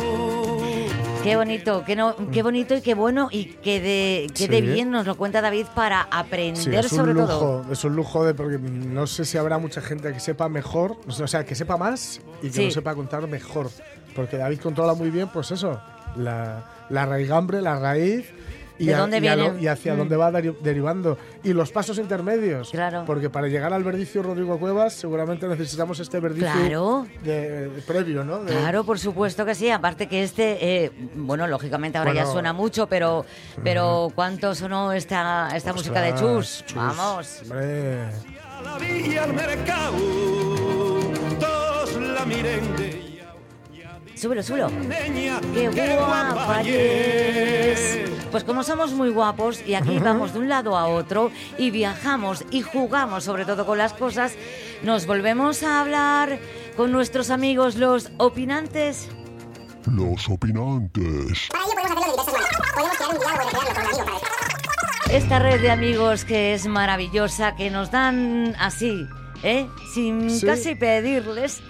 Qué 1.24 1.34
bonito, 1.34 1.82
qué, 1.84 1.96
no, 1.96 2.14
qué 2.30 2.44
bonito 2.44 2.76
y 2.76 2.80
qué 2.80 2.94
bueno 2.94 3.26
y 3.32 3.46
qué 3.46 3.80
de, 3.80 4.28
qué 4.32 4.46
de 4.46 4.58
Sí. 4.58 4.62
bien 4.62 4.92
nos 4.92 5.06
lo 5.06 5.16
cuenta 5.16 5.40
David 5.40 5.66
para 5.74 6.02
Sí, 6.02 6.08
aprender 6.12 6.84
es 6.84 6.92
un 6.92 6.98
sobre 6.98 7.14
lujo, 7.14 7.26
todo. 7.26 7.64
es 7.72 7.82
un 7.82 7.96
lujo 7.96 8.24
de 8.24 8.32
porque 8.34 8.58
no 8.60 9.08
sé 9.08 9.24
si 9.24 9.36
habrá 9.38 9.58
mucha 9.58 9.80
gente 9.80 10.12
que 10.12 10.20
sepa 10.20 10.48
mejor, 10.48 10.96
o 11.08 11.26
sea, 11.26 11.44
que 11.44 11.56
sepa 11.56 11.76
más 11.76 12.20
y 12.42 12.46
que 12.50 12.52
Sí. 12.52 12.64
lo 12.66 12.70
sepa 12.70 12.94
contar 12.94 13.26
mejor. 13.26 13.70
Porque 14.14 14.36
David 14.36 14.60
controla 14.60 14.94
muy 14.94 15.10
bien, 15.10 15.26
pues 15.32 15.50
eso, 15.50 15.80
la, 16.14 16.64
la 16.90 17.06
raigambre, 17.06 17.60
la 17.60 17.80
raíz 17.80 18.26
y, 18.78 18.86
¿De 18.86 18.94
a- 18.94 18.98
dónde 18.98 19.18
y 19.18 19.26
a 19.28 19.36
lo- 19.36 19.42
viene? 19.44 19.62
y 19.62 19.66
hacia 19.68 19.94
Mm. 19.94 19.98
dónde 19.98 20.16
va 20.16 20.30
deri- 20.30 20.56
derivando. 20.60 21.18
Y 21.42 21.52
los 21.52 21.70
pasos 21.72 21.98
intermedios. 21.98 22.70
Claro. 22.70 23.04
Porque 23.06 23.30
para 23.30 23.48
llegar 23.48 23.72
al 23.72 23.84
verdicio 23.84 24.22
Rodrigo 24.22 24.58
Cuevas 24.58 24.92
seguramente 24.94 25.46
necesitamos 25.48 25.98
este 26.00 26.20
verdicio 26.20 26.50
Claro. 26.52 27.06
de, 27.24 27.68
de 27.68 27.82
previo, 27.82 28.24
¿no? 28.24 28.38
De- 28.44 28.52
Claro, 28.52 28.84
por 28.84 28.98
supuesto 28.98 29.44
que 29.44 29.54
sí. 29.54 29.70
Aparte 29.70 30.06
que 30.08 30.22
este, 30.22 30.84
eh, 30.84 30.92
bueno, 31.14 31.46
lógicamente 31.46 31.98
ahora 31.98 32.12
ya 32.14 32.26
suena 32.26 32.52
mucho, 32.52 32.86
pero, 32.86 33.24
pero 33.64 34.10
¿cuánto 34.14 34.54
sonó 34.54 34.92
esta, 34.92 35.48
esta 35.54 35.72
música 35.72 36.00
de 36.00 36.14
Chus? 36.14 36.64
Vamos. 36.74 37.40
Hombre. 37.42 38.06
La 38.64 38.78
villa 38.78 39.24
al 39.24 39.32
mercado, 39.34 39.96
todos 41.38 41.96
la 42.00 42.24
miren 42.24 42.76
de 42.76 42.88
ella. 42.88 43.05
Súbelo, 44.16 44.42
súbelo. 44.42 44.70
¡Qué 45.54 45.96
guapa 45.98 46.32
guapa 46.32 46.62
es! 46.62 47.80
es. 47.80 48.10
Pues 48.30 48.44
como 48.44 48.62
somos 48.62 48.92
muy 48.92 49.10
guapos 49.10 49.60
y 49.66 49.74
aquí 49.74 49.98
vamos 49.98 50.32
de 50.32 50.38
un 50.38 50.48
lado 50.48 50.76
a 50.76 50.86
otro 50.86 51.30
y 51.58 51.70
viajamos 51.70 52.44
y 52.50 52.62
jugamos 52.62 53.24
sobre 53.24 53.44
todo 53.44 53.66
con 53.66 53.76
las 53.78 53.92
cosas, 53.92 54.34
nos 54.82 55.06
volvemos 55.06 55.62
a 55.62 55.80
hablar 55.80 56.38
con 56.76 56.92
nuestros 56.92 57.30
amigos 57.30 57.76
los 57.76 58.10
opinantes. 58.16 59.08
Los 59.92 60.28
opinantes. 60.28 61.48
Esta 65.10 65.38
red 65.38 65.60
de 65.60 65.70
amigos 65.70 66.24
que 66.24 66.54
es 66.54 66.66
maravillosa, 66.66 67.54
que 67.54 67.70
nos 67.70 67.90
dan 67.90 68.56
así, 68.58 69.06
¿eh? 69.42 69.68
Sin 69.94 70.30
Sí. 70.30 70.44
casi 70.46 70.74
pedirles 70.74 71.62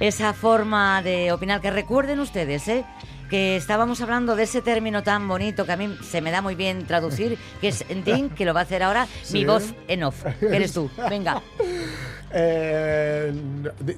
esa 0.00 0.32
forma 0.32 1.02
de 1.02 1.32
opinar. 1.32 1.60
Que 1.60 1.70
recuerden 1.70 2.20
ustedes, 2.20 2.66
¿eh? 2.68 2.84
Que 3.30 3.56
estábamos 3.56 4.00
hablando 4.00 4.36
de 4.36 4.44
ese 4.44 4.60
término 4.60 5.02
tan 5.02 5.26
bonito 5.26 5.64
que 5.64 5.72
a 5.72 5.76
mí 5.76 5.96
se 6.02 6.20
me 6.20 6.30
da 6.30 6.42
muy 6.42 6.54
bien 6.54 6.86
traducir, 6.86 7.38
que 7.60 7.68
es 7.68 7.84
DIN, 8.04 8.30
que 8.30 8.44
lo 8.44 8.54
va 8.54 8.60
a 8.60 8.62
hacer 8.64 8.82
ahora 8.82 9.06
mi 9.32 9.44
voz 9.44 9.74
en 9.88 10.04
off, 10.04 10.24
que 10.38 10.54
eres 10.54 10.72
tú. 10.72 10.90
Venga. 11.10 11.42
Eh, 12.32 13.32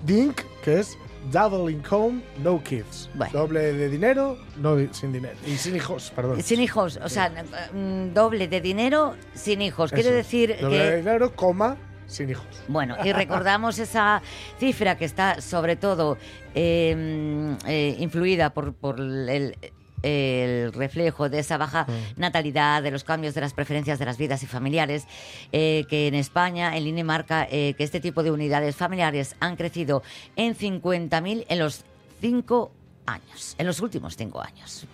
DINK, 0.05 0.43
que 0.63 0.81
es 0.81 0.97
Double 1.33 1.73
Income, 1.73 2.23
No 2.43 2.63
Kids. 2.63 3.11
Bueno. 3.15 3.33
Doble 3.33 3.73
de 3.73 3.89
dinero, 3.89 4.39
no 4.59 4.77
sin 4.93 5.13
dinero. 5.13 5.37
Y 5.47 5.57
sin 5.57 5.75
hijos, 5.75 6.13
perdón. 6.15 6.43
Sin 6.43 6.61
hijos, 6.61 6.99
o 7.03 7.09
sea, 7.09 7.31
mm, 7.73 8.15
doble 8.15 8.47
de 8.47 8.61
dinero 8.61 9.17
sin 9.35 9.61
hijos. 9.61 9.91
Quiere 9.91 10.11
Eso. 10.11 10.17
decir 10.17 10.57
Doble 10.61 10.79
de 10.79 10.91
que 10.91 10.97
dinero, 10.99 11.35
coma, 11.35 11.77
sin 12.07 12.31
hijos. 12.31 12.47
Bueno, 12.69 12.97
y 13.05 13.13
recordamos 13.13 13.79
esa 13.79 14.23
cifra 14.59 14.97
que 14.97 15.05
está 15.05 15.41
sobre 15.41 15.77
todo 15.77 16.19
eh, 16.55 16.95
mm, 16.97 17.67
eh, 17.69 17.97
influida 17.99 18.51
por, 18.51 18.75
por 18.75 19.01
el, 19.01 19.57
el 20.03 20.73
reflejo 20.73 21.29
de 21.29 21.41
esa 21.41 21.57
baja 21.57 21.87
natalidad, 22.17 22.83
de 22.83 22.91
los 22.91 23.05
cambios 23.05 23.35
de 23.35 23.41
las 23.41 23.55
preferencias 23.55 23.99
de 23.99 24.05
las 24.05 24.19
vidas 24.19 24.43
y 24.43 24.47
familiares, 24.47 25.07
eh, 25.53 25.85
que 25.89 26.07
en 26.07 26.15
España, 26.15 26.77
el 26.77 26.87
INE 26.87 27.05
marca 27.05 27.47
eh, 27.51 27.75
que 27.77 27.85
este 27.85 28.01
tipo 28.01 28.23
de 28.23 28.31
unidades 28.31 28.77
familiares 28.77 29.37
han 29.41 29.57
crecido 29.57 30.03
en 30.37 30.55
50.000 30.55 31.47
en 31.49 31.59
los 31.59 31.85
cinco 32.21 32.73
años, 33.07 33.55
en 33.59 33.67
los 33.67 33.81
últimos 33.81 34.17
cinco 34.17 34.41
años. 34.41 34.87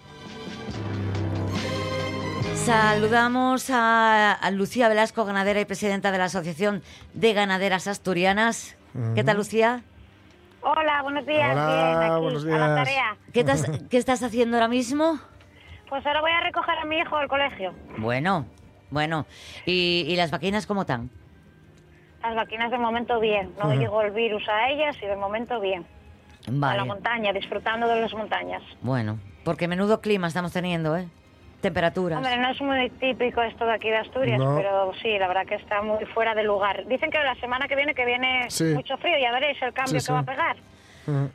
Saludamos 2.65 3.71
a, 3.71 4.33
a 4.35 4.51
Lucía 4.53 4.89
Velasco, 4.89 5.25
ganadera 5.25 5.61
y 5.61 5.65
presidenta 5.65 6.13
de 6.13 6.19
la 6.19 6.25
Asociación 6.27 6.83
de 7.13 7.33
Ganaderas 7.33 7.89
Asturianas. 7.89 8.77
¿Qué 9.17 9.25
tal, 9.25 9.39
Lucía? 9.39 9.83
Hola, 10.61 11.03
buenos 11.03 11.27
días. 11.27 11.51
Hola, 11.51 11.97
Bien, 11.99 12.13
aquí, 12.13 12.23
buenos 12.23 12.45
a 12.45 12.47
la 12.47 12.57
días. 12.57 12.75
tarea. 12.77 13.17
¿Qué, 13.33 13.41
estás- 13.41 13.69
qué 13.91 13.97
estás 13.99 14.23
haciendo 14.23 14.57
ahora 14.57 14.69
mismo? 14.69 15.19
Pues 15.89 16.07
ahora 16.07 16.21
voy 16.21 16.31
a 16.31 16.41
recoger 16.41 16.79
a 16.79 16.85
mi 16.85 16.99
hijo 16.99 17.19
del 17.19 17.27
colegio. 17.27 17.75
Bueno, 17.99 18.47
bueno. 18.91 19.27
¿Y, 19.67 20.05
y 20.07 20.15
las 20.15 20.31
vaquinas 20.31 20.65
cómo 20.67 20.83
están? 20.83 21.11
Las 22.23 22.37
vaquinas 22.37 22.71
de 22.71 22.79
momento 22.79 23.19
bien. 23.19 23.53
No 23.61 23.75
llegó 23.75 24.03
el 24.03 24.13
virus 24.13 24.49
a 24.49 24.71
ellas 24.71 24.97
y 25.03 25.07
de 25.07 25.17
momento 25.17 25.59
bien. 25.61 25.85
A 26.47 26.77
la 26.77 26.85
montaña, 26.85 27.33
disfrutando 27.33 27.89
de 27.89 28.01
las 28.03 28.15
montañas. 28.15 28.63
Bueno, 28.83 29.19
porque 29.45 29.67
menudo 29.67 30.01
clima 30.01 30.29
estamos 30.29 30.53
teniendo, 30.53 30.97
¿eh? 30.97 31.09
Temperaturas. 31.63 32.19
Hombre, 32.19 32.37
no 32.37 32.51
es 32.51 32.61
muy 32.61 32.91
típico 32.91 33.41
esto 33.41 33.65
de 33.65 33.73
aquí 33.75 33.89
de 33.89 33.97
Asturias, 33.99 34.39
No. 34.39 34.57
pero 34.57 34.93
sí, 35.01 35.17
la 35.19 35.29
verdad 35.29 35.47
que 35.47 35.55
está 35.55 35.81
muy 35.81 36.05
fuera 36.07 36.35
de 36.35 36.43
lugar. 36.43 36.85
Dicen 36.89 37.11
que 37.11 37.19
la 37.19 37.35
semana 37.37 37.69
que 37.69 37.77
viene 37.77 37.95
que 37.95 38.05
viene 38.05 38.51
Sí. 38.51 38.65
mucho 38.75 38.97
frío, 38.99 39.15
ya 39.21 39.31
veréis 39.33 39.63
el 39.63 39.73
cambio 39.73 40.01
Sí, 40.01 40.07
que 40.07 40.13
va 40.13 40.19
a 40.19 40.25
pegar. 40.25 40.57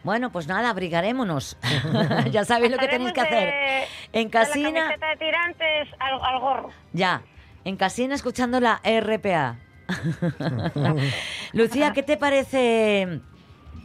Bueno, 0.04 0.32
pues 0.32 0.48
nada, 0.48 0.70
abrigarémonos. 0.70 1.58
ya 2.32 2.44
sabéis 2.46 2.72
lo 2.72 2.78
que 2.78 2.88
tenéis 2.90 3.14
que 3.14 3.22
hacer. 3.22 3.50
de- 3.50 3.84
En 4.14 4.30
de 4.30 4.40
la 4.40 4.46
casina, 4.46 4.80
camiseta 4.82 5.08
de 5.10 5.16
tirantes 5.18 5.88
al, 6.00 6.20
al 6.22 6.40
gorro. 6.40 6.70
ya. 6.94 7.22
En 7.64 7.76
casina 7.76 8.14
escuchando 8.16 8.60
la 8.60 8.80
RPA. 8.84 9.56
Lucía, 11.54 11.94
¿qué 11.94 12.04
te 12.04 12.18
parece 12.18 13.20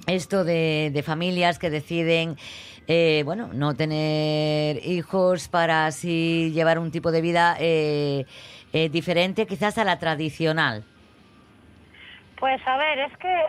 esto 0.06 0.44
de, 0.44 0.90
de 0.92 1.02
familias 1.02 1.58
que 1.58 1.70
deciden, 1.70 2.36
eh, 2.88 3.22
bueno, 3.24 3.50
no 3.52 3.74
tener 3.74 4.84
hijos 4.86 5.48
para 5.48 5.86
así 5.86 6.50
llevar 6.52 6.78
un 6.78 6.90
tipo 6.90 7.10
de 7.12 7.20
vida 7.20 7.56
eh, 7.58 8.26
eh, 8.72 8.88
diferente 8.88 9.46
quizás 9.46 9.78
a 9.78 9.84
la 9.84 9.98
tradicional? 9.98 10.84
Pues 12.38 12.60
a 12.66 12.76
ver, 12.76 12.98
es 12.98 13.16
que 13.18 13.44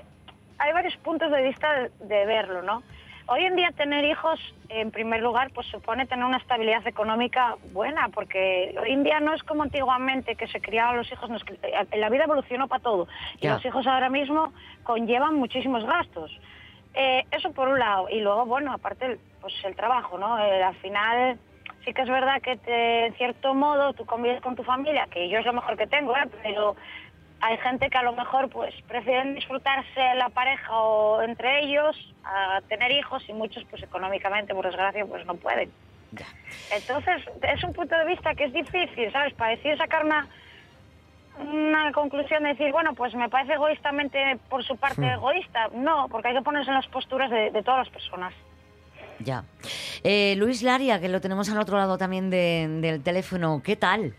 hay 0.60 0.74
varios 0.74 0.96
puntos 0.98 1.32
de 1.32 1.44
vista 1.44 1.74
de, 1.74 1.92
de 2.08 2.26
verlo, 2.26 2.62
¿no? 2.62 2.84
hoy 3.28 3.46
en 3.46 3.56
día 3.56 3.72
tener 3.72 4.04
hijos, 4.06 4.40
en 4.70 4.92
primer 4.92 5.22
lugar, 5.22 5.52
pues 5.54 5.68
supone 5.68 6.06
tener 6.06 6.26
una 6.26 6.38
estabilidad 6.38 6.86
económica 6.88 7.56
buena, 7.72 8.10
porque 8.10 8.76
hoy 8.82 8.92
en 8.92 9.04
día 9.04 9.20
no 9.20 9.34
es 9.34 9.44
como 9.44 9.64
antiguamente 9.64 10.36
que 10.36 10.48
se 10.48 10.60
criaban 10.62 10.98
los 10.98 11.12
hijos, 11.12 11.30
nos 11.30 11.44
eh, 11.64 11.98
la 11.98 12.10
vida 12.10 12.26
evolucionó 12.26 12.68
para 12.68 12.84
todo. 12.84 13.08
Y 13.40 13.48
los 13.48 13.64
hijos 13.66 13.86
ahora 13.88 14.10
mismo 14.10 14.54
conllevan 14.84 15.36
muchísimos 15.36 15.86
gastos. 15.86 16.32
Eh, 16.94 17.26
eso 17.32 17.52
por 17.54 17.68
un 17.70 17.80
lado. 17.80 18.08
Y 18.10 18.20
luego, 18.22 18.46
bueno, 18.46 18.72
aparte, 18.72 19.20
pues 19.42 19.54
el 19.64 19.76
trabajo, 19.76 20.18
¿no? 20.18 20.38
Eh, 20.40 20.64
al 20.64 20.76
final, 20.76 21.40
sí 21.84 21.94
que 21.94 22.04
es 22.04 22.10
verdad 22.10 22.42
que 22.42 22.58
te- 22.58 23.08
en 23.08 23.16
cierto 23.16 23.54
modo 23.54 23.94
tú 23.94 24.06
convives 24.06 24.42
con 24.42 24.56
tu 24.56 24.64
familia, 24.64 25.08
que 25.10 25.28
yo 25.30 25.40
es 25.40 25.46
lo 25.46 25.54
mejor 25.54 25.76
que 25.78 25.88
tengo, 25.88 26.16
¿eh? 26.16 26.30
Pero 26.44 26.76
hay 27.42 27.58
gente 27.58 27.90
que 27.90 27.98
a 27.98 28.04
lo 28.04 28.14
mejor 28.14 28.50
pues 28.50 28.74
prefieren 28.88 29.36
disfrutarse 29.36 30.16
la 30.16 30.30
pareja 30.30 30.78
o 30.78 31.22
entre 31.24 31.62
ellos 31.62 31.96
a 32.24 32.62
tener 32.70 32.92
hijos 32.92 33.28
y 33.28 33.34
muchos 33.34 33.66
pues 33.66 33.82
económicamente, 33.84 34.54
por 34.54 34.66
desgracia, 34.66 35.06
pues 35.06 35.26
no 35.26 35.36
pueden. 35.36 35.74
Entonces, 36.72 37.22
es 37.42 37.64
un 37.64 37.74
punto 37.74 37.98
de 37.98 38.06
vista 38.06 38.34
que 38.36 38.46
es 38.46 38.54
difícil, 38.54 39.12
¿sabes? 39.12 39.34
Para 39.34 39.52
decir 39.52 39.78
sacar 39.78 40.06
una 40.06 40.28
una 41.40 41.92
conclusión 41.92 42.44
de 42.44 42.50
decir, 42.50 42.72
bueno, 42.72 42.94
pues 42.94 43.14
me 43.16 43.30
parece 43.30 43.54
egoístamente 43.54 44.38
por 44.50 44.64
su 44.64 44.76
parte 44.78 45.06
egoísta. 45.06 45.70
No, 45.76 46.08
porque 46.10 46.30
hay 46.30 46.36
que 46.36 46.42
ponerse 46.42 46.70
en 46.70 46.76
las 46.76 46.88
posturas 46.88 47.30
de, 47.32 47.52
de 47.52 47.64
todas 47.64 47.86
las 47.86 47.90
personas. 47.90 48.34
Ya. 49.20 49.44
Eh, 50.04 50.36
Luis 50.38 50.64
Laria, 50.64 51.00
que 51.00 51.08
lo 51.10 51.22
tenemos 51.22 51.50
al 51.52 51.60
otro 51.60 51.78
lado 51.78 51.98
también 51.98 52.30
de- 52.30 52.68
del 52.82 53.02
teléfono, 53.04 53.62
¿qué 53.64 53.76
tal? 53.76 54.14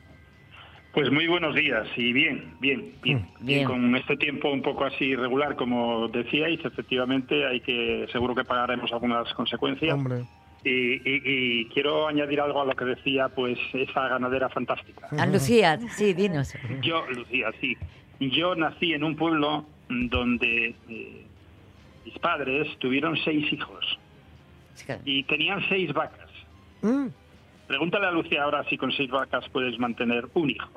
Pues 0.92 1.10
muy 1.10 1.26
buenos 1.26 1.56
días 1.56 1.88
y 1.96 2.12
bien, 2.12 2.54
bien, 2.60 2.94
bien. 3.02 3.26
Bien. 3.40 3.64
Con 3.66 3.96
este 3.96 4.16
tiempo 4.16 4.48
un 4.52 4.62
poco 4.62 4.84
así 4.84 5.06
irregular, 5.06 5.56
como 5.56 6.06
decíais, 6.08 6.64
efectivamente 6.64 7.44
hay 7.46 7.60
que, 7.60 8.06
seguro 8.12 8.32
que 8.34 8.44
pagaremos 8.44 8.92
algunas 8.92 9.32
consecuencias. 9.34 9.92
Hombre. 9.92 10.22
Y, 10.64 10.94
y- 10.94 11.22
y 11.24 11.68
quiero 11.68 12.08
añadir 12.08 12.40
algo 12.40 12.62
a 12.62 12.64
lo 12.64 12.74
que 12.74 12.84
decía, 12.86 13.28
pues 13.28 13.58
esa 13.74 14.08
ganadera 14.08 14.48
fantástica. 14.48 15.08
A 15.18 15.26
Lucía, 15.26 15.78
sí, 15.96 16.14
dinos. 16.14 16.54
Yo, 16.80 17.04
Lucía, 17.10 17.48
sí. 17.60 17.76
Yo 18.20 18.54
nací 18.54 18.94
en 18.94 19.04
un 19.04 19.14
pueblo 19.16 19.66
donde 19.88 20.74
eh, 20.88 21.26
mis 22.06 22.18
padres 22.18 22.66
tuvieron 22.78 23.16
seis 23.24 23.52
hijos 23.52 23.98
y 25.04 25.22
tenían 25.24 25.60
seis 25.68 25.92
vacas. 25.92 26.30
Mm, 26.82 27.08
Pregúntale 27.66 28.06
a 28.06 28.10
Lucía 28.10 28.42
ahora 28.44 28.64
si 28.68 28.76
con 28.78 28.90
seis 28.92 29.10
vacas 29.10 29.46
puedes 29.50 29.78
mantener 29.78 30.26
un 30.34 30.50
hijo. 30.50 30.70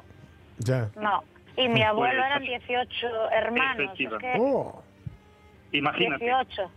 ya. 0.60 0.90
No. 1.02 1.24
Y 1.56 1.68
mi 1.70 1.82
abuelo 1.82 2.22
Pues, 2.22 2.26
eran 2.28 2.44
18 2.44 3.32
hermanos. 3.32 3.92
Es 4.00 4.10
que 4.20 4.34
Oh, 4.38 4.84
Imagínate. 5.72 6.24
18. 6.26 6.72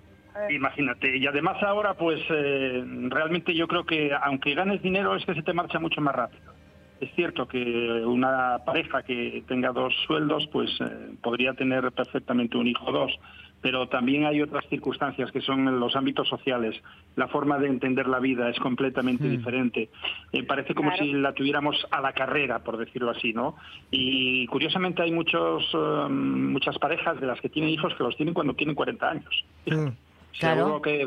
Imagínate. 0.48 1.16
Y 1.16 1.26
además 1.26 1.62
ahora, 1.62 1.94
pues 1.94 2.20
eh, 2.30 2.84
realmente 3.08 3.54
yo 3.54 3.66
creo 3.68 3.84
que 3.84 4.10
aunque 4.22 4.54
ganes 4.54 4.82
dinero 4.82 5.14
es 5.16 5.24
que 5.24 5.34
se 5.34 5.42
te 5.42 5.52
marcha 5.52 5.78
mucho 5.78 6.00
más 6.00 6.14
rápido. 6.14 6.52
Es 7.00 7.10
cierto 7.14 7.48
que 7.48 7.58
una 8.04 8.58
pareja 8.64 9.02
que 9.02 9.42
tenga 9.48 9.72
dos 9.72 9.94
sueldos, 10.06 10.46
pues 10.52 10.70
eh, 10.80 11.12
podría 11.22 11.54
tener 11.54 11.90
perfectamente 11.92 12.56
un 12.58 12.66
hijo 12.66 12.84
o 12.86 12.92
dos. 12.92 13.12
Pero 13.62 13.88
también 13.88 14.24
hay 14.24 14.40
otras 14.40 14.64
circunstancias 14.70 15.30
que 15.32 15.42
son 15.42 15.68
en 15.68 15.80
los 15.80 15.94
ámbitos 15.94 16.26
sociales. 16.28 16.74
La 17.16 17.28
forma 17.28 17.58
de 17.58 17.68
entender 17.68 18.06
la 18.06 18.18
vida 18.18 18.48
es 18.48 18.58
completamente 18.58 19.28
diferente. 19.28 19.90
Eh, 20.32 20.44
parece 20.44 20.74
como 20.74 20.88
Claro. 20.90 21.04
si 21.04 21.12
la 21.12 21.32
tuviéramos 21.34 21.86
a 21.90 22.00
la 22.00 22.12
carrera, 22.14 22.60
por 22.60 22.78
decirlo 22.78 23.10
así, 23.10 23.34
¿no? 23.34 23.56
Y 23.90 24.46
curiosamente 24.46 25.02
hay 25.02 25.12
muchos, 25.12 25.62
eh, 25.74 26.08
muchas 26.10 26.78
parejas 26.78 27.20
de 27.20 27.26
las 27.26 27.38
que 27.42 27.50
tienen 27.50 27.70
hijos 27.70 27.94
que 27.96 28.02
los 28.02 28.16
tienen 28.16 28.32
cuando 28.34 28.54
tienen 28.54 28.74
40 28.74 29.10
años. 29.10 29.44
mm, 29.66 29.88
Claro. 30.38 30.80
Que 30.80 31.02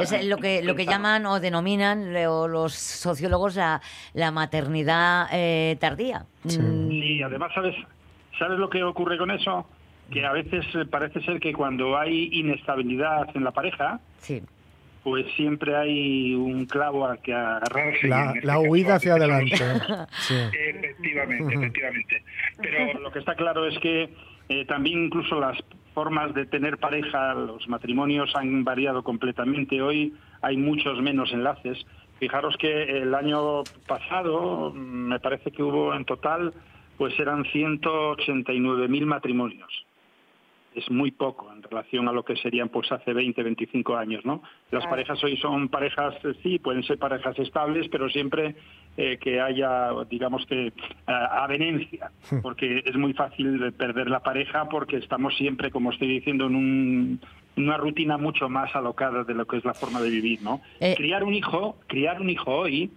Es 0.00 0.24
lo 0.26 0.36
que, 0.36 0.62
lo 0.62 0.74
que 0.76 0.86
llaman 0.86 1.26
o 1.26 1.40
denominan 1.40 2.14
o 2.26 2.46
los 2.46 2.74
sociólogos 2.74 3.56
la, 3.56 3.80
la 4.14 4.30
maternidad 4.30 5.28
eh, 5.32 5.76
tardía. 5.80 6.24
Mm, 6.44 6.88
Sí, 6.90 7.22
además, 7.22 7.50
¿sabes, 7.54 7.74
¿sabes 8.38 8.58
lo 8.58 8.68
que 8.70 8.82
ocurre 8.84 9.18
con 9.18 9.30
eso? 9.30 9.66
Que 10.12 10.24
a 10.24 10.32
veces 10.32 10.64
parece 10.90 11.20
ser 11.22 11.40
que 11.40 11.52
cuando 11.52 11.98
hay 11.98 12.28
inestabilidad 12.32 13.28
en 13.34 13.44
la 13.44 13.50
pareja, 13.50 14.00
sí. 14.18 14.42
pues 15.02 15.26
siempre 15.36 15.76
hay 15.76 16.34
un 16.34 16.64
clavo 16.66 17.06
al 17.06 17.18
que 17.20 17.34
agarrarse. 17.34 18.06
y 18.06 18.08
La, 18.08 18.32
este 18.34 18.46
la 18.46 18.58
huida 18.60 18.94
hacia 18.96 19.14
adelante. 19.14 19.56
Sí. 20.20 20.34
Efectivamente, 20.34 21.54
efectivamente. 21.54 22.22
Pero 22.62 23.00
lo 23.00 23.10
que 23.10 23.18
está 23.18 23.34
claro 23.34 23.66
es 23.66 23.78
que 23.80 24.08
eh, 24.48 24.64
también 24.66 25.04
incluso 25.06 25.38
las 25.40 25.58
formas 25.98 26.32
de 26.32 26.46
tener 26.46 26.78
pareja, 26.78 27.34
los 27.34 27.68
matrimonios 27.68 28.30
han 28.36 28.62
variado 28.62 29.02
completamente. 29.02 29.82
Hoy 29.82 30.14
hay 30.42 30.56
muchos 30.56 31.02
menos 31.02 31.32
enlaces. 31.32 31.76
Fijaros 32.20 32.56
que 32.56 33.02
el 33.02 33.12
año 33.16 33.64
pasado 33.88 34.72
me 34.72 35.18
parece 35.18 35.50
que 35.50 35.60
hubo 35.60 35.92
en 35.92 36.04
total, 36.04 36.54
pues 36.98 37.18
eran 37.18 37.42
189.000 37.42 39.06
matrimonios 39.06 39.87
es 40.78 40.90
muy 40.90 41.10
poco 41.10 41.52
en 41.52 41.62
relación 41.62 42.08
a 42.08 42.12
lo 42.12 42.24
que 42.24 42.36
serían 42.36 42.68
pues 42.68 42.90
hace 42.92 43.12
20, 43.12 43.42
25 43.42 43.96
años, 43.96 44.24
¿no? 44.24 44.42
Las 44.70 44.82
Claro. 44.82 44.90
parejas 44.90 45.22
hoy 45.24 45.36
son 45.36 45.68
parejas, 45.68 46.14
eh, 46.24 46.34
sí, 46.42 46.58
pueden 46.58 46.82
ser 46.84 46.98
parejas 46.98 47.38
estables, 47.38 47.88
pero 47.90 48.08
siempre 48.08 48.54
eh, 48.96 49.16
que 49.20 49.40
haya, 49.40 49.90
digamos 50.10 50.44
que, 50.46 50.72
a- 51.06 51.44
avenencia, 51.44 52.10
porque 52.42 52.82
es 52.84 52.96
muy 52.96 53.12
fácil 53.12 53.58
de 53.60 53.70
perder 53.70 54.10
la 54.10 54.20
pareja 54.20 54.68
porque 54.68 54.96
estamos 54.96 55.36
siempre, 55.36 55.70
como 55.70 55.92
estoy 55.92 56.08
diciendo, 56.08 56.46
en 56.46 56.56
un- 56.56 57.20
una 57.56 57.76
rutina 57.76 58.16
mucho 58.18 58.48
más 58.48 58.74
alocada 58.76 59.24
de 59.24 59.34
lo 59.34 59.46
que 59.46 59.56
es 59.58 59.64
la 59.64 59.74
forma 59.74 60.00
de 60.00 60.10
vivir, 60.10 60.42
¿no? 60.42 60.60
Eh. 60.80 60.94
Criar 60.96 61.22
un 61.24 61.34
hijo, 61.34 61.76
criar 61.88 62.20
un 62.20 62.30
hijo 62.30 62.50
hoy, 62.52 62.90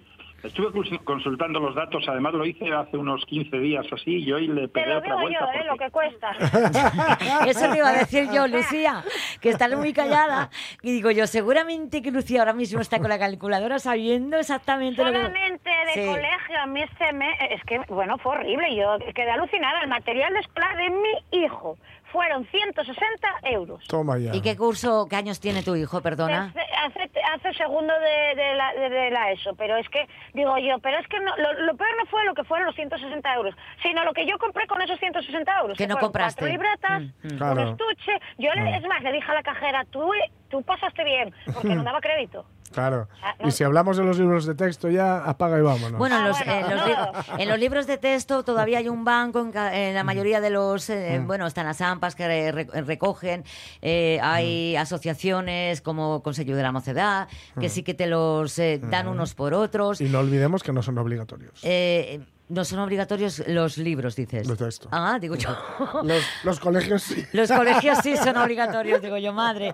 estuve 0.44 0.68
cons- 0.70 1.04
consultando 1.04 1.60
los 1.60 1.76
datos, 1.76 2.04
además 2.08 2.34
lo 2.34 2.46
hice 2.46 2.72
hace 2.74 2.98
unos 2.98 3.26
15 3.26 3.58
días 3.60 3.86
o 3.92 3.96
así, 3.96 4.18
y 4.18 4.32
hoy 4.32 4.48
le 4.48 4.62
Te 4.64 4.68
pegué 4.70 4.88
lo 4.88 4.98
otra 5.00 5.10
digo 5.16 5.22
vuelta. 5.22 5.39
yo, 5.54 5.60
¿eh? 5.62 5.64
Lo 5.66 5.78
que 5.78 5.89
cuesta. 5.92 6.32
Eso 7.48 7.72
te 7.72 7.78
iba 7.78 7.89
a 7.89 7.94
decir 7.94 8.28
yo, 8.32 8.48
Lucía, 8.52 9.04
que 9.42 9.50
estás 9.50 9.76
muy 9.78 9.94
callada. 9.94 10.50
Y 10.82 10.92
digo 10.92 11.12
yo, 11.12 11.28
seguramente 11.28 12.02
que 12.02 12.12
Lucía 12.12 12.39
ahora 12.39 12.54
mismo 12.54 12.82
está 12.82 13.00
con 13.00 13.10
la 13.10 13.20
calculadora 13.20 13.80
sabiendo 13.80 14.38
exactamente 14.38 15.04
lo 15.04 15.12
que... 15.12 15.18
Solamente 15.18 15.70
de 15.70 15.92
Sí. 15.94 16.08
colegio 16.08 16.60
a 16.62 16.66
mí 16.68 16.82
se 16.98 17.14
me... 17.14 17.30
Es 17.54 17.62
que, 17.66 17.80
bueno, 17.89 18.18
fue 18.20 18.34
horrible. 18.34 18.76
Yo 18.76 18.98
quedé 19.14 19.30
alucinada. 19.32 19.82
El 19.82 19.89
material 19.89 20.34
de 20.34 20.39
escolar 20.39 20.78
de 20.78 20.89
mi 20.89 21.44
hijo 21.44 21.78
fueron 22.12 22.45
160 22.45 23.28
euros. 23.43 23.86
Toma 23.88 24.18
ya. 24.18 24.36
¿Y 24.36 24.41
qué 24.41 24.55
curso, 24.57 25.07
qué 25.09 25.16
años 25.16 25.39
tiene 25.39 25.64
tu 25.64 25.76
hijo, 25.76 26.01
perdona? 26.01 26.53
Hace, 26.53 26.59
hace, 26.59 27.12
hace 27.34 27.53
segundo 27.57 27.93
de, 27.93 28.36
de 28.41 28.55
la, 28.55 28.74
de, 28.74 28.89
de 28.89 29.12
la 29.12 29.32
ESO, 29.32 29.55
pero 29.55 29.78
es 29.78 29.88
que, 29.89 30.07
digo 30.34 30.57
yo, 30.57 30.80
pero 30.80 30.97
es 30.99 31.07
que 31.07 31.20
no, 31.20 31.36
lo, 31.38 31.53
lo 31.66 31.76
peor 31.76 31.89
no 31.97 32.05
fue 32.07 32.24
lo 32.26 32.34
que 32.34 32.43
fueron 32.43 32.68
los 32.68 32.76
160 32.76 33.34
euros, 33.36 33.55
sino 33.82 34.03
lo 34.03 34.14
que 34.14 34.26
yo 34.26 34.38
compré 34.38 34.68
con 34.68 34.82
esos 34.82 34.99
160 34.99 35.59
euros. 35.62 35.78
Que 35.78 35.88
no 35.88 35.97
compraste. 35.97 36.41
Cuatro 36.41 36.51
libretas, 36.51 37.01
Mm, 37.01 37.36
mm. 37.38 37.51
un 37.51 37.59
estuche. 37.59 38.12
Yo, 38.38 38.51
le, 38.53 38.76
es 38.78 38.84
más, 38.88 39.01
le 39.01 39.12
dije 39.12 39.32
a 39.32 39.36
la 39.36 39.43
cajera, 39.43 39.86
tú, 39.89 40.12
tú 40.49 40.62
pasaste 40.64 41.03
bien, 41.03 41.34
porque 41.53 41.70
no 41.76 41.84
daba 41.84 42.01
crédito. 42.01 42.45
Claro. 42.72 43.08
Ah. 43.24 43.36
Y 43.46 43.52
si 43.52 43.64
hablamos 43.64 43.98
de 43.98 44.04
los 44.04 44.18
libros 44.18 44.46
de 44.46 44.56
texto 44.56 44.90
ya, 44.90 45.18
apaga 45.26 45.58
y 45.60 45.62
vámonos. 45.62 45.98
Bueno, 45.98 46.16
en 46.18 46.22
Ah, 46.24 46.28
los, 46.28 46.38
bueno, 46.38 46.54
en, 46.54 46.62
los 46.70 46.80
no. 46.80 46.88
li- 46.88 47.42
en 47.44 47.50
los 47.50 47.60
libros 47.60 47.88
de 47.88 47.98
texto 47.98 48.44
todavía 48.44 48.78
hay 48.80 48.90
un 48.90 49.04
banco, 49.04 49.40
en, 49.40 49.52
ca- 49.52 49.76
en 49.78 49.96
la 49.96 50.04
mayoría 50.04 50.42
de 50.42 50.50
los, 50.50 50.90
eh, 50.90 51.20
Mm. 51.20 51.28
bueno, 51.28 51.48
están 51.48 51.66
las 51.66 51.82
AMPAs 51.82 52.16
que 52.16 52.28
re- 52.28 52.52
re- 52.52 52.82
recogen, 52.82 53.44
eh, 53.82 54.20
hay 54.22 54.76
asociaciones 54.76 55.82
como 55.82 56.24
Consejo 56.24 56.56
de 56.56 56.64
la 56.64 56.72
Mocedad, 56.72 57.28
que 57.60 57.68
Mm. 57.68 57.70
sí 57.70 57.84
que 57.84 57.94
te 57.94 58.08
los 58.08 58.58
eh, 58.60 58.80
dan 58.82 59.08
unos 59.08 59.34
por 59.34 59.54
otros. 59.54 60.00
Y 60.02 60.06
no 60.10 60.20
olvidemos 60.20 60.64
que 60.64 60.72
no 60.72 60.82
son 60.82 60.98
obligatorios. 60.98 61.60
Eh, 61.64 62.22
no 62.52 62.64
son 62.66 62.80
obligatorios 62.80 63.43
los 63.47 63.78
libros, 63.78 64.16
dices. 64.16 64.47
De 64.47 64.56
texto. 64.56 64.89
Ah, 64.91 65.18
digo 65.20 65.36
yo. 65.36 65.49
Los, 66.04 66.24
los 66.43 66.60
colegios 66.60 67.02
sí. 67.04 67.24
Los 67.34 67.52
colegios 67.52 67.97
sí 67.99 68.16
son 68.18 68.38
obligatorios, 68.45 69.02
digo 69.02 69.18
yo, 69.18 69.34
madre. 69.34 69.74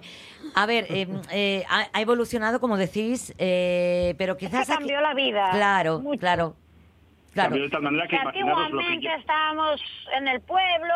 A 0.56 0.66
ver, 0.66 0.86
eh, 0.90 1.08
eh, 1.32 1.66
ha, 1.70 2.00
evolucionado, 2.00 2.60
como 2.60 2.78
decís, 2.78 3.34
eh, 3.38 4.16
pero 4.18 4.34
Es 4.34 4.40
que 4.40 4.46
quizás... 4.48 4.70
aquí- 4.70 4.78
cambió 4.80 5.02
la 5.02 5.14
vida. 5.14 5.50
Claro, 5.52 6.00
mucho. 6.00 6.20
claro. 6.20 6.56
Claro. 7.34 7.50
Cambió 7.50 7.64
de 7.66 7.70
tal 7.70 7.82
manera 7.84 8.04
que 8.08 8.16
Que 8.16 8.22
que 8.22 8.28
antiguamente 8.28 9.00
yo- 9.02 9.12
estábamos 9.20 9.82
en 10.18 10.28
el 10.28 10.42
pueblo, 10.42 10.94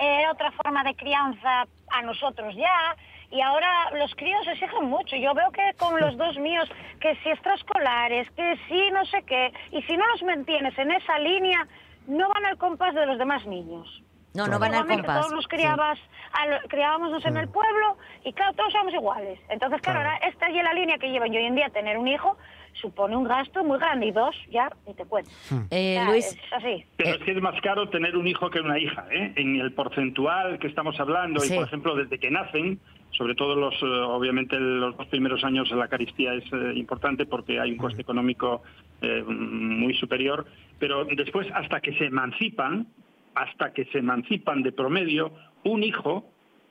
era 0.00 0.32
otra 0.32 0.50
forma 0.52 0.84
de 0.84 0.94
crianza 0.94 1.66
a 1.90 2.02
nosotros 2.02 2.54
ya, 2.56 2.94
y 3.30 3.40
ahora 3.40 3.90
los 3.98 4.14
críos 4.14 4.46
exigen 4.46 4.84
mucho. 4.86 5.16
Yo 5.16 5.34
veo 5.34 5.50
que 5.52 5.62
con 5.78 5.98
los 6.00 6.16
dos 6.16 6.36
míos, 6.38 6.68
que 7.00 7.14
si 7.16 7.28
extraescolares, 7.30 8.30
que 8.32 8.56
si 8.68 8.90
no 8.90 9.04
sé 9.06 9.22
qué, 9.24 9.52
y 9.72 9.82
si 9.82 9.96
no 9.96 10.06
los 10.08 10.22
mantienes 10.22 10.76
en 10.78 10.90
esa 10.92 11.18
línea, 11.18 11.66
no 12.06 12.28
van 12.28 12.46
al 12.46 12.56
compás 12.58 12.94
de 12.94 13.06
los 13.06 13.18
demás 13.18 13.44
niños. 13.46 14.02
No, 14.34 14.46
no 14.46 14.58
van 14.58 14.74
al 14.74 14.86
compás. 14.86 15.20
Todos 15.20 15.32
nos 15.32 15.48
criabas, 15.48 15.98
a 16.32 16.46
lo- 16.46 16.60
criábamos 16.68 17.24
en 17.24 17.36
el 17.36 17.48
pueblo 17.48 17.96
y 18.24 18.32
claro, 18.32 18.52
todos 18.54 18.72
somos 18.72 18.92
iguales. 18.94 19.38
Entonces, 19.48 19.80
claro, 19.80 20.00
Claro. 20.00 20.14
ahora 20.14 20.28
esta 20.28 20.48
es 20.48 20.54
la 20.54 20.72
línea 20.74 20.98
que 20.98 21.08
llevan. 21.10 21.32
Y 21.32 21.38
hoy 21.38 21.44
en 21.46 21.54
día 21.54 21.68
tener 21.70 21.96
un 21.98 22.06
hijo 22.08 22.36
supone 22.74 23.16
un 23.16 23.24
gasto 23.24 23.64
muy 23.64 23.78
grande 23.78 24.06
y 24.06 24.10
dos 24.12 24.36
ya 24.50 24.70
ni 24.86 24.94
te 24.94 25.04
cuento. 25.06 25.30
Eh, 25.70 25.96
O 25.98 26.02
sea, 26.02 26.04
Luis, 26.10 26.26
es 26.32 26.52
así. 26.52 26.84
Pero 26.96 27.10
es 27.10 27.18
que 27.24 27.32
es 27.32 27.42
más 27.42 27.60
caro 27.62 27.88
tener 27.88 28.16
un 28.16 28.26
hijo 28.28 28.48
que 28.50 28.60
una 28.60 28.78
hija, 28.78 29.06
¿eh? 29.10 29.32
En 29.36 29.56
el 29.60 29.72
porcentual 29.72 30.58
que 30.60 30.68
estamos 30.68 30.98
hablando, 31.00 31.40
Sí. 31.40 31.54
y 31.54 31.56
por 31.56 31.66
ejemplo, 31.66 31.96
desde 31.96 32.18
que 32.20 32.30
nacen, 32.30 32.78
sobre 33.12 33.34
todo 33.34 33.54
los, 33.54 33.74
eh, 33.74 33.86
obviamente 33.86 34.58
los 34.58 34.96
dos 34.96 35.06
primeros 35.08 35.42
años 35.44 35.70
la 35.70 35.88
caristía 35.88 36.34
es 36.34 36.44
eh, 36.52 36.72
importante 36.74 37.26
porque 37.26 37.60
hay 37.60 37.72
un 37.72 37.78
coste 37.78 38.02
económico 38.02 38.62
eh, 39.00 39.22
muy 39.26 39.94
superior, 39.94 40.46
pero 40.78 41.04
después 41.04 41.46
hasta 41.54 41.80
que 41.80 41.92
se 41.94 42.06
emancipan, 42.06 42.86
hasta 43.34 43.72
que 43.72 43.84
se 43.86 43.98
emancipan 43.98 44.62
de 44.62 44.72
promedio, 44.72 45.32
un 45.64 45.82
hijo 45.82 46.24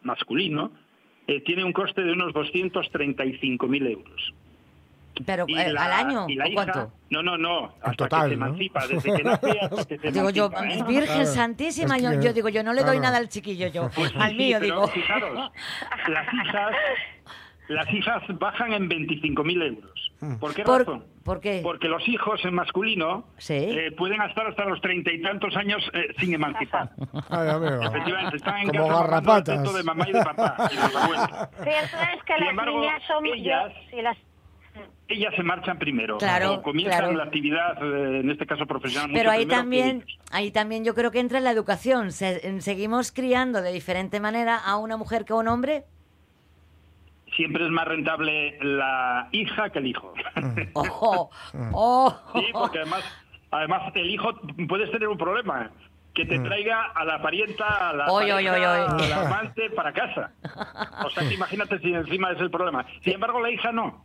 masculino 0.03 0.71
eh, 1.27 1.41
tiene 1.41 1.63
un 1.63 1.73
coste 1.73 2.03
de 2.03 2.13
unos 2.13 2.33
235.000 2.33 3.91
euros. 3.91 4.33
Pero 5.25 5.45
Y 5.47 5.57
eh, 5.57 5.71
la- 5.73 5.85
al 5.85 5.93
año, 5.93 6.25
y 6.27 6.35
la 6.35 6.45
¿o 6.45 6.47
hija- 6.47 6.55
cuánto? 6.71 6.91
No, 7.09 7.23
no, 7.23 7.37
no, 7.37 7.73
hasta 7.81 7.91
total, 7.95 8.29
que 8.29 8.35
se 8.35 8.39
¿no? 8.39 8.45
emancipa, 8.47 8.87
desde 8.87 9.13
que 9.15 9.23
nace 9.23 9.59
hasta 9.61 9.85
que 9.85 9.97
se 9.99 10.11
Digo 10.11 10.29
yo, 10.29 10.45
¿eh? 10.47 10.83
Virgen 10.87 11.05
Claro. 11.05 11.25
Santísima, 11.25 11.95
Es 11.97 12.03
yo, 12.03 12.09
que- 12.11 12.21
yo 12.25 12.33
digo, 12.33 12.49
yo 12.49 12.63
no 12.63 12.73
le 12.73 12.83
doy 12.83 12.99
nada 12.99 13.17
al 13.17 13.29
chiquillo 13.29 13.67
yo, 13.67 13.89
Pues 13.95 14.13
al 14.17 14.31
sí, 14.31 14.35
mío 14.37 14.57
pero 14.59 14.75
digo. 14.75 14.87
Fijaros, 14.89 15.51
las 16.09 16.33
hijas, 16.33 16.71
las 17.69 17.93
hijas 17.93 18.23
bajan 18.39 18.73
en 18.73 18.89
25.000 18.89 19.61
euros. 19.63 19.91
¿Por 20.39 20.55
qué 20.55 20.63
¿Por, 20.63 20.79
razón? 20.79 21.05
por 21.23 21.39
qué? 21.41 21.59
Porque 21.61 21.87
los 21.87 22.07
hijos 22.07 22.43
en 22.43 22.55
masculino 22.55 23.25
Sí. 23.37 23.53
eh, 23.53 23.91
pueden 23.95 24.19
estar 24.23 24.47
hasta 24.47 24.65
los 24.65 24.81
treinta 24.81 25.11
y 25.11 25.21
tantos 25.21 25.55
años 25.55 25.83
eh, 25.93 26.07
sin 26.19 26.33
emancipar. 26.33 26.89
Ay, 27.29 27.49
amigo. 27.49 27.83
Efectivamente, 27.83 28.37
están 28.37 28.57
en 28.61 28.69
Como 28.69 28.87
casa 28.87 28.99
garrapatas. 29.03 29.73
de 29.75 29.83
mamá 29.83 30.09
y 30.09 30.13
de 30.13 30.23
papá 30.23 30.55
y 30.71 30.75
de 30.75 30.81
los 30.81 30.95
abuelos. 30.95 31.29
Cierto 31.61 31.97
es 32.15 32.23
que 32.23 32.33
Sin 32.33 32.39
las 32.41 32.49
embargo, 32.49 32.79
niñas 32.79 33.03
son... 33.07 33.25
yo- 33.25 33.33
ellas- 33.35 33.73
las, 34.01 34.17
Ellas 35.09 35.33
se 35.35 35.43
marchan 35.43 35.79
primero. 35.79 36.17
Claro, 36.17 36.55
o 36.55 36.61
comienzan 36.61 36.99
claro. 36.99 37.15
la 37.15 37.23
actividad, 37.23 37.81
eh, 37.81 38.19
en 38.19 38.29
este 38.29 38.45
caso 38.45 38.65
profesional. 38.65 39.09
Pero 39.13 39.29
mucho 39.31 39.39
ahí 39.39 39.45
también, 39.45 40.05
ahí 40.31 40.51
también 40.51 40.83
yo 40.83 40.93
creo 40.93 41.11
que 41.11 41.19
entra 41.19 41.39
la 41.39 41.51
educación. 41.51 42.11
Se- 42.11 42.61
seguimos 42.61 43.11
criando 43.13 43.61
de 43.61 43.71
diferente 43.71 44.19
manera 44.19 44.57
a 44.57 44.75
una 44.77 44.97
mujer 44.97 45.23
que 45.23 45.31
a 45.33 45.37
un 45.37 45.47
hombre. 45.47 45.85
Siempre 47.35 47.65
es 47.65 47.71
más 47.71 47.87
rentable 47.87 48.57
la 48.61 49.29
hija 49.31 49.69
que 49.69 49.79
el 49.79 49.87
hijo. 49.87 50.13
¡Ojo! 50.73 51.29
¡Oh! 51.73 52.13
Sí, 52.33 52.45
porque 52.51 52.79
además, 52.79 53.03
además 53.51 53.91
el 53.95 54.09
hijo 54.09 54.31
puedes 54.67 54.91
tener 54.91 55.07
un 55.07 55.17
problema. 55.17 55.71
Que 56.13 56.25
te 56.25 56.39
traiga 56.39 56.83
a 56.95 57.05
la 57.05 57.21
parienta, 57.21 57.89
a 57.89 57.93
la, 57.93 58.05
Oy, 58.07 58.31
oy, 58.31 58.45
pareja, 58.47 58.73
oy, 58.73 59.01
oy. 59.01 59.05
a 59.05 59.07
la 59.09 59.27
amante 59.27 59.69
para 59.69 59.93
casa. 59.93 60.31
O 61.05 61.09
sea, 61.11 61.27
que 61.29 61.35
imagínate 61.35 61.77
si 61.77 61.93
encima 61.93 62.31
es 62.31 62.39
el 62.41 62.49
problema. 62.49 62.83
Sin 63.03 63.13
embargo, 63.13 63.39
la 63.39 63.51
hija 63.51 63.71
no. 63.71 64.03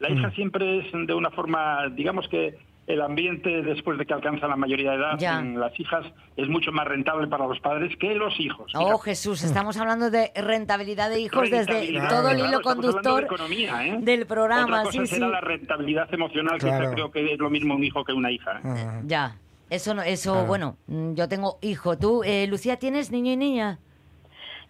La 0.00 0.10
hija 0.10 0.30
siempre 0.32 0.78
es 0.80 0.86
de 1.06 1.14
una 1.14 1.30
forma, 1.30 1.88
digamos 1.94 2.26
que 2.28 2.58
el 2.86 3.02
ambiente 3.02 3.62
después 3.62 3.98
de 3.98 4.06
que 4.06 4.12
alcanza 4.14 4.48
la 4.48 4.56
mayoría 4.56 4.90
de 4.92 4.96
edad 4.96 5.18
Ya. 5.18 5.38
en 5.38 5.60
las 5.60 5.78
hijas 5.78 6.04
es 6.36 6.48
mucho 6.48 6.72
más 6.72 6.88
rentable 6.88 7.28
para 7.28 7.46
los 7.46 7.60
padres 7.60 7.96
que 7.98 8.14
los 8.16 8.38
hijos. 8.40 8.72
Oh. 8.74 8.98
Jesús, 8.98 9.44
estamos 9.44 9.76
hablando 9.76 10.10
de 10.10 10.32
rentabilidad 10.34 11.08
de 11.10 11.20
hijos 11.20 11.48
desde 11.50 11.92
todo 12.08 12.30
el 12.30 12.40
hilo 12.40 12.60
conductor 12.62 13.20
de 13.20 13.26
economía, 13.26 13.86
¿eh? 13.86 13.98
del 14.00 14.26
programa. 14.26 14.64
Otra 14.64 14.82
cosa 14.84 15.00
sí, 15.02 15.06
será 15.14 15.26
sí. 15.26 15.32
la 15.32 15.40
rentabilidad 15.40 16.12
emocional, 16.12 16.54
que 16.58 16.66
Claro. 16.66 16.84
esa 16.86 16.94
creo 16.94 17.10
que 17.12 17.32
es 17.34 17.38
lo 17.38 17.48
mismo 17.50 17.74
un 17.74 17.84
hijo 17.84 18.02
que 18.04 18.12
una 18.12 18.32
hija. 18.32 18.60
¿eh? 18.64 19.02
Ya. 19.04 19.36
Eso, 19.68 19.94
no, 19.94 20.02
eso 20.02 20.32
Claro. 20.32 20.46
bueno, 20.48 20.76
mm, 20.88 21.14
yo 21.14 21.28
tengo 21.28 21.58
hijo. 21.62 21.96
¿Tú, 21.96 22.22
eh, 22.24 22.48
Lucía, 22.48 22.76
tienes 22.78 23.12
niño 23.12 23.30
y 23.32 23.36
niña? 23.36 23.78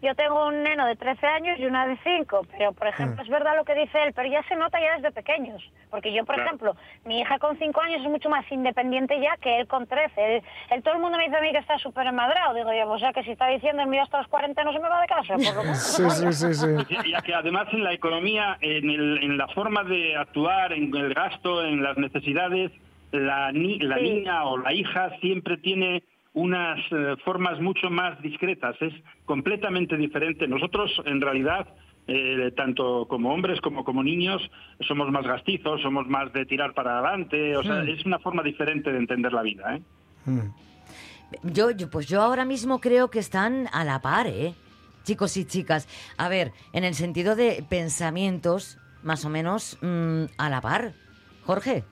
Yo 0.03 0.14
tengo 0.14 0.46
un 0.48 0.62
neno 0.62 0.86
de 0.86 0.96
13 0.96 1.26
años 1.26 1.59
y 1.59 1.66
una 1.66 1.86
de 1.86 1.98
5, 2.03 2.46
pero 2.57 2.72
por 2.72 2.86
Mm. 2.86 2.90
ejemplo, 2.90 3.22
es 3.22 3.28
verdad 3.28 3.55
lo 3.57 3.64
que 3.64 3.74
dice 3.74 4.03
él, 4.03 4.12
pero 4.14 4.30
ya 4.30 4.42
se 4.44 4.57
nota 4.57 4.80
ya 4.80 4.94
desde 4.96 5.12
pequeños. 5.12 5.62
Porque 5.90 6.11
yo, 6.12 6.24
por 6.24 6.36
Claro. 6.36 6.48
ejemplo, 6.48 6.76
mi 7.05 7.20
hija 7.20 7.38
con 7.38 7.59
5 7.59 7.80
años 7.82 8.01
es 8.03 8.09
mucho 8.09 8.30
más 8.30 8.51
independiente 8.51 9.20
ya 9.20 9.36
que 9.36 9.61
él 9.61 9.66
con 9.66 9.86
13. 9.86 10.36
Él, 10.36 10.42
él- 10.70 10.82
todo 10.82 10.94
el 10.94 11.01
mundo 11.01 11.18
me 11.18 11.24
dice 11.24 11.36
a 11.36 11.40
mí 11.42 11.53
que 11.53 11.59
está 11.59 11.76
súper 11.78 12.07
enmadrado. 12.07 12.55
Digo 12.55 12.70
yo, 12.72 12.90
o 12.90 12.98
sea 12.98 13.12
que 13.12 13.22
si 13.24 13.32
está 13.32 13.48
diciendo 13.48 13.82
el 13.82 13.88
mío 13.88 14.03
hasta 14.03 14.18
los 14.18 14.28
40 14.28 14.64
no 14.64 14.72
se 14.72 14.78
me 14.80 14.88
va 14.88 15.01
de 15.03 15.07
casa. 15.07 15.34
Por 15.34 15.64
lo. 15.66 15.74
Sí, 15.74 16.11
sí, 16.11 16.32
sí, 16.32 16.55
sí. 16.55 16.96
Y 17.05 17.22
que 17.22 17.34
además 17.34 17.66
en 17.72 17.84
la 17.84 17.92
economía, 17.92 18.57
en, 18.62 18.88
el- 18.88 19.18
en 19.22 19.36
la 19.36 19.48
forma 19.48 19.84
de 19.84 20.16
actuar, 20.16 20.72
en 20.72 20.94
el 20.96 21.12
gasto, 21.12 21.62
en 21.64 21.82
las 21.82 21.98
necesidades, 21.98 22.72
la, 23.12 23.53
ni- 23.53 23.78
la 23.80 23.96
Sí. 23.96 24.03
niña 24.03 24.44
o 24.44 24.57
la 24.57 24.72
hija 24.72 25.11
siempre 25.20 25.57
tiene 25.59 26.03
unas 26.32 26.78
eh, 26.92 27.16
formas 27.24 27.60
mucho 27.60 27.90
más 27.90 28.20
discretas. 28.22 28.76
Es 28.80 28.92
completamente 29.24 29.96
diferente. 29.96 30.46
Nosotros, 30.46 30.90
en 31.04 31.20
realidad, 31.20 31.66
eh, 32.06 32.52
tanto 32.56 33.06
como 33.08 33.32
hombres 33.32 33.60
como 33.60 33.84
como 33.84 34.02
niños, 34.02 34.40
somos 34.86 35.10
más 35.10 35.26
gastizos, 35.26 35.82
somos 35.82 36.06
más 36.08 36.32
de 36.32 36.46
tirar 36.46 36.72
para 36.74 36.98
adelante. 36.98 37.56
O 37.56 37.62
sea, 37.62 37.82
Hmm. 37.82 37.88
es 37.88 38.04
una 38.06 38.18
forma 38.18 38.42
diferente 38.42 38.92
de 38.92 38.98
entender 38.98 39.32
la 39.32 39.42
vida. 39.42 39.76
¿eh? 39.76 39.82
Mm. 40.26 41.52
Yo, 41.52 41.70
yo, 41.70 41.88
pues 41.90 42.08
yo 42.08 42.22
ahora 42.22 42.44
mismo 42.44 42.80
creo 42.80 43.10
que 43.10 43.20
están 43.20 43.68
a 43.72 43.84
la 43.84 44.00
par, 44.00 44.26
¿eh? 44.26 44.54
Chicos 45.04 45.36
y 45.36 45.44
chicas. 45.44 45.88
A 46.18 46.28
ver, 46.28 46.52
en 46.72 46.84
el 46.84 46.94
sentido 46.94 47.36
de 47.36 47.64
pensamientos, 47.68 48.78
más 49.02 49.24
o 49.24 49.30
menos 49.30 49.78
mm, 49.80 50.24
a 50.38 50.50
la 50.50 50.60
par. 50.60 50.92
Jorge, 51.51 51.82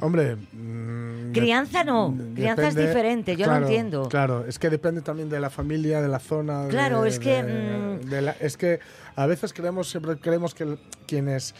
Hombre. 0.00 0.36
mm, 0.36 1.32
Crianza 1.32 1.84
no, 1.84 2.16
crianza 2.34 2.68
es 2.68 2.74
diferente, 2.74 3.32
yo 3.36 3.44
lo 3.44 3.50
claro, 3.52 3.66
entiendo. 3.66 4.08
Claro, 4.08 4.44
es 4.48 4.58
que 4.58 4.70
depende 4.70 5.02
también 5.02 5.28
de 5.28 5.38
la 5.40 5.50
familia, 5.50 6.00
de 6.00 6.08
la 6.08 6.18
zona. 6.20 6.62
de- 6.62 6.68
Claro, 6.70 7.04
es 7.04 7.18
que, 7.18 7.42
de- 7.42 7.98
mm, 8.02 8.08
de 8.08 8.22
la- 8.22 8.36
es 8.40 8.56
que 8.56 8.80
a 9.14 9.26
veces 9.26 9.52
creemos, 9.52 9.90
siempre 9.90 10.16
creemos 10.18 10.54
que 10.54 10.78
quienes, 11.06 11.54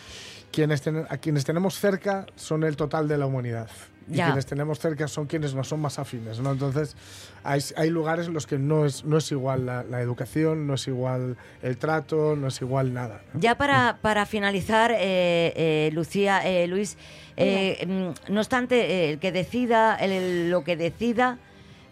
quienes 0.50 0.80
ten- 0.80 1.04
a 1.10 1.18
quienes 1.18 1.44
tenemos 1.44 1.74
cerca 1.78 2.24
son 2.34 2.64
el 2.64 2.76
total 2.76 3.08
de 3.08 3.18
la 3.18 3.26
humanidad. 3.26 3.68
Y 4.10 4.14
Ya. 4.16 4.26
quienes 4.26 4.46
tenemos 4.46 4.78
cerca 4.78 5.06
son 5.06 5.26
quienes 5.26 5.54
nos 5.54 5.68
son 5.68 5.80
más 5.80 5.98
afines, 5.98 6.40
¿no? 6.40 6.52
Entonces, 6.52 6.96
hay, 7.44 7.60
hay 7.76 7.90
lugares 7.90 8.26
en 8.26 8.32
los 8.34 8.46
que 8.46 8.58
no 8.58 8.86
es, 8.86 9.04
no 9.04 9.18
es 9.18 9.30
igual 9.32 9.66
la, 9.66 9.82
la 9.82 10.00
educación, 10.00 10.66
no 10.66 10.74
es 10.74 10.88
igual 10.88 11.36
el 11.62 11.76
trato, 11.76 12.34
no 12.34 12.48
es 12.48 12.60
igual 12.62 12.94
nada. 12.94 13.20
ya 13.34 13.56
para, 13.56 13.98
para 14.00 14.24
finalizar, 14.24 14.92
eh, 14.92 14.98
eh, 15.56 15.90
Lucía, 15.92 16.40
eh, 16.48 16.66
Luis, 16.66 16.96
eh, 17.36 17.84
mm, 17.86 18.32
no 18.32 18.40
obstante, 18.40 18.76
eh, 18.80 19.10
el 19.10 19.18
que 19.18 19.30
decida, 19.30 19.94
el- 19.96 20.12
el- 20.12 20.50
lo 20.50 20.64
que 20.64 20.76
decida, 20.76 21.38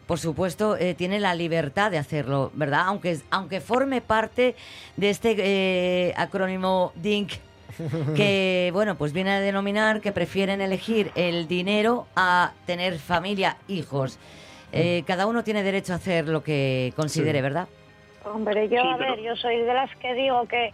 por 0.06 0.18
supuesto, 0.18 0.76
eh, 0.76 0.94
tiene 0.94 1.18
la 1.20 1.34
libertad 1.34 1.90
de 1.90 1.98
hacerlo, 1.98 2.50
¿verdad? 2.54 2.84
Aunque, 2.86 3.18
aunque 3.30 3.60
forme 3.60 4.00
parte 4.00 4.54
de 4.96 5.10
este 5.10 5.34
eh, 5.38 6.14
acrónimo 6.16 6.92
DINC, 6.94 7.32
que, 8.16 8.70
bueno, 8.72 8.96
pues 8.96 9.12
viene 9.12 9.32
a 9.32 9.40
denominar 9.40 10.00
que 10.00 10.12
prefieren 10.12 10.60
elegir 10.60 11.10
el 11.14 11.46
dinero 11.48 12.06
a 12.16 12.52
tener 12.66 12.98
familia, 12.98 13.56
hijos. 13.68 14.18
Eh, 14.72 15.04
cada 15.06 15.26
uno 15.26 15.44
tiene 15.44 15.62
derecho 15.62 15.92
a 15.92 15.96
hacer 15.96 16.28
lo 16.28 16.42
que 16.42 16.92
considere, 16.96 17.38
Sí. 17.38 17.42
¿verdad? 17.42 17.68
Hombre, 18.24 18.68
yo, 18.68 18.82
Sí, 18.82 18.88
a 18.88 18.96
pero- 18.98 19.14
ver, 19.16 19.24
yo 19.24 19.36
soy 19.36 19.58
de 19.62 19.72
las 19.74 19.94
que 19.96 20.12
digo 20.14 20.46
que 20.48 20.72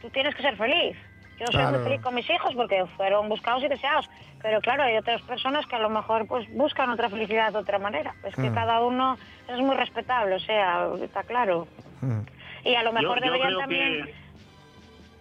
tú 0.00 0.08
tienes 0.10 0.34
que 0.34 0.42
ser 0.42 0.56
feliz. 0.56 0.96
Yo 1.38 1.46
soy 1.48 1.56
Claro. 1.60 1.78
muy 1.78 1.84
feliz 1.88 2.00
con 2.00 2.14
mis 2.14 2.30
hijos 2.30 2.54
porque 2.54 2.84
fueron 2.96 3.28
buscados 3.28 3.62
y 3.64 3.68
deseados. 3.68 4.08
Pero 4.40 4.60
claro, 4.60 4.84
hay 4.84 4.96
otras 4.96 5.20
personas 5.22 5.66
que 5.66 5.74
a 5.76 5.80
lo 5.80 5.90
mejor 5.90 6.26
pues 6.26 6.46
buscan 6.54 6.88
otra 6.90 7.10
felicidad 7.10 7.52
de 7.52 7.58
otra 7.58 7.78
manera. 7.78 8.14
Es 8.24 8.34
que 8.36 8.48
Mm. 8.50 8.54
cada 8.54 8.80
uno 8.80 9.18
es 9.48 9.58
muy 9.58 9.74
respetable, 9.76 10.36
o 10.36 10.40
sea, 10.40 10.86
está 11.02 11.24
claro. 11.24 11.66
Mm. 12.00 12.20
Y 12.64 12.74
a 12.74 12.82
lo 12.84 12.92
mejor 12.92 13.18
Yo- 13.18 13.26
yo 13.26 13.32
deberían 13.32 13.58
también... 13.60 14.04
que- 14.04 14.14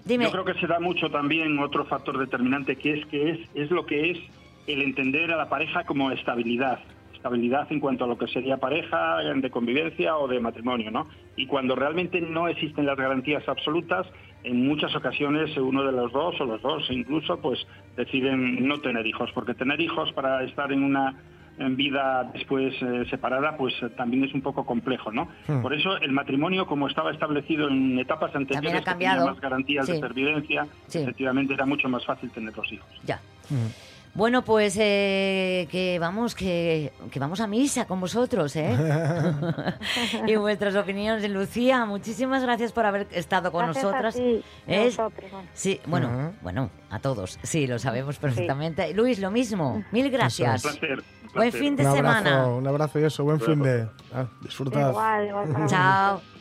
Yo 0.07 0.31
creo 0.31 0.45
que 0.45 0.53
se 0.59 0.67
da 0.67 0.79
mucho 0.79 1.09
también 1.09 1.57
otro 1.57 1.85
factor 1.85 2.19
determinante 2.19 2.75
que 2.75 2.93
es 2.93 3.05
que 3.07 3.31
es, 3.31 3.39
es 3.55 3.71
lo 3.71 3.87
que 3.87 4.11
es 4.11 4.19
el 4.67 4.83
entender 4.83 5.31
a 5.31 5.37
la 5.37 5.49
pareja 5.49 5.83
como 5.83 6.11
estabilidad. 6.11 6.79
Estabilidad 7.13 7.71
en 7.71 7.79
cuanto 7.79 8.03
a 8.03 8.07
lo 8.07 8.15
que 8.15 8.27
sería 8.27 8.57
pareja, 8.57 9.17
de 9.17 9.49
convivencia 9.49 10.15
o 10.17 10.27
de 10.27 10.39
matrimonio, 10.39 10.91
¿no? 10.91 11.07
Y 11.35 11.47
cuando 11.47 11.75
realmente 11.75 12.21
no 12.21 12.47
existen 12.47 12.85
las 12.85 12.97
garantías 12.97 13.47
absolutas, 13.49 14.05
en 14.43 14.67
muchas 14.67 14.95
ocasiones 14.95 15.57
uno 15.57 15.83
de 15.83 15.91
los 15.91 16.11
dos 16.11 16.39
o 16.39 16.45
los 16.45 16.61
dos 16.61 16.83
incluso 16.91 17.41
pues 17.41 17.65
deciden 17.97 18.67
no 18.67 18.77
tener 18.77 19.07
hijos, 19.07 19.31
porque 19.33 19.55
tener 19.55 19.81
hijos 19.81 20.11
para 20.13 20.43
estar 20.43 20.71
en 20.71 20.83
una 20.83 21.15
en 21.57 21.75
vida 21.75 22.29
después 22.33 22.73
eh, 22.81 23.05
separada, 23.09 23.55
pues 23.57 23.73
eh, 23.81 23.89
también 23.95 24.23
es 24.23 24.33
un 24.33 24.41
poco 24.41 24.65
complejo, 24.65 25.11
¿no? 25.11 25.29
Hmm. 25.47 25.61
Por 25.61 25.73
eso 25.73 25.97
el 25.97 26.11
matrimonio, 26.11 26.65
como 26.67 26.87
estaba 26.87 27.11
establecido 27.11 27.67
en 27.69 27.97
etapas 27.99 28.35
anteriores, 28.35 28.71
ha 28.73 28.79
que 28.79 28.83
tenía 28.91 29.09
cambiado. 29.11 29.27
más 29.27 29.39
garantías 29.39 29.85
Sí. 29.85 29.93
de 29.93 29.99
pervivencia, 29.99 30.67
Sí. 30.87 30.99
efectivamente 30.99 31.53
era 31.53 31.65
mucho 31.65 31.87
más 31.89 32.05
fácil 32.05 32.29
tener 32.31 32.55
los 32.55 32.71
hijos. 32.71 32.89
Ya. 33.05 33.19
Mm. 33.49 33.67
Bueno, 34.15 34.43
pues 34.45 34.77
eh, 34.79 35.67
que 35.69 35.99
vamos 35.99 36.35
que, 36.35 36.93
que 37.11 37.19
vamos 37.19 37.41
a 37.41 37.47
misa 37.47 37.85
con 37.85 37.99
vosotros, 37.99 38.55
¿eh? 38.55 38.73
y 40.27 40.35
vuestras 40.37 40.73
opiniones, 40.75 41.29
Lucía, 41.29 41.83
muchísimas 41.83 42.41
gracias 42.41 42.71
por 42.71 42.85
haber 42.85 43.07
estado 43.11 43.51
con 43.51 43.65
Gracias 43.65 43.83
a 43.83 43.87
nosotras. 43.87 44.15
ti, 44.15 44.41
nosotros, 44.67 45.31
bueno. 45.31 45.47
Sí, 45.53 45.81
bueno, 45.85 46.33
bueno, 46.41 46.69
a 46.89 46.99
todos, 46.99 47.37
sí, 47.43 47.67
lo 47.67 47.77
sabemos 47.77 48.17
perfectamente. 48.17 48.93
Luis, 48.93 49.19
lo 49.19 49.31
mismo, 49.31 49.83
mil 49.91 50.09
gracias. 50.09 50.63
Un 50.63 50.71
placer. 50.71 50.99
un 50.99 51.33
Buen 51.33 51.51
fin 51.51 51.75
de 51.75 51.85
un 51.85 51.93
semana. 51.93 52.19
abrazo, 52.19 52.55
un 52.55 52.67
abrazo 52.67 52.99
y 52.99 53.03
eso, 53.03 53.23
buen 53.25 53.41
fin 53.41 53.61
de. 53.61 53.87
ah, 54.13 54.27
disfrutad. 54.41 54.91
Igual, 54.91 55.27
igual 55.27 55.67
Chao. 55.67 56.34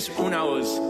Es 0.00 0.10
una 0.18 0.42
voz. 0.44 0.80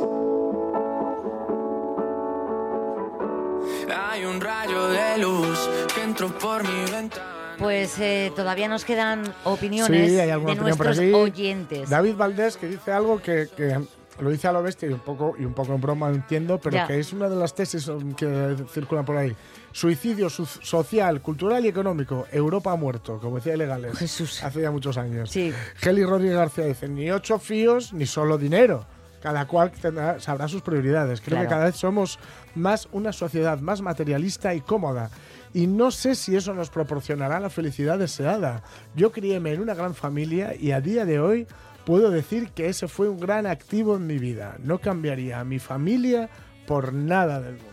Hay 3.92 4.24
un 4.24 4.40
rayo 4.40 4.86
de 4.88 5.18
luz 5.18 5.58
que 5.92 6.02
en 6.04 6.14
tu 6.14 6.26
otro 6.26 6.38
por 6.38 6.62
mi 6.62 6.90
ventana. 6.92 7.56
Pues 7.58 7.98
eh, 7.98 8.32
todavía 8.36 8.68
nos 8.68 8.84
quedan 8.84 9.22
opiniones 9.44 10.11
Sí, 10.11 10.18
hay 10.18 10.30
alguna 10.30 10.54
de 10.54 10.61
opinión 10.61 10.76
por 10.78 10.86
nuestros 10.86 11.08
aquí. 11.08 11.12
oyentes. 11.12 11.90
David 11.90 12.14
Valdés 12.16 12.56
que 12.56 12.68
dice 12.68 12.92
algo 12.92 13.20
que, 13.20 13.48
que 13.56 13.78
lo 14.20 14.30
dice 14.30 14.46
a 14.48 14.52
lo 14.52 14.62
bestia 14.62 14.88
y 14.88 14.92
un 14.92 15.00
poco 15.00 15.34
y 15.38 15.44
un 15.44 15.54
poco 15.54 15.74
en 15.74 15.80
broma 15.80 16.08
entiendo, 16.11 16.58
pero 16.58 16.76
Ya. 16.76 16.86
que 16.86 16.98
es 17.00 17.12
una 17.12 17.28
de 17.28 17.34
las 17.36 17.52
tesis 17.54 17.90
que 18.16 18.56
circulan 18.72 19.04
por 19.04 19.16
ahí. 19.16 19.34
Suicidio 19.72 20.30
su- 20.30 20.46
social, 20.46 21.20
cultural 21.20 21.64
y 21.64 21.68
económico. 21.68 22.26
Europa 22.32 22.72
ha 22.72 22.76
muerto, 22.76 23.18
como 23.20 23.36
decía 23.36 23.54
Ilegales. 23.54 23.96
Jesús. 23.98 24.42
Hace 24.42 24.62
ya 24.62 24.70
muchos 24.70 24.96
años. 24.96 25.30
Sí. 25.30 25.52
Geli 25.76 26.04
Rodríguez 26.04 26.36
García 26.36 26.64
dice, 26.64 26.88
ni 26.88 27.11
ocho 27.11 27.38
fíos 27.38 27.92
ni 27.92 28.06
solo 28.06 28.38
dinero. 28.38 28.86
Cada 29.21 29.47
cual 29.47 29.71
tendrá- 29.73 30.18
sabrá 30.21 30.49
sus 30.49 30.62
prioridades. 30.62 31.21
Creo 31.21 31.37
Claro. 31.37 31.49
que 31.49 31.55
cada 31.55 31.64
vez 31.66 31.77
somos 31.77 32.18
más 32.55 32.89
una 32.93 33.12
sociedad 33.12 33.59
más 33.61 33.83
materialista 33.83 34.55
y 34.55 34.61
cómoda. 34.61 35.11
Y 35.53 35.66
no 35.66 35.91
sé 35.91 36.14
si 36.14 36.37
eso 36.37 36.55
nos 36.55 36.71
proporcionará 36.71 37.39
la 37.41 37.51
felicidad 37.51 37.99
deseada. 37.99 38.62
Yo 38.95 39.12
criéme 39.12 39.53
en 39.53 39.61
una 39.61 39.75
gran 39.75 39.95
familia 39.95 40.55
y 40.55 40.71
a 40.73 40.81
día 40.81 41.05
de 41.05 41.21
hoy 41.21 41.47
puedo 41.85 42.11
decir 42.11 42.51
que 42.53 42.68
ese 42.68 42.89
fue 42.89 43.09
un 43.09 43.18
gran 43.21 43.47
activo 43.47 43.97
en 43.97 44.07
mi 44.07 44.18
vida. 44.18 44.57
No 44.62 44.79
cambiaría 44.79 45.41
a 45.41 45.45
mi 45.45 45.59
familia 45.59 46.31
por 46.66 46.93
nada 46.93 47.41
del 47.41 47.55
mundo. 47.55 47.71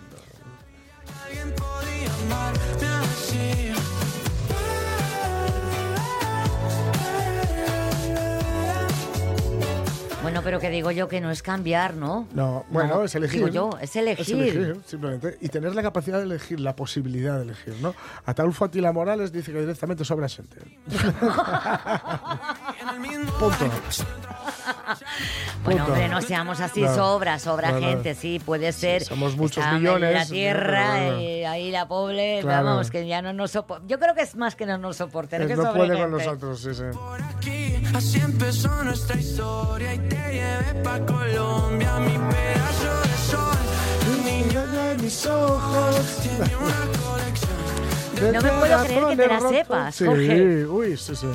Bueno, 10.28 10.42
pero 10.44 10.60
que 10.60 10.70
digo 10.70 10.92
yo 10.92 11.08
que 11.08 11.22
no 11.22 11.32
es 11.32 11.42
cambiar, 11.42 11.96
¿no? 11.96 12.28
No, 12.34 12.66
bueno, 12.70 12.98
No, 12.98 13.04
es 13.06 13.16
elegir. 13.16 13.38
Digo 13.38 13.48
yo, 13.48 13.70
es 13.80 13.96
elegir. 13.96 14.78
simplemente. 14.86 15.38
Y 15.40 15.48
tener 15.48 15.74
la 15.74 15.82
capacidad 15.82 16.18
de 16.18 16.26
elegir, 16.26 16.60
la 16.60 16.76
posibilidad 16.76 17.38
de 17.38 17.44
elegir, 17.44 17.76
¿no? 17.82 17.96
Ataulfo 18.26 18.66
Atila 18.66 18.92
Morales 18.92 19.32
dice 19.32 19.54
que 19.54 19.62
directamente 19.62 20.04
sobra 20.04 20.28
gente. 20.28 20.58
Punto. 23.40 23.72
Bueno, 25.64 25.86
hombre, 25.86 26.08
no 26.08 26.22
seamos 26.22 26.60
así, 26.62 26.82
No. 26.82 26.96
sobra, 26.96 27.40
sobra 27.40 27.72
No, 27.72 27.80
no. 27.80 27.88
gente, 27.88 28.16
sí, 28.16 28.40
puede 28.44 28.72
ser. 28.72 29.04
somos 29.04 29.36
muchos 29.36 29.58
Está 29.64 29.72
en 29.76 29.82
millones, 29.82 30.14
la 30.14 30.26
tierra, 30.26 31.20
y 31.22 31.44
ahí 31.44 31.72
la 31.72 31.88
pobre, 31.88 32.40
Claro. 32.42 32.66
vamos, 32.66 32.90
que 32.92 33.06
ya 33.08 33.22
no 33.22 33.34
nos 33.34 33.52
soporta. 33.52 33.86
Yo 33.88 34.00
creo 34.00 34.14
que 34.16 34.22
es 34.22 34.36
más 34.36 34.56
que 34.56 34.66
no 34.66 34.78
nos 34.78 34.98
soporte, 34.98 35.36
Eh, 35.38 35.48
que 35.48 35.56
no 35.56 35.72
con 35.74 36.12
nosotros, 36.12 36.60
sí, 36.62 36.74
sí. 36.74 36.84
Aquí, 37.38 37.76
así 37.96 38.20
empezó 38.20 38.70
nuestra 38.84 39.18
historia 39.18 39.94
y 39.94 40.00
te 40.00 40.16
llevé 40.16 40.82
pa' 40.84 41.00
Colombia, 41.06 41.92
mi 42.00 42.18
pedazo 42.18 43.02
de 43.02 43.18
sol. 43.32 43.58
Niña 44.24 44.66
de 44.66 44.98
mis 45.04 45.26
ojos, 45.26 46.18
tiene 46.22 46.56
una 46.56 47.00
colección. 47.02 48.34
No 48.34 48.42
me 48.42 48.50
puedo 48.60 48.84
creer 48.86 49.08
que 49.10 49.16
te 49.16 49.28
la 49.28 49.40
sepas, 49.42 49.96
Sí, 49.96 50.06
Jorge. 50.06 50.66
uy, 50.66 50.98
sí, 50.98 51.16
sí. 51.16 51.28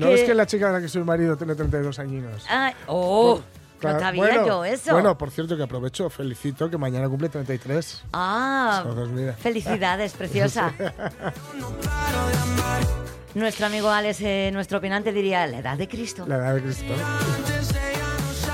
No 0.00 0.08
es 0.08 0.22
que 0.22 0.34
la 0.34 0.46
chica 0.46 0.68
de 0.68 0.72
la 0.74 0.80
que 0.80 0.88
soy 0.88 1.04
marido 1.04 1.36
tiene 1.36 1.54
32 1.54 1.98
añinos. 1.98 2.44
Ay, 2.48 2.72
oh, 2.86 3.40
Claro, 3.80 3.98
no 3.98 4.04
sabía 4.04 4.22
bueno, 4.22 4.46
yo 4.46 4.64
eso. 4.64 4.92
Bueno, 4.92 5.16
por 5.16 5.30
cierto, 5.30 5.56
que 5.56 5.62
aprovecho, 5.62 6.10
felicito 6.10 6.68
que 6.68 6.76
mañana 6.76 7.08
cumple 7.08 7.30
33. 7.30 8.04
ah, 8.12 8.84
Entonces, 8.86 9.36
felicidades, 9.36 10.12
preciosa. 10.12 10.72
Nuestro 13.34 13.66
amigo 13.66 13.88
Alex, 13.88 14.20
eh, 14.22 14.50
nuestro 14.52 14.78
opinante, 14.78 15.12
diría 15.12 15.46
la 15.46 15.58
edad 15.58 15.78
de 15.78 15.88
Cristo. 15.88 16.24
La 16.26 16.36
edad 16.36 16.54
de 16.54 16.62
Cristo. 16.62 16.92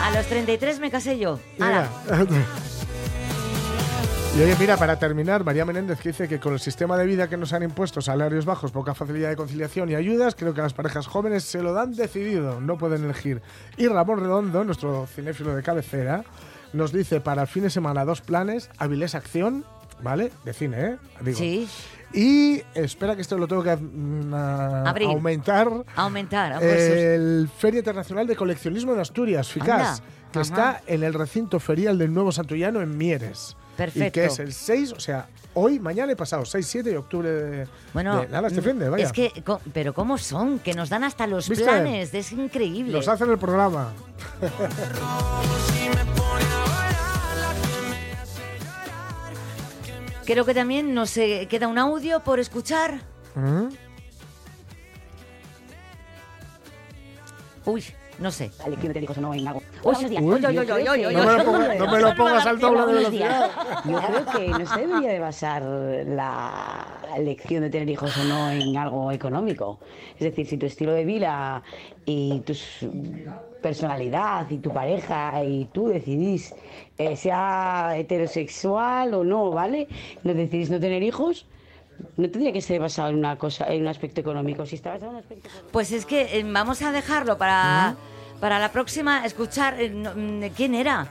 A 0.00 0.10
los 0.10 0.26
33 0.26 0.80
me 0.80 0.90
casé 0.90 1.18
yo. 1.18 1.40
Mira. 1.58 1.88
Y 4.36 4.42
oye, 4.42 4.54
mira, 4.60 4.76
para 4.76 4.98
terminar, 4.98 5.44
María 5.44 5.64
Menéndez 5.64 5.98
que 5.98 6.10
dice 6.10 6.28
que 6.28 6.38
con 6.38 6.52
el 6.52 6.60
sistema 6.60 6.98
de 6.98 7.06
vida 7.06 7.26
que 7.26 7.38
nos 7.38 7.54
han 7.54 7.62
impuesto, 7.62 8.02
salarios 8.02 8.44
bajos, 8.44 8.70
poca 8.70 8.94
facilidad 8.94 9.30
de 9.30 9.36
conciliación 9.36 9.88
y 9.90 9.94
ayudas, 9.94 10.34
creo 10.34 10.52
que 10.52 10.60
las 10.60 10.74
parejas 10.74 11.06
jóvenes 11.06 11.42
se 11.44 11.62
lo 11.62 11.72
dan 11.72 11.94
decidido, 11.94 12.60
no 12.60 12.76
pueden 12.76 13.04
elegir. 13.04 13.40
Y 13.78 13.88
Ramón 13.88 14.20
Redondo, 14.20 14.62
nuestro 14.62 15.06
cinéfilo 15.06 15.54
de 15.56 15.62
cabecera, 15.62 16.22
nos 16.74 16.92
dice 16.92 17.22
para 17.22 17.42
el 17.42 17.48
fin 17.48 17.62
de 17.62 17.70
semana 17.70 18.04
dos 18.04 18.20
planes, 18.20 18.68
Avilés 18.76 19.14
Acción, 19.14 19.64
¿vale? 20.02 20.30
De 20.44 20.52
cine, 20.52 20.84
¿eh? 20.84 20.96
Digo. 21.22 21.38
Sí. 21.38 21.66
Y 22.12 22.62
espera 22.74 23.16
que 23.16 23.22
esto 23.22 23.38
lo 23.38 23.48
tengo 23.48 23.62
que 23.62 23.74
mm, 23.74 24.34
a- 24.34 24.82
Abrir. 24.90 25.08
aumentar. 25.08 25.66
Aumentar. 25.96 26.58
pues, 26.58 26.90
El 26.90 27.48
Feria 27.56 27.78
Internacional 27.78 28.26
de 28.26 28.36
Coleccionismo 28.36 28.92
de 28.94 29.00
Asturias, 29.00 29.48
FICAS, 29.48 30.00
Anda. 30.00 30.10
que 30.30 30.38
Ajá. 30.40 30.42
está 30.46 30.82
en 30.86 31.02
el 31.04 31.14
recinto 31.14 31.58
ferial 31.58 31.96
del 31.96 32.12
Nuevo 32.12 32.32
Santullano 32.32 32.82
en 32.82 32.98
Mieres. 32.98 33.56
Perfecto. 33.76 34.06
Y 34.08 34.10
que 34.22 34.26
es 34.26 34.38
el 34.38 34.52
6, 34.52 34.92
o 34.92 35.00
sea, 35.00 35.26
hoy, 35.54 35.78
mañana 35.78 36.12
y 36.12 36.14
pasado, 36.14 36.44
6, 36.44 36.66
7 36.66 36.90
de 36.90 36.96
octubre 36.96 37.30
de, 37.30 37.68
Bueno, 37.92 38.20
de- 38.22 38.28
nada, 38.28 38.48
este 38.48 38.60
mm, 38.60 38.64
fin 38.64 38.78
de, 38.78 38.88
vaya. 38.88 39.04
es 39.06 39.12
que, 39.12 39.32
pero 39.72 39.92
¿cómo 39.92 40.16
son? 40.18 40.58
Que 40.60 40.72
nos 40.74 40.88
dan 40.88 41.04
hasta 41.04 41.26
los 41.26 41.48
¿Viste? 41.48 41.64
planes, 41.64 42.12
es 42.14 42.32
increíble. 42.32 42.92
Los 42.92 43.06
hacen 43.08 43.30
el 43.30 43.38
programa. 43.38 43.92
Creo 50.24 50.44
que 50.44 50.54
también 50.54 50.92
nos 50.92 51.16
eh, 51.16 51.46
queda 51.48 51.68
un 51.68 51.78
audio 51.78 52.20
por 52.20 52.40
escuchar. 52.40 53.00
¿Mm? 53.36 53.68
Uy, 57.64 57.84
no 58.18 58.30
sé. 58.30 58.50
La 58.60 58.66
elección 58.66 58.88
de 58.88 58.94
tener 58.94 59.04
hijos 59.04 59.18
o 59.18 59.20
no 59.20 59.34
en 59.34 59.46
algo. 59.48 59.62
Buenos 59.82 60.10
días. 60.10 60.22
uy, 60.22 60.40
Yo 60.40 61.10
No 61.12 61.24
me 61.24 61.32
lo 61.36 61.44
ponga- 61.44 61.74
no 61.78 61.90
me 61.92 62.00
lo 62.00 62.14
pongas 62.16 62.46
al 62.46 62.58
doble 62.58 62.80
de 62.86 62.92
velocidad. 62.94 63.50
Yo 63.84 63.98
creo 64.00 64.26
que 64.26 64.48
no 64.48 64.66
se 64.66 64.80
debería 64.80 65.08
de 65.12 65.18
basar 65.20 65.62
la 65.62 66.86
elección 67.16 67.62
de 67.62 67.70
tener 67.70 67.88
hijos 67.90 68.16
o 68.16 68.24
no 68.24 68.50
en 68.50 68.76
algo 68.76 69.12
económico. 69.12 69.78
Es 70.14 70.20
decir, 70.20 70.46
si 70.46 70.56
tu 70.56 70.66
estilo 70.66 70.92
de 70.92 71.04
vida 71.04 71.62
y 72.04 72.40
tu 72.40 72.54
personalidad 73.62 74.48
y 74.50 74.58
tu 74.58 74.72
pareja 74.72 75.42
y 75.44 75.64
tú 75.72 75.88
decidís 75.88 76.54
eh, 76.98 77.16
sea 77.16 77.94
heterosexual 77.96 79.14
o 79.14 79.24
no, 79.24 79.50
¿vale? 79.50 79.88
No 80.22 80.34
decidís 80.34 80.70
no 80.70 80.78
tener 80.80 81.02
hijos, 81.02 81.46
no 82.16 82.30
tendría 82.30 82.52
que 82.52 82.60
ser 82.62 82.80
basado 82.80 83.08
en 83.10 83.16
una 83.16 83.36
cosa, 83.36 83.66
en 83.72 83.82
un 83.82 83.88
aspecto 83.88 84.20
económico. 84.20 84.64
Si 84.66 84.76
está 84.76 84.90
basado 84.90 85.10
en 85.10 85.16
un 85.16 85.20
aspecto 85.22 85.48
Pues 85.72 85.92
es 85.92 86.06
que 86.06 86.38
eh, 86.38 86.44
vamos 86.46 86.82
a 86.82 86.92
dejarlo 86.92 87.36
para, 87.38 87.94
para 88.40 88.58
la 88.58 88.70
próxima 88.72 89.24
escuchar. 89.26 89.80
eh, 89.80 89.90
no, 89.90 90.12
mm, 90.14 90.50
¿Quién 90.56 90.74
era? 90.74 91.06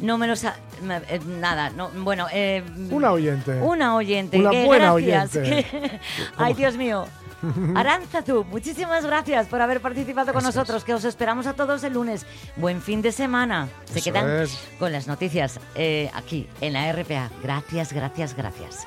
No 0.00 0.16
me 0.16 0.26
lo 0.28 0.36
sa 0.36 0.54
me- 0.82 0.96
eh, 1.08 1.20
Nada, 1.26 1.70
no, 1.70 1.90
bueno. 1.90 2.26
eh, 2.32 2.62
Una 2.90 3.12
oyente. 3.12 3.52
Una 3.60 3.96
oyente. 3.96 4.38
Una 4.38 4.50
que 4.50 4.64
buena 4.64 4.92
gracias. 4.94 5.36
oyente. 5.36 6.00
Ay, 6.36 6.54
Dios 6.54 6.76
mío. 6.76 7.04
Aranzazu, 7.76 8.42
muchísimas 8.44 9.04
gracias 9.06 9.46
por 9.46 9.60
haber 9.62 9.80
participado 9.80 10.32
con 10.32 10.40
Eso 10.40 10.48
es. 10.50 10.56
nosotros, 10.56 10.82
que 10.84 10.92
os 10.94 11.04
esperamos 11.04 11.46
a 11.46 11.54
todos 11.54 11.84
el 11.84 11.92
lunes. 11.94 12.26
Buen 12.56 12.80
fin 12.82 13.00
de 13.00 13.12
semana. 13.12 13.68
Se 13.86 14.00
Eso 14.00 14.10
quedan 14.12 14.42
es. 14.42 14.58
con 14.78 14.90
las 14.92 15.06
noticias 15.06 15.60
eh, 15.76 16.10
aquí 16.14 16.48
en 16.60 16.72
la 16.72 16.92
RPA. 16.92 17.30
Gracias, 17.42 17.92
gracias, 17.92 18.34
gracias. 18.36 18.86